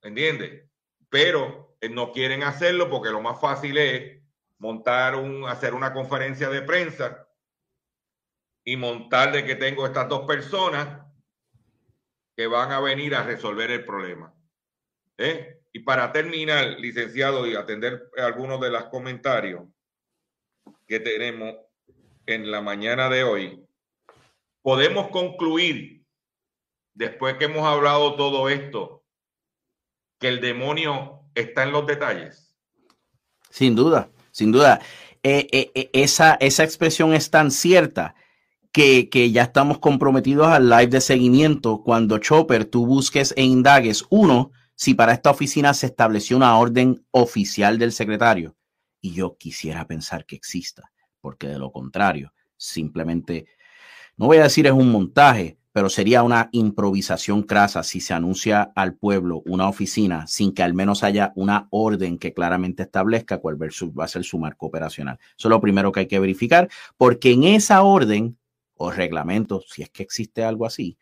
¿Entiendes? 0.00 0.70
Pero 1.08 1.76
eh, 1.80 1.88
no 1.88 2.12
quieren 2.12 2.44
hacerlo 2.44 2.88
porque 2.88 3.10
lo 3.10 3.20
más 3.20 3.40
fácil 3.40 3.76
es 3.76 4.22
montar 4.58 5.16
un, 5.16 5.44
hacer 5.48 5.74
una 5.74 5.92
conferencia 5.92 6.48
de 6.48 6.62
prensa 6.62 7.28
y 8.64 8.76
montar 8.76 9.32
de 9.32 9.44
que 9.44 9.56
tengo 9.56 9.84
estas 9.84 10.08
dos 10.08 10.24
personas 10.24 11.04
que 12.36 12.46
van 12.46 12.70
a 12.70 12.78
venir 12.78 13.16
a 13.16 13.24
resolver 13.24 13.72
el 13.72 13.84
problema. 13.84 14.32
¿Eh? 15.18 15.55
Y 15.76 15.80
para 15.80 16.10
terminar, 16.10 16.80
licenciado, 16.80 17.46
y 17.46 17.54
atender 17.54 18.08
algunos 18.16 18.58
de 18.62 18.70
los 18.70 18.84
comentarios 18.84 19.64
que 20.86 21.00
tenemos 21.00 21.54
en 22.24 22.50
la 22.50 22.62
mañana 22.62 23.10
de 23.10 23.24
hoy, 23.24 23.62
podemos 24.62 25.08
concluir, 25.08 26.02
después 26.94 27.36
que 27.36 27.44
hemos 27.44 27.66
hablado 27.66 28.16
todo 28.16 28.48
esto, 28.48 29.04
que 30.18 30.28
el 30.28 30.40
demonio 30.40 31.20
está 31.34 31.64
en 31.64 31.72
los 31.72 31.86
detalles. 31.86 32.56
Sin 33.50 33.76
duda, 33.76 34.08
sin 34.30 34.52
duda. 34.52 34.80
Eh, 35.22 35.46
eh, 35.52 35.72
eh, 35.74 35.90
esa, 35.92 36.36
esa 36.40 36.64
expresión 36.64 37.12
es 37.12 37.30
tan 37.30 37.50
cierta 37.50 38.14
que, 38.72 39.10
que, 39.10 39.30
ya 39.30 39.42
estamos 39.42 39.78
comprometidos 39.78 40.46
al 40.46 40.70
live 40.70 40.86
de 40.86 41.02
seguimiento. 41.02 41.82
Cuando 41.84 42.16
Chopper, 42.16 42.64
tú 42.64 42.86
busques 42.86 43.34
e 43.36 43.42
indagues, 43.42 44.06
uno, 44.08 44.52
si 44.76 44.94
para 44.94 45.12
esta 45.12 45.30
oficina 45.30 45.74
se 45.74 45.86
estableció 45.86 46.36
una 46.36 46.56
orden 46.58 47.04
oficial 47.10 47.78
del 47.78 47.92
secretario. 47.92 48.56
Y 49.00 49.12
yo 49.12 49.36
quisiera 49.36 49.86
pensar 49.86 50.26
que 50.26 50.36
exista, 50.36 50.92
porque 51.20 51.48
de 51.48 51.58
lo 51.58 51.72
contrario, 51.72 52.32
simplemente, 52.56 53.46
no 54.16 54.26
voy 54.26 54.36
a 54.36 54.44
decir 54.44 54.66
es 54.66 54.72
un 54.72 54.92
montaje, 54.92 55.58
pero 55.72 55.88
sería 55.88 56.22
una 56.22 56.48
improvisación 56.52 57.42
crasa 57.42 57.82
si 57.82 58.00
se 58.00 58.14
anuncia 58.14 58.72
al 58.74 58.94
pueblo 58.94 59.42
una 59.46 59.68
oficina 59.68 60.26
sin 60.26 60.54
que 60.54 60.62
al 60.62 60.74
menos 60.74 61.02
haya 61.02 61.32
una 61.36 61.68
orden 61.70 62.18
que 62.18 62.32
claramente 62.32 62.84
establezca 62.84 63.38
cuál 63.38 63.60
va 63.60 64.04
a 64.04 64.08
ser 64.08 64.24
su 64.24 64.38
marco 64.38 64.66
operacional. 64.66 65.18
Eso 65.38 65.48
es 65.48 65.50
lo 65.50 65.60
primero 65.60 65.92
que 65.92 66.00
hay 66.00 66.06
que 66.06 66.18
verificar, 66.18 66.68
porque 66.96 67.32
en 67.32 67.44
esa 67.44 67.82
orden 67.82 68.38
o 68.74 68.90
reglamento, 68.90 69.62
si 69.66 69.82
es 69.82 69.90
que 69.90 70.02
existe 70.02 70.44
algo 70.44 70.66
así, 70.66 70.98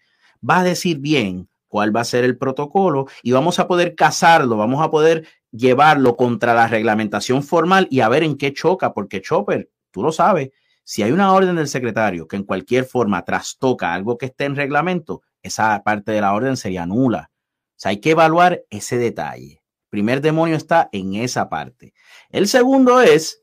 va 0.48 0.60
a 0.60 0.64
decir 0.64 0.98
bien 0.98 1.48
cuál 1.74 1.94
va 1.94 2.02
a 2.02 2.04
ser 2.04 2.22
el 2.22 2.38
protocolo 2.38 3.08
y 3.24 3.32
vamos 3.32 3.58
a 3.58 3.66
poder 3.66 3.96
casarlo, 3.96 4.56
vamos 4.56 4.80
a 4.80 4.92
poder 4.92 5.26
llevarlo 5.50 6.14
contra 6.14 6.54
la 6.54 6.68
reglamentación 6.68 7.42
formal 7.42 7.88
y 7.90 7.98
a 7.98 8.08
ver 8.08 8.22
en 8.22 8.36
qué 8.36 8.52
choca, 8.52 8.94
porque 8.94 9.20
Chopper, 9.20 9.72
tú 9.90 10.04
lo 10.04 10.12
sabes, 10.12 10.50
si 10.84 11.02
hay 11.02 11.10
una 11.10 11.32
orden 11.32 11.56
del 11.56 11.66
secretario 11.66 12.28
que 12.28 12.36
en 12.36 12.44
cualquier 12.44 12.84
forma 12.84 13.24
trastoca 13.24 13.92
algo 13.92 14.16
que 14.16 14.26
esté 14.26 14.44
en 14.44 14.54
reglamento, 14.54 15.22
esa 15.42 15.82
parte 15.82 16.12
de 16.12 16.20
la 16.20 16.32
orden 16.32 16.56
sería 16.56 16.86
nula. 16.86 17.32
O 17.32 17.74
sea, 17.74 17.90
hay 17.90 17.98
que 17.98 18.12
evaluar 18.12 18.62
ese 18.70 18.96
detalle. 18.96 19.60
primer 19.90 20.20
demonio 20.20 20.54
está 20.54 20.88
en 20.92 21.14
esa 21.16 21.48
parte. 21.48 21.92
El 22.30 22.46
segundo 22.46 23.00
es 23.00 23.42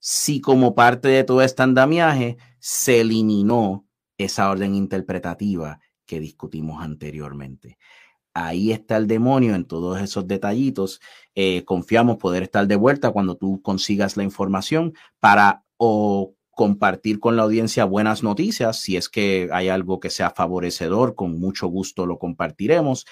si 0.00 0.40
como 0.40 0.74
parte 0.74 1.06
de 1.06 1.22
todo 1.22 1.40
este 1.40 1.62
andamiaje 1.62 2.36
se 2.58 3.02
eliminó 3.02 3.86
esa 4.18 4.50
orden 4.50 4.74
interpretativa 4.74 5.78
discutimos 6.20 6.82
anteriormente. 6.82 7.78
Ahí 8.34 8.72
está 8.72 8.96
el 8.96 9.06
demonio 9.06 9.54
en 9.54 9.64
todos 9.64 10.00
esos 10.00 10.26
detallitos. 10.26 11.00
Eh, 11.34 11.64
confiamos 11.64 12.16
poder 12.16 12.42
estar 12.42 12.66
de 12.66 12.76
vuelta 12.76 13.12
cuando 13.12 13.36
tú 13.36 13.62
consigas 13.62 14.16
la 14.16 14.24
información 14.24 14.94
para 15.20 15.64
o 15.76 16.34
compartir 16.50 17.20
con 17.20 17.36
la 17.36 17.44
audiencia 17.44 17.84
buenas 17.84 18.22
noticias. 18.22 18.80
Si 18.80 18.96
es 18.96 19.08
que 19.08 19.48
hay 19.52 19.68
algo 19.68 20.00
que 20.00 20.10
sea 20.10 20.30
favorecedor, 20.30 21.14
con 21.14 21.38
mucho 21.38 21.68
gusto 21.68 22.06
lo 22.06 22.18
compartiremos. 22.18 23.06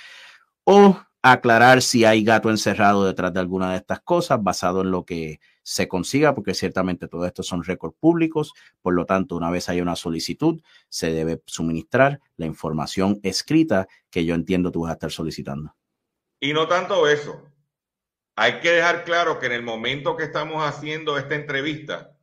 O 0.65 0.99
aclarar 1.23 1.83
si 1.83 2.05
hay 2.05 2.25
gato 2.25 2.51
encerrado 2.51 3.05
detrás 3.05 3.33
de 3.33 3.41
alguna 3.41 3.71
de 3.71 3.77
estas 3.79 4.01
cosas, 4.01 4.43
basado 4.43 4.83
en 4.83 4.91
lo 4.91 5.05
que 5.05 5.39
se 5.63 5.89
consiga, 5.89 6.35
porque 6.35 6.55
ciertamente 6.55 7.09
todo 7.09 7.27
esto 7.27 7.43
son 7.43 7.65
récords 7.65 7.97
públicos, 7.99 8.53
por 8.81 8.95
lo 8.95 9.07
tanto, 9.07 9.37
una 9.37 9.51
vez 9.51 9.69
hay 9.69 9.81
una 9.81 9.97
solicitud, 9.97 10.61
se 10.89 11.13
debe 11.13 11.43
suministrar 11.47 12.21
la 12.37 12.47
información 12.47 13.21
escrita 13.23 13.89
que 14.11 14.25
yo 14.25 14.35
entiendo 14.35 14.73
tú 14.73 14.83
vas 14.83 14.91
a 14.91 14.95
estar 14.95 15.11
solicitando. 15.11 15.75
Y 16.41 16.53
no 16.53 16.67
tanto 16.67 17.09
eso, 17.09 17.49
hay 18.35 18.61
que 18.61 18.71
dejar 18.71 19.05
claro 19.05 19.39
que 19.39 19.47
en 19.47 19.53
el 19.53 19.63
momento 19.63 20.17
que 20.17 20.25
estamos 20.25 20.65
haciendo 20.65 21.17
esta 21.19 21.35
entrevista, 21.35 22.17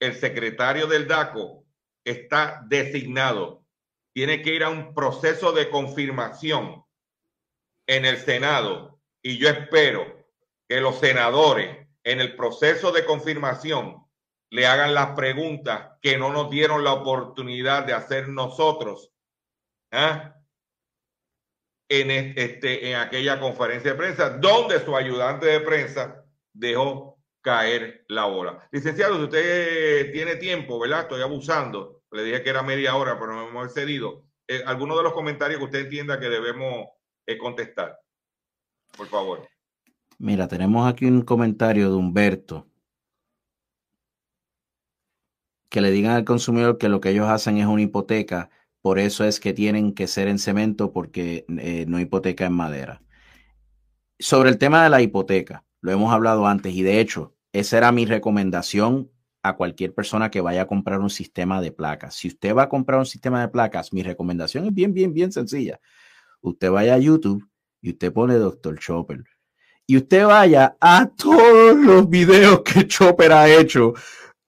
el 0.00 0.14
secretario 0.14 0.86
del 0.86 1.08
DACO 1.08 1.64
está 2.04 2.62
designado, 2.66 3.64
tiene 4.12 4.42
que 4.42 4.54
ir 4.54 4.62
a 4.62 4.70
un 4.70 4.94
proceso 4.94 5.52
de 5.52 5.70
confirmación 5.70 6.84
en 7.86 8.04
el 8.04 8.18
Senado 8.18 9.00
y 9.22 9.38
yo 9.38 9.48
espero 9.48 10.26
que 10.68 10.80
los 10.80 10.98
senadores 10.98 11.85
en 12.06 12.20
el 12.20 12.36
proceso 12.36 12.92
de 12.92 13.04
confirmación 13.04 14.06
le 14.50 14.66
hagan 14.66 14.94
las 14.94 15.16
preguntas 15.16 15.98
que 16.00 16.16
no 16.16 16.32
nos 16.32 16.48
dieron 16.50 16.84
la 16.84 16.92
oportunidad 16.92 17.84
de 17.84 17.94
hacer 17.94 18.28
nosotros 18.28 19.12
¿ah? 19.90 20.36
en, 21.88 22.10
este, 22.12 22.90
en 22.90 22.96
aquella 22.96 23.40
conferencia 23.40 23.90
de 23.90 23.98
prensa, 23.98 24.30
donde 24.30 24.78
su 24.84 24.96
ayudante 24.96 25.46
de 25.46 25.60
prensa 25.60 26.24
dejó 26.52 27.18
caer 27.40 28.04
la 28.08 28.26
bola. 28.26 28.68
Licenciado, 28.70 29.16
si 29.16 29.24
usted 29.24 30.12
tiene 30.12 30.36
tiempo, 30.36 30.78
¿verdad? 30.78 31.02
Estoy 31.02 31.22
abusando. 31.22 32.04
Le 32.12 32.22
dije 32.22 32.42
que 32.44 32.50
era 32.50 32.62
media 32.62 32.94
hora, 32.94 33.18
pero 33.18 33.32
no 33.32 33.48
hemos 33.48 33.66
excedido. 33.66 34.24
Eh, 34.46 34.62
algunos 34.64 34.96
de 34.96 35.02
los 35.02 35.12
comentarios 35.12 35.58
que 35.58 35.64
usted 35.64 35.80
entienda 35.80 36.20
que 36.20 36.28
debemos 36.28 36.86
eh, 37.26 37.36
contestar. 37.36 37.98
Por 38.96 39.08
favor. 39.08 39.48
Mira, 40.18 40.48
tenemos 40.48 40.88
aquí 40.88 41.04
un 41.06 41.22
comentario 41.22 41.90
de 41.90 41.96
Humberto. 41.96 42.66
Que 45.68 45.80
le 45.80 45.90
digan 45.90 46.12
al 46.12 46.24
consumidor 46.24 46.78
que 46.78 46.88
lo 46.88 47.00
que 47.00 47.10
ellos 47.10 47.28
hacen 47.28 47.58
es 47.58 47.66
una 47.66 47.82
hipoteca, 47.82 48.50
por 48.80 48.98
eso 48.98 49.24
es 49.24 49.40
que 49.40 49.52
tienen 49.52 49.92
que 49.92 50.06
ser 50.06 50.28
en 50.28 50.38
cemento 50.38 50.92
porque 50.92 51.44
eh, 51.48 51.84
no 51.86 52.00
hipoteca 52.00 52.46
en 52.46 52.54
madera. 52.54 53.02
Sobre 54.18 54.48
el 54.48 54.58
tema 54.58 54.82
de 54.84 54.90
la 54.90 55.02
hipoteca, 55.02 55.64
lo 55.82 55.92
hemos 55.92 56.12
hablado 56.12 56.46
antes 56.46 56.74
y 56.74 56.82
de 56.82 57.00
hecho, 57.00 57.34
esa 57.52 57.78
era 57.78 57.92
mi 57.92 58.06
recomendación 58.06 59.10
a 59.42 59.56
cualquier 59.56 59.94
persona 59.94 60.30
que 60.30 60.40
vaya 60.40 60.62
a 60.62 60.66
comprar 60.66 61.00
un 61.00 61.10
sistema 61.10 61.60
de 61.60 61.72
placas. 61.72 62.14
Si 62.14 62.28
usted 62.28 62.54
va 62.54 62.64
a 62.64 62.68
comprar 62.68 62.98
un 62.98 63.06
sistema 63.06 63.40
de 63.42 63.48
placas, 63.48 63.92
mi 63.92 64.02
recomendación 64.02 64.66
es 64.66 64.74
bien, 64.74 64.94
bien, 64.94 65.12
bien 65.12 65.32
sencilla. 65.32 65.80
Usted 66.40 66.70
vaya 66.70 66.94
a 66.94 66.98
YouTube 66.98 67.46
y 67.82 67.90
usted 67.90 68.12
pone 68.12 68.34
Dr. 68.36 68.78
Chopper 68.78 69.24
y 69.86 69.96
usted 69.96 70.26
vaya 70.26 70.76
a 70.80 71.06
todos 71.06 71.76
los 71.76 72.08
videos 72.08 72.62
que 72.62 72.86
Chopper 72.86 73.32
ha 73.32 73.48
hecho, 73.48 73.94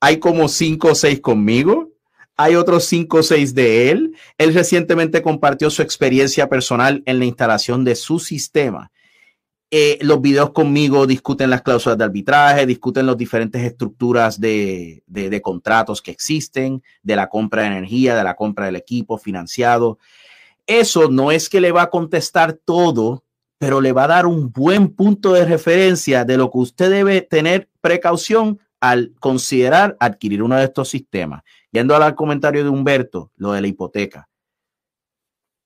hay 0.01 0.19
como 0.19 0.49
cinco 0.49 0.89
o 0.89 0.95
seis 0.95 1.21
conmigo. 1.21 1.91
Hay 2.37 2.55
otros 2.55 2.85
cinco 2.85 3.19
o 3.19 3.23
seis 3.23 3.53
de 3.55 3.91
él. 3.91 4.15
Él 4.39 4.55
recientemente 4.55 5.23
compartió 5.23 5.71
su 5.71 5.83
experiencia 5.83 6.49
personal 6.49 7.03
en 7.05 7.19
la 7.19 7.25
instalación 7.25 7.85
de 7.85 7.97
su 7.97 8.21
sistema. 8.21 8.93
Eh, 9.71 9.99
los 10.01 10.21
videos 10.23 10.51
conmigo 10.51 11.07
discuten 11.07 11.51
las 11.51 11.63
cláusulas 11.63 11.99
de 11.99 12.05
arbitraje, 12.05 12.65
discuten 12.65 13.07
las 13.07 13.19
diferentes 13.19 13.63
estructuras 13.63 14.41
de, 14.41 15.03
de, 15.07 15.43
contratos 15.43 16.01
que 16.01 16.11
existen, 16.11 16.83
de 17.03 17.17
la 17.17 17.29
compra 17.29 17.63
de 17.63 17.69
energía, 17.69 18.17
de 18.17 18.25
la 18.25 18.35
compra 18.35 18.67
del 18.67 18.77
equipo 18.77 19.19
financiado. 19.19 19.99
Eso 20.67 21.11
no 21.11 21.33
es 21.33 21.49
que 21.49 21.61
le 21.61 21.73
va 21.73 21.83
a 21.83 21.91
contestar 21.91 22.55
todo 22.55 23.25
pero 23.59 23.81
le 23.81 23.93
va 23.93 24.05
a 24.05 24.09
dar 24.09 24.27
un 24.27 24.53
buen 24.53 24.95
punto 24.95 25.33
de 25.33 25.45
referencia 25.45 26.25
de 26.25 26.37
lo 26.37 26.51
que 26.51 26.59
usted 26.59 26.91
debe 26.91 27.23
tener 27.23 27.69
precaución 27.81 28.61
al 28.81 29.15
considerar 29.19 29.97
adquirir 29.99 30.43
uno 30.43 30.57
de 30.57 30.65
estos 30.65 30.89
sistemas. 30.89 31.43
Yendo 31.73 31.97
al 31.97 32.15
comentario 32.15 32.63
de 32.63 32.71
Humberto, 32.71 33.33
lo 33.37 33.53
de 33.53 33.61
la 33.61 33.67
hipoteca. 33.67 34.29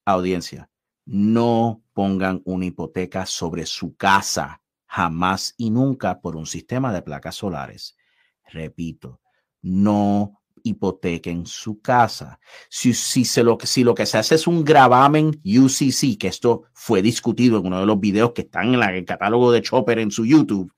Audiencia, 0.06 0.70
no 1.04 1.82
pongan 1.92 2.42
una 2.44 2.64
hipoteca 2.64 3.26
sobre 3.26 3.66
su 3.66 3.94
casa. 3.96 4.58
jamás 4.86 5.54
y 5.56 5.70
nunca 5.70 6.20
por 6.20 6.36
un 6.36 6.44
sistema 6.44 6.92
de 6.92 7.00
placas 7.00 7.36
solares. 7.36 7.96
Repito, 8.44 9.22
no 9.62 10.41
hipotequen 10.62 11.46
su 11.46 11.80
casa. 11.80 12.38
Si, 12.68 12.94
si, 12.94 13.24
se 13.24 13.42
lo, 13.42 13.58
si 13.62 13.84
lo 13.84 13.94
que 13.94 14.06
se 14.06 14.18
hace 14.18 14.34
es 14.36 14.46
un 14.46 14.64
gravamen 14.64 15.40
UCC, 15.44 16.18
que 16.18 16.28
esto 16.28 16.64
fue 16.72 17.02
discutido 17.02 17.58
en 17.58 17.66
uno 17.66 17.80
de 17.80 17.86
los 17.86 18.00
videos 18.00 18.32
que 18.32 18.42
están 18.42 18.74
en, 18.74 18.82
el 18.82 19.04
catálogo 19.04 19.52
de 19.52 19.62
Chopper 19.62 19.98
en 19.98 20.10
su 20.10 20.24
YouTube, 20.24 20.72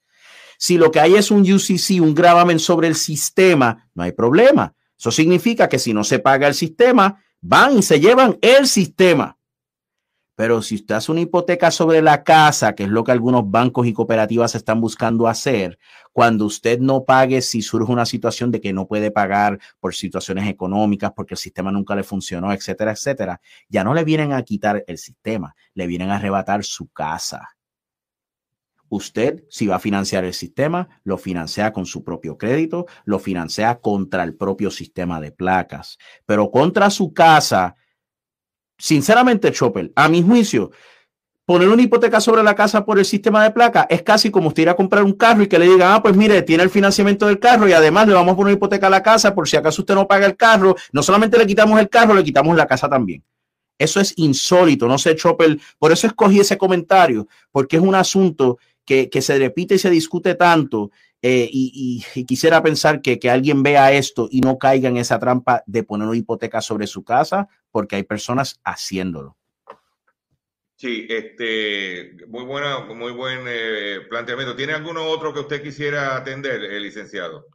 si 0.58 0.78
lo 0.78 0.90
que 0.90 1.00
hay 1.00 1.14
es 1.14 1.30
un 1.30 1.40
UCC, 1.42 2.00
un 2.00 2.14
gravamen 2.14 2.58
sobre 2.58 2.88
el 2.88 2.94
sistema, 2.94 3.90
no 3.94 4.02
hay 4.02 4.12
problema. 4.12 4.74
Eso 4.98 5.10
significa 5.10 5.68
que 5.68 5.78
si 5.78 5.92
no 5.92 6.04
se 6.04 6.18
paga 6.18 6.46
el 6.46 6.54
sistema, 6.54 7.22
van 7.40 7.78
y 7.78 7.82
se 7.82 8.00
llevan 8.00 8.38
el 8.40 8.66
sistema. 8.66 9.36
Pero 10.36 10.62
si 10.62 10.74
usted 10.74 10.96
hace 10.96 11.12
una 11.12 11.20
hipoteca 11.20 11.70
sobre 11.70 12.02
la 12.02 12.24
casa, 12.24 12.74
que 12.74 12.84
es 12.84 12.88
lo 12.88 13.04
que 13.04 13.12
algunos 13.12 13.48
bancos 13.48 13.86
y 13.86 13.92
cooperativas 13.92 14.54
están 14.54 14.80
buscando 14.80 15.28
hacer, 15.28 15.78
cuando 16.12 16.44
usted 16.44 16.80
no 16.80 17.04
pague, 17.04 17.40
si 17.40 17.62
surge 17.62 17.92
una 17.92 18.06
situación 18.06 18.50
de 18.50 18.60
que 18.60 18.72
no 18.72 18.86
puede 18.86 19.10
pagar 19.10 19.60
por 19.78 19.94
situaciones 19.94 20.48
económicas, 20.48 21.12
porque 21.14 21.34
el 21.34 21.38
sistema 21.38 21.70
nunca 21.70 21.94
le 21.94 22.02
funcionó, 22.02 22.52
etcétera, 22.52 22.92
etcétera, 22.92 23.40
ya 23.68 23.84
no 23.84 23.94
le 23.94 24.04
vienen 24.04 24.32
a 24.32 24.42
quitar 24.42 24.84
el 24.88 24.98
sistema, 24.98 25.54
le 25.74 25.86
vienen 25.86 26.10
a 26.10 26.16
arrebatar 26.16 26.64
su 26.64 26.88
casa. 26.88 27.50
Usted, 28.88 29.44
si 29.48 29.66
va 29.66 29.76
a 29.76 29.80
financiar 29.80 30.24
el 30.24 30.34
sistema, 30.34 31.00
lo 31.04 31.16
financia 31.18 31.72
con 31.72 31.86
su 31.86 32.04
propio 32.04 32.38
crédito, 32.38 32.86
lo 33.04 33.18
financia 33.18 33.80
contra 33.80 34.22
el 34.22 34.36
propio 34.36 34.70
sistema 34.70 35.20
de 35.20 35.32
placas, 35.32 35.98
pero 36.26 36.50
contra 36.50 36.90
su 36.90 37.12
casa 37.12 37.76
sinceramente, 38.78 39.52
Chopper, 39.52 39.92
a 39.94 40.08
mi 40.08 40.22
juicio, 40.22 40.70
poner 41.46 41.68
una 41.68 41.82
hipoteca 41.82 42.20
sobre 42.20 42.42
la 42.42 42.54
casa 42.54 42.84
por 42.84 42.98
el 42.98 43.04
sistema 43.04 43.44
de 43.44 43.50
placa 43.50 43.86
es 43.90 44.02
casi 44.02 44.30
como 44.30 44.48
usted 44.48 44.62
ir 44.62 44.68
a 44.70 44.76
comprar 44.76 45.04
un 45.04 45.12
carro 45.12 45.42
y 45.42 45.46
que 45.46 45.58
le 45.58 45.66
digan, 45.66 45.92
ah, 45.92 46.02
pues 46.02 46.16
mire, 46.16 46.42
tiene 46.42 46.62
el 46.62 46.70
financiamiento 46.70 47.26
del 47.26 47.38
carro 47.38 47.68
y 47.68 47.72
además 47.72 48.08
le 48.08 48.14
vamos 48.14 48.32
a 48.32 48.36
poner 48.36 48.54
hipoteca 48.54 48.86
a 48.86 48.90
la 48.90 49.02
casa 49.02 49.34
por 49.34 49.48
si 49.48 49.56
acaso 49.56 49.82
usted 49.82 49.94
no 49.94 50.08
paga 50.08 50.26
el 50.26 50.36
carro. 50.36 50.74
No 50.92 51.02
solamente 51.02 51.38
le 51.38 51.46
quitamos 51.46 51.78
el 51.80 51.88
carro, 51.88 52.14
le 52.14 52.24
quitamos 52.24 52.56
la 52.56 52.66
casa 52.66 52.88
también. 52.88 53.22
Eso 53.78 54.00
es 54.00 54.14
insólito, 54.16 54.86
no 54.86 54.98
sé, 54.98 55.16
Chopper. 55.16 55.58
Por 55.78 55.92
eso 55.92 56.06
escogí 56.06 56.40
ese 56.40 56.56
comentario, 56.56 57.26
porque 57.50 57.76
es 57.76 57.82
un 57.82 57.94
asunto 57.94 58.58
que, 58.84 59.08
se 59.20 59.38
repite 59.38 59.74
y 59.74 59.78
se 59.78 59.90
discute 59.90 60.34
tanto. 60.34 60.90
Eh, 61.26 61.48
y, 61.50 62.04
quisiera 62.26 62.62
pensar 62.62 63.00
que, 63.00 63.18
que 63.18 63.30
alguien 63.30 63.62
vea 63.62 63.90
esto 63.92 64.28
y 64.30 64.42
no 64.42 64.58
caiga 64.58 64.90
en 64.90 64.98
esa 64.98 65.18
trampa 65.18 65.62
de 65.64 65.82
poner 65.82 66.06
una 66.06 66.18
hipoteca 66.18 66.60
sobre 66.60 66.86
su 66.86 67.02
casa 67.02 67.48
porque 67.70 67.96
hay 67.96 68.02
personas 68.02 68.60
haciéndolo. 68.62 69.34
Sí, 70.76 71.06
este, 71.08 72.14
muy 72.28 72.44
buena, 72.44 72.80
muy 72.80 73.12
buen 73.12 73.40
eh, 73.46 74.00
planteamiento. 74.10 74.54
¿Tiene 74.54 74.74
alguno 74.74 75.04
otro 75.04 75.32
que 75.32 75.40
usted 75.40 75.62
quisiera 75.62 76.14
atender, 76.14 76.62
el 76.62 76.82
licenciado? 76.82 77.46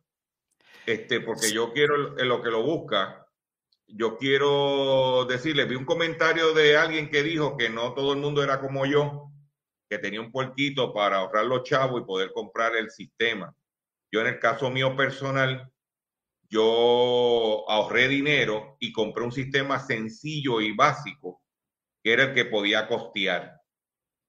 Este, 0.88 1.22
porque 1.22 1.52
yo 1.52 1.72
quiero 1.72 2.18
en 2.18 2.28
lo 2.28 2.42
que 2.42 2.50
lo 2.50 2.64
busca, 2.64 3.28
yo 3.86 4.18
quiero 4.18 5.26
decirle, 5.26 5.66
vi 5.66 5.76
un 5.76 5.86
comentario 5.86 6.56
de 6.56 6.76
alguien 6.76 7.12
que 7.12 7.22
dijo 7.22 7.56
que 7.56 7.70
no 7.70 7.94
todo 7.94 8.14
el 8.14 8.20
mundo 8.20 8.42
era 8.42 8.60
como 8.60 8.88
yo, 8.88 9.30
que 9.88 10.00
tenía 10.00 10.22
un 10.22 10.32
puerquito 10.32 10.92
para 10.92 11.18
ahorrar 11.18 11.46
los 11.46 11.62
chavos 11.62 12.02
y 12.02 12.06
poder 12.06 12.32
comprar 12.34 12.76
el 12.76 12.90
sistema. 12.90 13.56
Yo 14.12 14.22
en 14.22 14.28
el 14.28 14.40
caso 14.40 14.70
mío 14.70 14.96
personal, 14.96 15.72
yo 16.50 17.70
ahorré 17.70 18.08
dinero 18.08 18.78
y 18.80 18.92
compré 18.92 19.24
un 19.24 19.32
sistema 19.32 19.80
sencillo 19.80 20.62
y 20.62 20.76
básico 20.76 21.42
que 22.04 22.14
era 22.14 22.24
el 22.24 22.34
que 22.34 22.46
podía 22.46 22.88
costear. 22.88 23.62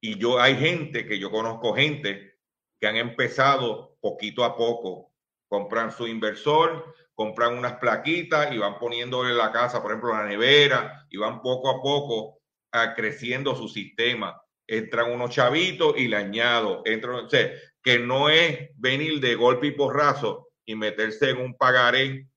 Y 0.02 0.18
yo 0.18 0.40
hay 0.40 0.56
gente 0.56 1.06
que 1.06 1.18
yo 1.18 1.30
conozco 1.30 1.74
gente 1.74 2.38
que 2.80 2.86
han 2.86 2.96
empezado 2.96 3.96
poquito 4.00 4.44
a 4.44 4.56
poco, 4.56 5.12
compran 5.48 5.92
su 5.92 6.06
inversor, 6.06 6.94
compran 7.14 7.58
unas 7.58 7.74
plaquitas 7.74 8.52
y 8.52 8.58
van 8.58 8.78
poniéndole 8.78 9.34
la 9.34 9.52
casa, 9.52 9.82
por 9.82 9.90
ejemplo, 9.90 10.14
la 10.14 10.24
nevera, 10.24 11.06
y 11.10 11.18
van 11.18 11.42
poco 11.42 11.68
a 11.70 11.82
poco 11.82 12.40
ah, 12.72 12.94
creciendo 12.94 13.54
su 13.54 13.68
sistema. 13.68 14.40
Entran 14.72 15.10
unos 15.10 15.30
chavitos 15.30 15.94
y 15.96 16.06
le 16.06 16.16
añado, 16.16 16.82
entran, 16.84 17.24
o 17.24 17.28
que 17.28 17.98
no 17.98 18.30
es 18.30 18.70
venir 18.76 19.18
de 19.18 19.34
golpe 19.34 19.66
y 19.66 19.72
porrazo 19.72 20.52
y 20.64 20.76
meterse 20.76 21.30
en 21.30 21.38
un 21.38 21.56
pagaré 21.56 22.28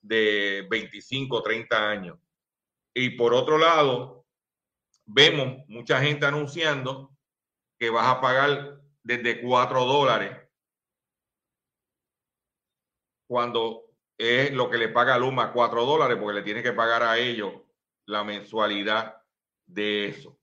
de 0.00 0.66
25, 0.70 1.42
30 1.42 1.90
años. 1.90 2.18
Y 2.94 3.10
por 3.10 3.34
otro 3.34 3.58
lado, 3.58 4.24
vemos 5.04 5.62
mucha 5.68 6.00
gente 6.00 6.24
anunciando 6.24 7.14
que 7.78 7.90
vas 7.90 8.06
a 8.06 8.20
pagar 8.20 8.80
desde 9.02 9.42
4 9.42 9.84
dólares 9.84 10.38
cuando 13.26 13.90
es 14.16 14.52
lo 14.52 14.70
que 14.70 14.78
le 14.78 14.88
paga 14.88 15.18
Luma 15.18 15.52
4 15.52 15.84
dólares 15.84 16.16
porque 16.18 16.38
le 16.38 16.44
tiene 16.44 16.62
que 16.62 16.72
pagar 16.72 17.02
a 17.02 17.18
ellos 17.18 17.52
la 18.06 18.24
mensualidad 18.24 19.22
de 19.66 20.06
eso. 20.06 20.38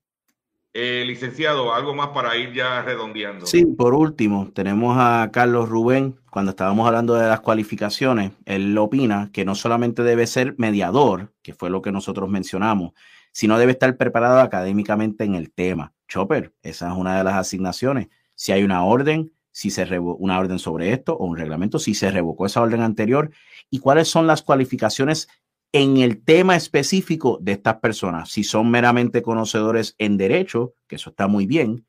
Eh, 0.74 1.04
licenciado, 1.06 1.74
algo 1.74 1.94
más 1.94 2.10
para 2.10 2.38
ir 2.38 2.54
ya 2.54 2.82
redondeando. 2.82 3.46
Sí, 3.46 3.66
por 3.66 3.94
último, 3.94 4.52
tenemos 4.54 4.96
a 4.98 5.30
Carlos 5.34 5.68
Rubén. 5.68 6.18
Cuando 6.30 6.52
estábamos 6.52 6.88
hablando 6.88 7.16
de 7.16 7.28
las 7.28 7.42
cualificaciones, 7.42 8.32
él 8.46 8.78
opina 8.78 9.30
que 9.34 9.44
no 9.44 9.54
solamente 9.54 10.02
debe 10.02 10.28
ser 10.28 10.56
mediador, 10.58 11.34
que 11.42 11.54
fue 11.54 11.70
lo 11.70 11.82
que 11.82 11.92
nosotros 11.92 12.30
mencionamos, 12.30 12.94
sino 13.34 13.60
debe 13.60 13.74
estar 13.74 13.98
preparado 13.98 14.40
académicamente 14.40 15.26
en 15.26 15.36
el 15.36 15.52
tema. 15.52 15.94
Chopper, 16.08 16.54
esa 16.64 16.90
es 16.90 16.98
una 16.98 17.18
de 17.18 17.26
las 17.26 17.36
asignaciones. 17.36 18.08
Si 18.36 18.54
hay 18.54 18.64
una 18.64 18.86
orden, 18.86 19.34
si 19.52 19.72
se 19.72 20.00
una 20.00 20.40
orden 20.40 20.58
sobre 20.58 20.94
esto 20.94 21.18
o 21.18 21.26
un 21.26 21.36
reglamento, 21.36 21.80
si 21.80 21.94
se 21.94 22.12
revocó 22.12 22.46
esa 22.46 22.62
orden 22.62 22.82
anterior 22.82 23.32
y 23.70 23.80
cuáles 23.80 24.08
son 24.08 24.26
las 24.26 24.42
cualificaciones 24.42 25.28
en 25.74 25.98
el 25.98 26.24
tema 26.24 26.56
específico 26.56 27.38
de 27.42 27.54
estas 27.54 27.76
personas. 27.76 28.30
Si 28.30 28.44
son 28.44 28.70
meramente 28.70 29.22
conocedores 29.22 29.96
en 29.98 30.18
derecho, 30.18 30.74
que 30.88 30.98
eso 30.98 31.12
está 31.12 31.28
muy 31.28 31.46
bien, 31.46 31.86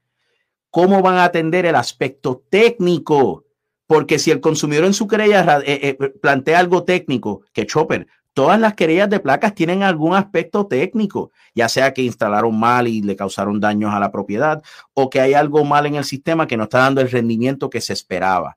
¿cómo 0.71 1.03
van 1.03 1.17
a 1.17 1.25
atender 1.25 1.67
el 1.67 1.75
aspecto 1.75 2.45
técnico? 2.49 3.45
Porque 3.87 4.19
si 4.19 4.31
el 4.31 4.41
consumidor 4.41 4.85
en 4.85 4.95
su 4.95 5.07
querella 5.07 5.61
eh, 5.67 5.97
eh, 6.01 6.09
plantea 6.21 6.61
algo 6.61 6.85
técnico, 6.85 7.43
que 7.53 7.67
Chopper, 7.67 8.07
todas 8.33 8.59
las 8.59 8.75
querellas 8.75 9.11
de 9.11 9.21
placas 9.21 9.55
tienen 9.55 9.83
algún 9.83 10.15
aspecto 10.15 10.67
técnico, 10.67 11.33
ya 11.55 11.69
sea 11.69 11.93
que 11.93 12.03
instalaron 12.03 12.59
mal 12.59 12.89
y 12.89 13.03
le 13.03 13.17
causaron 13.17 13.61
daños 13.61 13.93
a 13.93 14.01
la 14.01 14.13
propiedad 14.13 14.63
o 14.95 15.11
que 15.11 15.21
hay 15.21 15.35
algo 15.35 15.65
mal 15.65 15.87
en 15.87 15.97
el 15.97 16.05
sistema 16.05 16.47
que 16.47 16.57
no 16.57 16.65
está 16.65 16.79
dando 16.79 17.01
el 17.01 17.11
rendimiento 17.11 17.69
que 17.69 17.81
se 17.81 17.93
esperaba. 17.93 18.57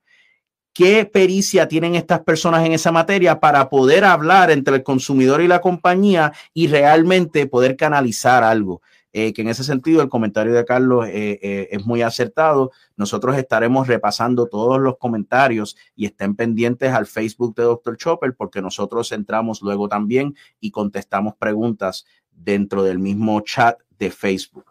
¿Qué 0.76 1.06
pericia 1.06 1.70
tienen 1.70 1.96
estas 1.96 2.20
personas 2.20 2.66
en 2.66 2.74
esa 2.74 2.92
materia 2.92 3.40
para 3.40 3.70
poder 3.70 4.04
hablar 4.04 4.52
entre 4.52 4.76
el 4.76 4.84
consumidor 4.84 5.40
y 5.40 5.48
la 5.48 5.62
compañía 5.62 6.34
y 6.54 6.68
realmente 6.68 7.48
poder 7.48 7.78
canalizar 7.78 8.44
algo? 8.44 8.82
Eh, 9.14 9.32
que 9.32 9.44
en 9.44 9.48
ese 9.48 9.64
sentido 9.64 10.02
el 10.02 10.10
comentario 10.10 10.54
de 10.54 10.66
Carlos 10.66 11.08
eh, 11.08 11.40
eh, 11.42 11.70
es 11.72 11.86
muy 11.86 12.02
acertado. 12.02 12.74
Nosotros 12.98 13.38
estaremos 13.38 13.88
repasando 13.88 14.48
todos 14.48 14.78
los 14.82 14.98
comentarios 14.98 15.78
y 15.96 16.08
estén 16.08 16.36
pendientes 16.36 16.92
al 16.92 17.06
Facebook 17.06 17.56
de 17.56 17.64
Dr. 17.64 17.96
Chopper 17.96 18.36
porque 18.36 18.62
nosotros 18.62 19.14
entramos 19.14 19.62
luego 19.62 19.88
también 19.88 20.36
y 20.60 20.72
contestamos 20.72 21.36
preguntas 21.38 22.06
dentro 22.30 22.84
del 22.84 23.00
mismo 23.00 23.40
chat 23.40 23.80
de 23.98 24.12
Facebook. 24.12 24.66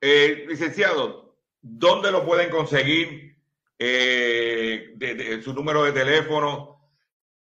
licenciado, 0.00 1.34
¿dónde 1.60 2.12
lo 2.12 2.24
pueden 2.24 2.50
conseguir? 2.50 3.35
Eh, 3.78 4.92
de, 4.94 5.42
su 5.42 5.52
número 5.52 5.84
de 5.84 5.92
teléfono, 5.92 6.80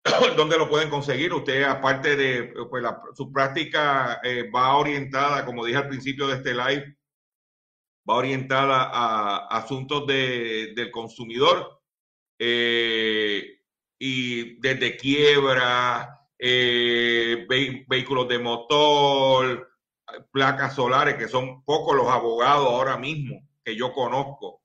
dónde 0.36 0.58
lo 0.58 0.68
pueden 0.68 0.90
conseguir. 0.90 1.32
Usted, 1.32 1.62
aparte 1.64 2.16
de 2.16 2.52
pues, 2.68 2.84
su 3.14 3.32
práctica, 3.32 4.20
eh, 4.22 4.50
va 4.50 4.76
orientada, 4.76 5.44
como 5.44 5.64
dije 5.64 5.78
al 5.78 5.88
principio 5.88 6.26
de 6.26 6.36
este 6.36 6.54
live, 6.54 6.96
va 8.08 8.16
orientada 8.16 8.90
a 8.92 9.46
asuntos 9.48 10.06
de, 10.06 10.72
del 10.74 10.90
consumidor 10.90 11.80
eh, 12.38 13.60
y 13.98 14.60
desde 14.60 14.96
quiebra, 14.96 16.26
eh, 16.38 17.46
vehículos 17.48 18.28
de 18.28 18.38
motor, 18.38 19.68
placas 20.30 20.74
solares, 20.74 21.16
que 21.16 21.28
son 21.28 21.64
pocos 21.64 21.96
los 21.96 22.08
abogados 22.08 22.68
ahora 22.68 22.96
mismo 22.96 23.46
que 23.64 23.76
yo 23.76 23.92
conozco 23.92 24.62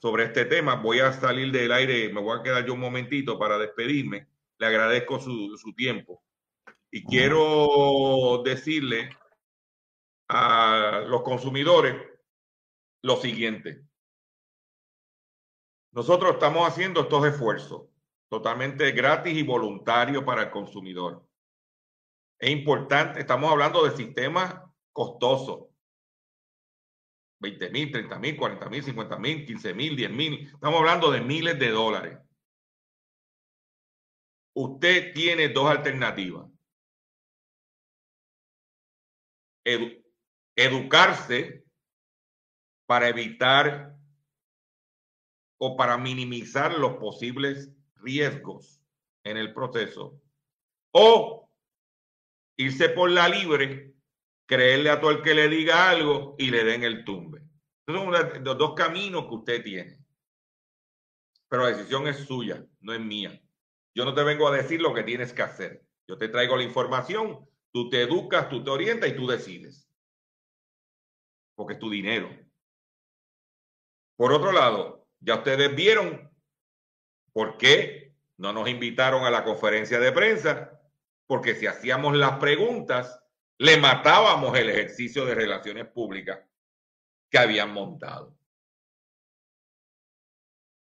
sobre 0.00 0.24
este 0.24 0.44
tema. 0.44 0.76
Voy 0.76 1.00
a 1.00 1.12
salir 1.12 1.50
del 1.52 1.72
aire, 1.72 2.12
me 2.12 2.20
voy 2.20 2.38
a 2.38 2.42
quedar 2.42 2.66
yo 2.66 2.74
un 2.74 2.80
momentito 2.80 3.38
para 3.38 3.58
despedirme. 3.58 4.28
Le 4.58 4.66
agradezco 4.66 5.18
su, 5.18 5.56
su 5.56 5.74
tiempo. 5.74 6.22
Y 6.90 7.04
quiero 7.04 8.42
decirle 8.44 9.10
a 10.28 11.04
los 11.08 11.22
consumidores 11.22 11.96
lo 13.02 13.16
siguiente. 13.16 13.82
Nosotros 15.94 16.32
estamos 16.32 16.68
haciendo 16.68 17.02
estos 17.02 17.24
esfuerzos 17.24 17.88
totalmente 18.28 18.90
gratis 18.90 19.32
y 19.32 19.44
voluntarios 19.44 20.24
para 20.24 20.42
el 20.42 20.50
consumidor. 20.50 21.24
Es 22.36 22.50
importante, 22.50 23.20
estamos 23.20 23.50
hablando 23.50 23.84
de 23.84 23.96
sistemas 23.96 24.60
costosos. 24.92 25.68
20 27.40 27.70
mil, 27.70 27.92
30 27.92 28.18
mil, 28.18 28.36
40 28.36 28.68
mil, 28.68 28.82
50 28.82 29.18
mil, 29.18 29.46
15 29.46 29.74
mil, 29.74 29.94
10 29.94 30.10
mil. 30.10 30.46
Estamos 30.48 30.80
hablando 30.80 31.12
de 31.12 31.20
miles 31.20 31.58
de 31.60 31.70
dólares. 31.70 32.18
Usted 34.56 35.12
tiene 35.14 35.48
dos 35.48 35.70
alternativas. 35.70 36.50
educarse 40.56 41.64
para 42.86 43.08
evitar 43.08 43.93
o 45.66 45.78
para 45.78 45.96
minimizar 45.96 46.78
los 46.78 46.96
posibles 46.96 47.72
riesgos 47.94 48.82
en 49.24 49.38
el 49.38 49.54
proceso 49.54 50.20
o 50.92 51.50
irse 52.58 52.90
por 52.90 53.10
la 53.10 53.30
libre, 53.30 53.94
creerle 54.46 54.90
a 54.90 55.00
todo 55.00 55.10
el 55.10 55.22
que 55.22 55.32
le 55.32 55.48
diga 55.48 55.88
algo 55.88 56.36
y 56.38 56.50
le 56.50 56.64
den 56.64 56.82
el 56.82 57.02
tumbe. 57.02 57.40
Esos 57.86 58.02
son 58.02 58.44
los 58.44 58.58
dos 58.58 58.74
caminos 58.74 59.24
que 59.24 59.34
usted 59.34 59.64
tiene. 59.64 59.98
Pero 61.48 61.62
la 61.62 61.70
decisión 61.70 62.06
es 62.08 62.18
suya, 62.18 62.62
no 62.80 62.92
es 62.92 63.00
mía. 63.00 63.40
Yo 63.94 64.04
no 64.04 64.12
te 64.12 64.22
vengo 64.22 64.46
a 64.46 64.54
decir 64.54 64.82
lo 64.82 64.92
que 64.92 65.02
tienes 65.02 65.32
que 65.32 65.42
hacer. 65.42 65.82
Yo 66.06 66.18
te 66.18 66.28
traigo 66.28 66.58
la 66.58 66.64
información, 66.64 67.48
tú 67.72 67.88
te 67.88 68.02
educas, 68.02 68.50
tú 68.50 68.62
te 68.62 68.70
orientas 68.70 69.08
y 69.08 69.16
tú 69.16 69.26
decides. 69.26 69.88
Porque 71.54 71.72
es 71.72 71.78
tu 71.78 71.88
dinero. 71.88 72.28
Por 74.16 74.30
otro 74.30 74.52
lado, 74.52 75.03
ya 75.24 75.36
ustedes 75.36 75.74
vieron 75.74 76.30
por 77.32 77.56
qué 77.56 78.14
no 78.36 78.52
nos 78.52 78.68
invitaron 78.68 79.24
a 79.24 79.30
la 79.30 79.42
conferencia 79.42 79.98
de 79.98 80.12
prensa, 80.12 80.80
porque 81.26 81.54
si 81.54 81.66
hacíamos 81.66 82.14
las 82.16 82.38
preguntas, 82.38 83.20
le 83.58 83.78
matábamos 83.78 84.56
el 84.58 84.68
ejercicio 84.68 85.24
de 85.24 85.34
relaciones 85.34 85.86
públicas 85.86 86.40
que 87.30 87.38
habían 87.38 87.72
montado. 87.72 88.36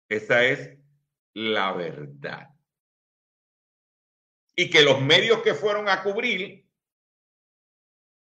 Esa 0.08 0.44
es 0.44 0.78
la 1.34 1.72
verdad. 1.72 2.54
Y 4.54 4.70
que 4.70 4.82
los 4.82 5.00
medios 5.00 5.42
que 5.42 5.54
fueron 5.54 5.88
a 5.88 6.02
cubrir, 6.02 6.66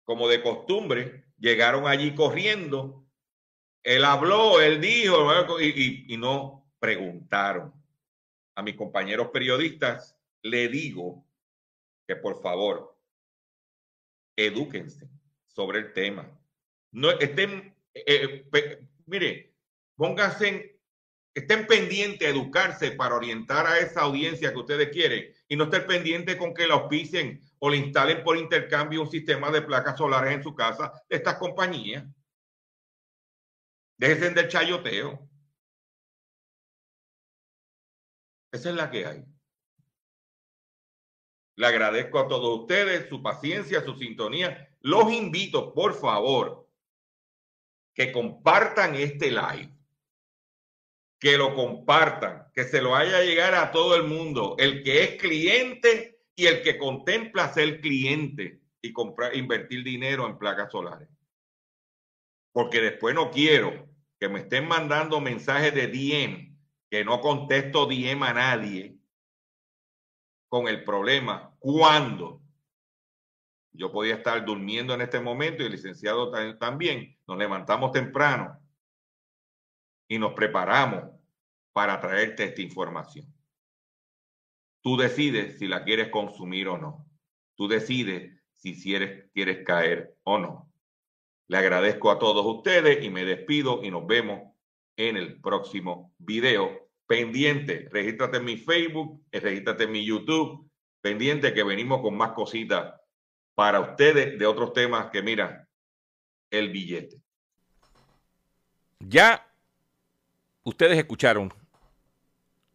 como 0.04 0.28
de 0.28 0.42
costumbre, 0.42 1.26
llegaron 1.38 1.88
allí 1.88 2.16
corriendo 2.16 3.07
él 3.88 4.04
habló, 4.04 4.60
él 4.60 4.82
dijo, 4.82 5.62
y, 5.62 6.18
no 6.18 6.70
preguntaron. 6.78 7.74
A 8.54 8.62
mis 8.62 8.76
compañeros 8.76 9.30
periodistas 9.32 10.18
le 10.42 10.68
digo 10.68 11.26
que 12.06 12.18
por 12.18 12.42
favor, 12.42 13.00
edúquense 14.36 15.08
sobre 15.46 15.80
el 15.80 15.94
tema. 15.94 16.30
No 16.92 17.12
estén, 17.12 17.74
eh, 17.94 18.46
eh, 18.52 18.88
mire, 19.06 19.54
pónganse, 19.96 20.82
estén 21.34 21.66
pendientes 21.66 22.28
a 22.28 22.32
educarse 22.32 22.92
para 22.92 23.16
orientar 23.16 23.68
a 23.68 23.80
esa 23.80 24.02
audiencia 24.02 24.52
que 24.52 24.60
ustedes 24.60 24.90
quieren 24.90 25.32
y 25.48 25.56
no 25.56 25.66
estén 25.66 25.88
pendientes 25.88 26.36
con 26.36 26.54
que 26.54 26.68
la 26.68 26.74
auspicien 26.74 27.42
o 27.60 27.70
le 27.70 27.78
instalen 27.78 28.22
por 28.22 28.36
intercambio 28.36 29.04
un 29.04 29.10
sistema 29.10 29.50
de 29.50 29.62
placas 29.62 29.98
solares 29.98 30.34
en 30.34 30.44
su 30.44 30.54
casa 30.54 30.92
de 31.08 31.16
estas 31.16 31.36
compañías. 31.36 32.04
Dejen 33.98 34.36
del 34.36 34.48
chayoteo. 34.48 35.28
Esa 38.52 38.70
es 38.70 38.76
la 38.76 38.90
que 38.92 39.06
hay. 39.06 39.26
Le 41.56 41.66
agradezco 41.66 42.20
a 42.20 42.28
todos 42.28 42.62
ustedes 42.62 43.10
su 43.10 43.24
paciencia, 43.24 43.84
su 43.84 43.96
sintonía. 43.96 44.70
Los 44.82 45.12
invito, 45.12 45.74
por 45.74 45.96
favor, 45.96 46.70
que 47.96 48.12
compartan 48.12 48.94
este 48.96 49.32
live. 49.32 49.76
Que 51.20 51.36
lo 51.36 51.56
compartan, 51.56 52.52
que 52.54 52.64
se 52.64 52.80
lo 52.80 52.96
haya 52.96 53.24
llegar 53.24 53.56
a 53.56 53.72
todo 53.72 53.96
el 53.96 54.04
mundo, 54.04 54.56
el 54.60 54.84
que 54.84 55.04
es 55.04 55.20
cliente 55.20 56.22
y 56.36 56.46
el 56.46 56.62
que 56.62 56.78
contempla 56.78 57.52
ser 57.52 57.82
cliente 57.82 58.62
y 58.80 58.94
comprar, 58.94 59.36
invertir 59.36 59.84
dinero 59.84 60.28
en 60.28 60.38
placas 60.38 60.72
solares 60.72 61.10
porque 62.58 62.82
después 62.82 63.14
no 63.14 63.30
quiero 63.30 63.88
que 64.20 64.30
me 64.30 64.40
estén 64.40 64.68
mandando 64.68 65.22
mensajes 65.22 65.76
de 65.76 65.86
DM, 65.90 66.58
que 66.90 67.06
no 67.06 67.22
contesto 67.22 67.86
DM 67.86 68.24
a 68.24 68.34
nadie, 68.34 68.98
con 70.50 70.68
el 70.68 70.84
problema 70.84 71.56
cuando 71.60 72.42
yo 73.72 73.92
podía 73.92 74.16
estar 74.16 74.44
durmiendo 74.44 74.96
en 74.96 75.02
este 75.02 75.20
momento 75.20 75.62
y 75.62 75.68
el 75.68 75.74
licenciado 75.74 76.32
también. 76.58 77.16
Nos 77.28 77.38
levantamos 77.38 77.92
temprano 77.92 78.60
y 80.08 80.18
nos 80.18 80.34
preparamos 80.34 81.12
para 81.74 82.00
traerte 82.00 82.46
esta 82.46 82.64
información. 82.64 83.32
Tú 84.82 84.98
decides 84.98 85.60
si 85.60 85.68
la 85.68 85.84
quieres 85.84 86.10
consumir 86.10 86.70
o 86.70 86.80
no. 86.80 87.08
Tú 87.54 87.68
decides 87.68 88.42
si 88.54 88.82
quieres, 88.82 89.30
quieres 89.32 89.64
caer 89.64 90.18
o 90.24 90.40
no. 90.40 90.68
Le 91.48 91.58
agradezco 91.58 92.12
a 92.12 92.20
todos 92.20 92.46
ustedes 92.46 93.04
y 93.04 93.10
me 93.10 93.24
despido 93.24 93.82
y 93.84 93.90
nos 93.90 94.06
vemos 94.06 94.54
en 94.98 95.16
el 95.16 95.40
próximo 95.40 96.14
video. 96.18 96.90
Pendiente, 97.06 97.88
regístrate 97.92 98.38
en 98.38 98.46
mi 98.46 98.58
Facebook, 98.58 99.24
regístrate 99.32 99.86
en 99.86 99.92
mi 99.92 100.06
YouTube. 100.06 100.70
Pendiente 101.00 101.54
que 101.54 101.64
venimos 101.64 102.02
con 102.02 102.18
más 102.18 102.32
cositas 102.32 102.94
para 103.56 103.80
ustedes 103.80 104.38
de 104.38 104.46
otros 104.46 104.74
temas 104.74 105.10
que 105.10 105.22
mira 105.22 105.68
el 106.52 106.70
billete. 106.70 107.22
Ya 109.00 109.48
ustedes 110.64 110.98
escucharon 110.98 111.54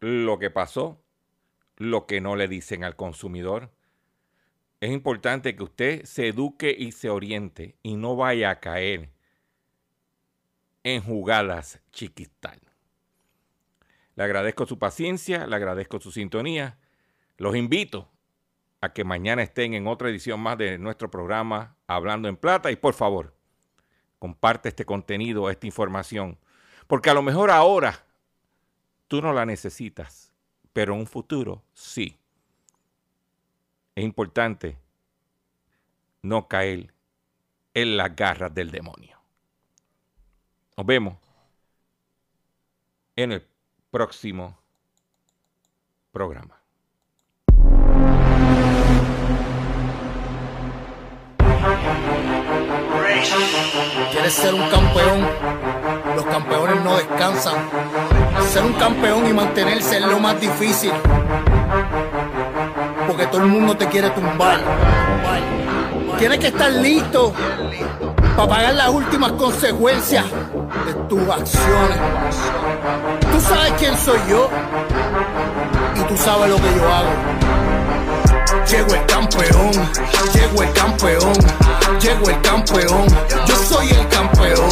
lo 0.00 0.38
que 0.38 0.50
pasó, 0.50 1.02
lo 1.76 2.06
que 2.06 2.20
no 2.20 2.36
le 2.36 2.48
dicen 2.48 2.84
al 2.84 2.96
consumidor 2.96 3.70
es 4.82 4.90
importante 4.90 5.54
que 5.54 5.62
usted 5.62 6.04
se 6.04 6.26
eduque 6.26 6.74
y 6.76 6.90
se 6.90 7.08
oriente 7.08 7.76
y 7.84 7.94
no 7.94 8.16
vaya 8.16 8.50
a 8.50 8.58
caer 8.58 9.10
en 10.82 11.00
jugadas 11.00 11.80
chiquistal. 11.92 12.60
Le 14.16 14.24
agradezco 14.24 14.66
su 14.66 14.80
paciencia, 14.80 15.46
le 15.46 15.54
agradezco 15.54 16.00
su 16.00 16.10
sintonía. 16.10 16.80
Los 17.36 17.54
invito 17.54 18.10
a 18.80 18.92
que 18.92 19.04
mañana 19.04 19.44
estén 19.44 19.74
en 19.74 19.86
otra 19.86 20.08
edición 20.08 20.40
más 20.40 20.58
de 20.58 20.78
nuestro 20.78 21.08
programa 21.12 21.76
Hablando 21.86 22.28
en 22.28 22.36
Plata 22.36 22.72
y 22.72 22.74
por 22.74 22.94
favor, 22.94 23.36
comparte 24.18 24.70
este 24.70 24.84
contenido, 24.84 25.48
esta 25.48 25.68
información, 25.68 26.40
porque 26.88 27.08
a 27.08 27.14
lo 27.14 27.22
mejor 27.22 27.52
ahora 27.52 28.04
tú 29.06 29.22
no 29.22 29.32
la 29.32 29.46
necesitas, 29.46 30.34
pero 30.72 30.94
en 30.94 31.00
un 31.02 31.06
futuro 31.06 31.62
sí 31.72 32.18
es 33.94 34.04
importante 34.04 34.78
no 36.22 36.48
caer 36.48 36.92
en 37.74 37.96
las 37.96 38.14
garras 38.14 38.54
del 38.54 38.70
demonio. 38.70 39.18
Nos 40.76 40.86
vemos 40.86 41.16
en 43.16 43.32
el 43.32 43.46
próximo 43.90 44.58
programa. 46.10 46.58
¿Quieres 54.10 54.32
ser 54.32 54.54
un 54.54 54.68
campeón? 54.70 55.20
Los 56.14 56.24
campeones 56.24 56.82
no 56.82 56.96
descansan. 56.96 57.70
Ser 58.48 58.64
un 58.64 58.72
campeón 58.74 59.26
y 59.26 59.32
mantenerse 59.32 59.98
es 59.98 60.06
lo 60.06 60.18
más 60.18 60.40
difícil 60.40 60.92
porque 63.06 63.26
todo 63.26 63.42
el 63.42 63.48
mundo 63.48 63.76
te 63.76 63.86
quiere 63.86 64.10
tumbar. 64.10 64.60
Tienes 66.18 66.38
que 66.38 66.48
estar 66.48 66.70
listo 66.70 67.32
para 68.36 68.48
pagar 68.48 68.74
las 68.74 68.88
últimas 68.90 69.32
consecuencias 69.32 70.24
de 70.86 70.94
tus 71.08 71.28
acciones. 71.28 71.98
Tú 73.32 73.40
sabes 73.40 73.72
quién 73.78 73.96
soy 73.96 74.18
yo 74.28 74.48
y 75.96 76.00
tú 76.08 76.16
sabes 76.16 76.48
lo 76.48 76.56
que 76.56 76.74
yo 76.76 76.94
hago. 76.94 77.10
Llego 78.70 78.94
el 78.94 79.06
campeón, 79.06 79.70
llego 80.32 80.62
el 80.62 80.72
campeón, 80.72 81.32
llego 82.00 82.30
el 82.30 82.40
campeón, 82.42 83.06
yo 83.46 83.56
soy 83.56 83.90
el 83.90 84.08
campeón, 84.08 84.68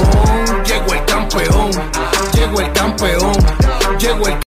llego 0.64 0.94
el 0.94 1.04
campeón, 1.04 1.70
llego 2.32 2.60
el 2.60 2.72
campeón, 2.72 3.32
llego 3.98 4.28
el 4.28 4.38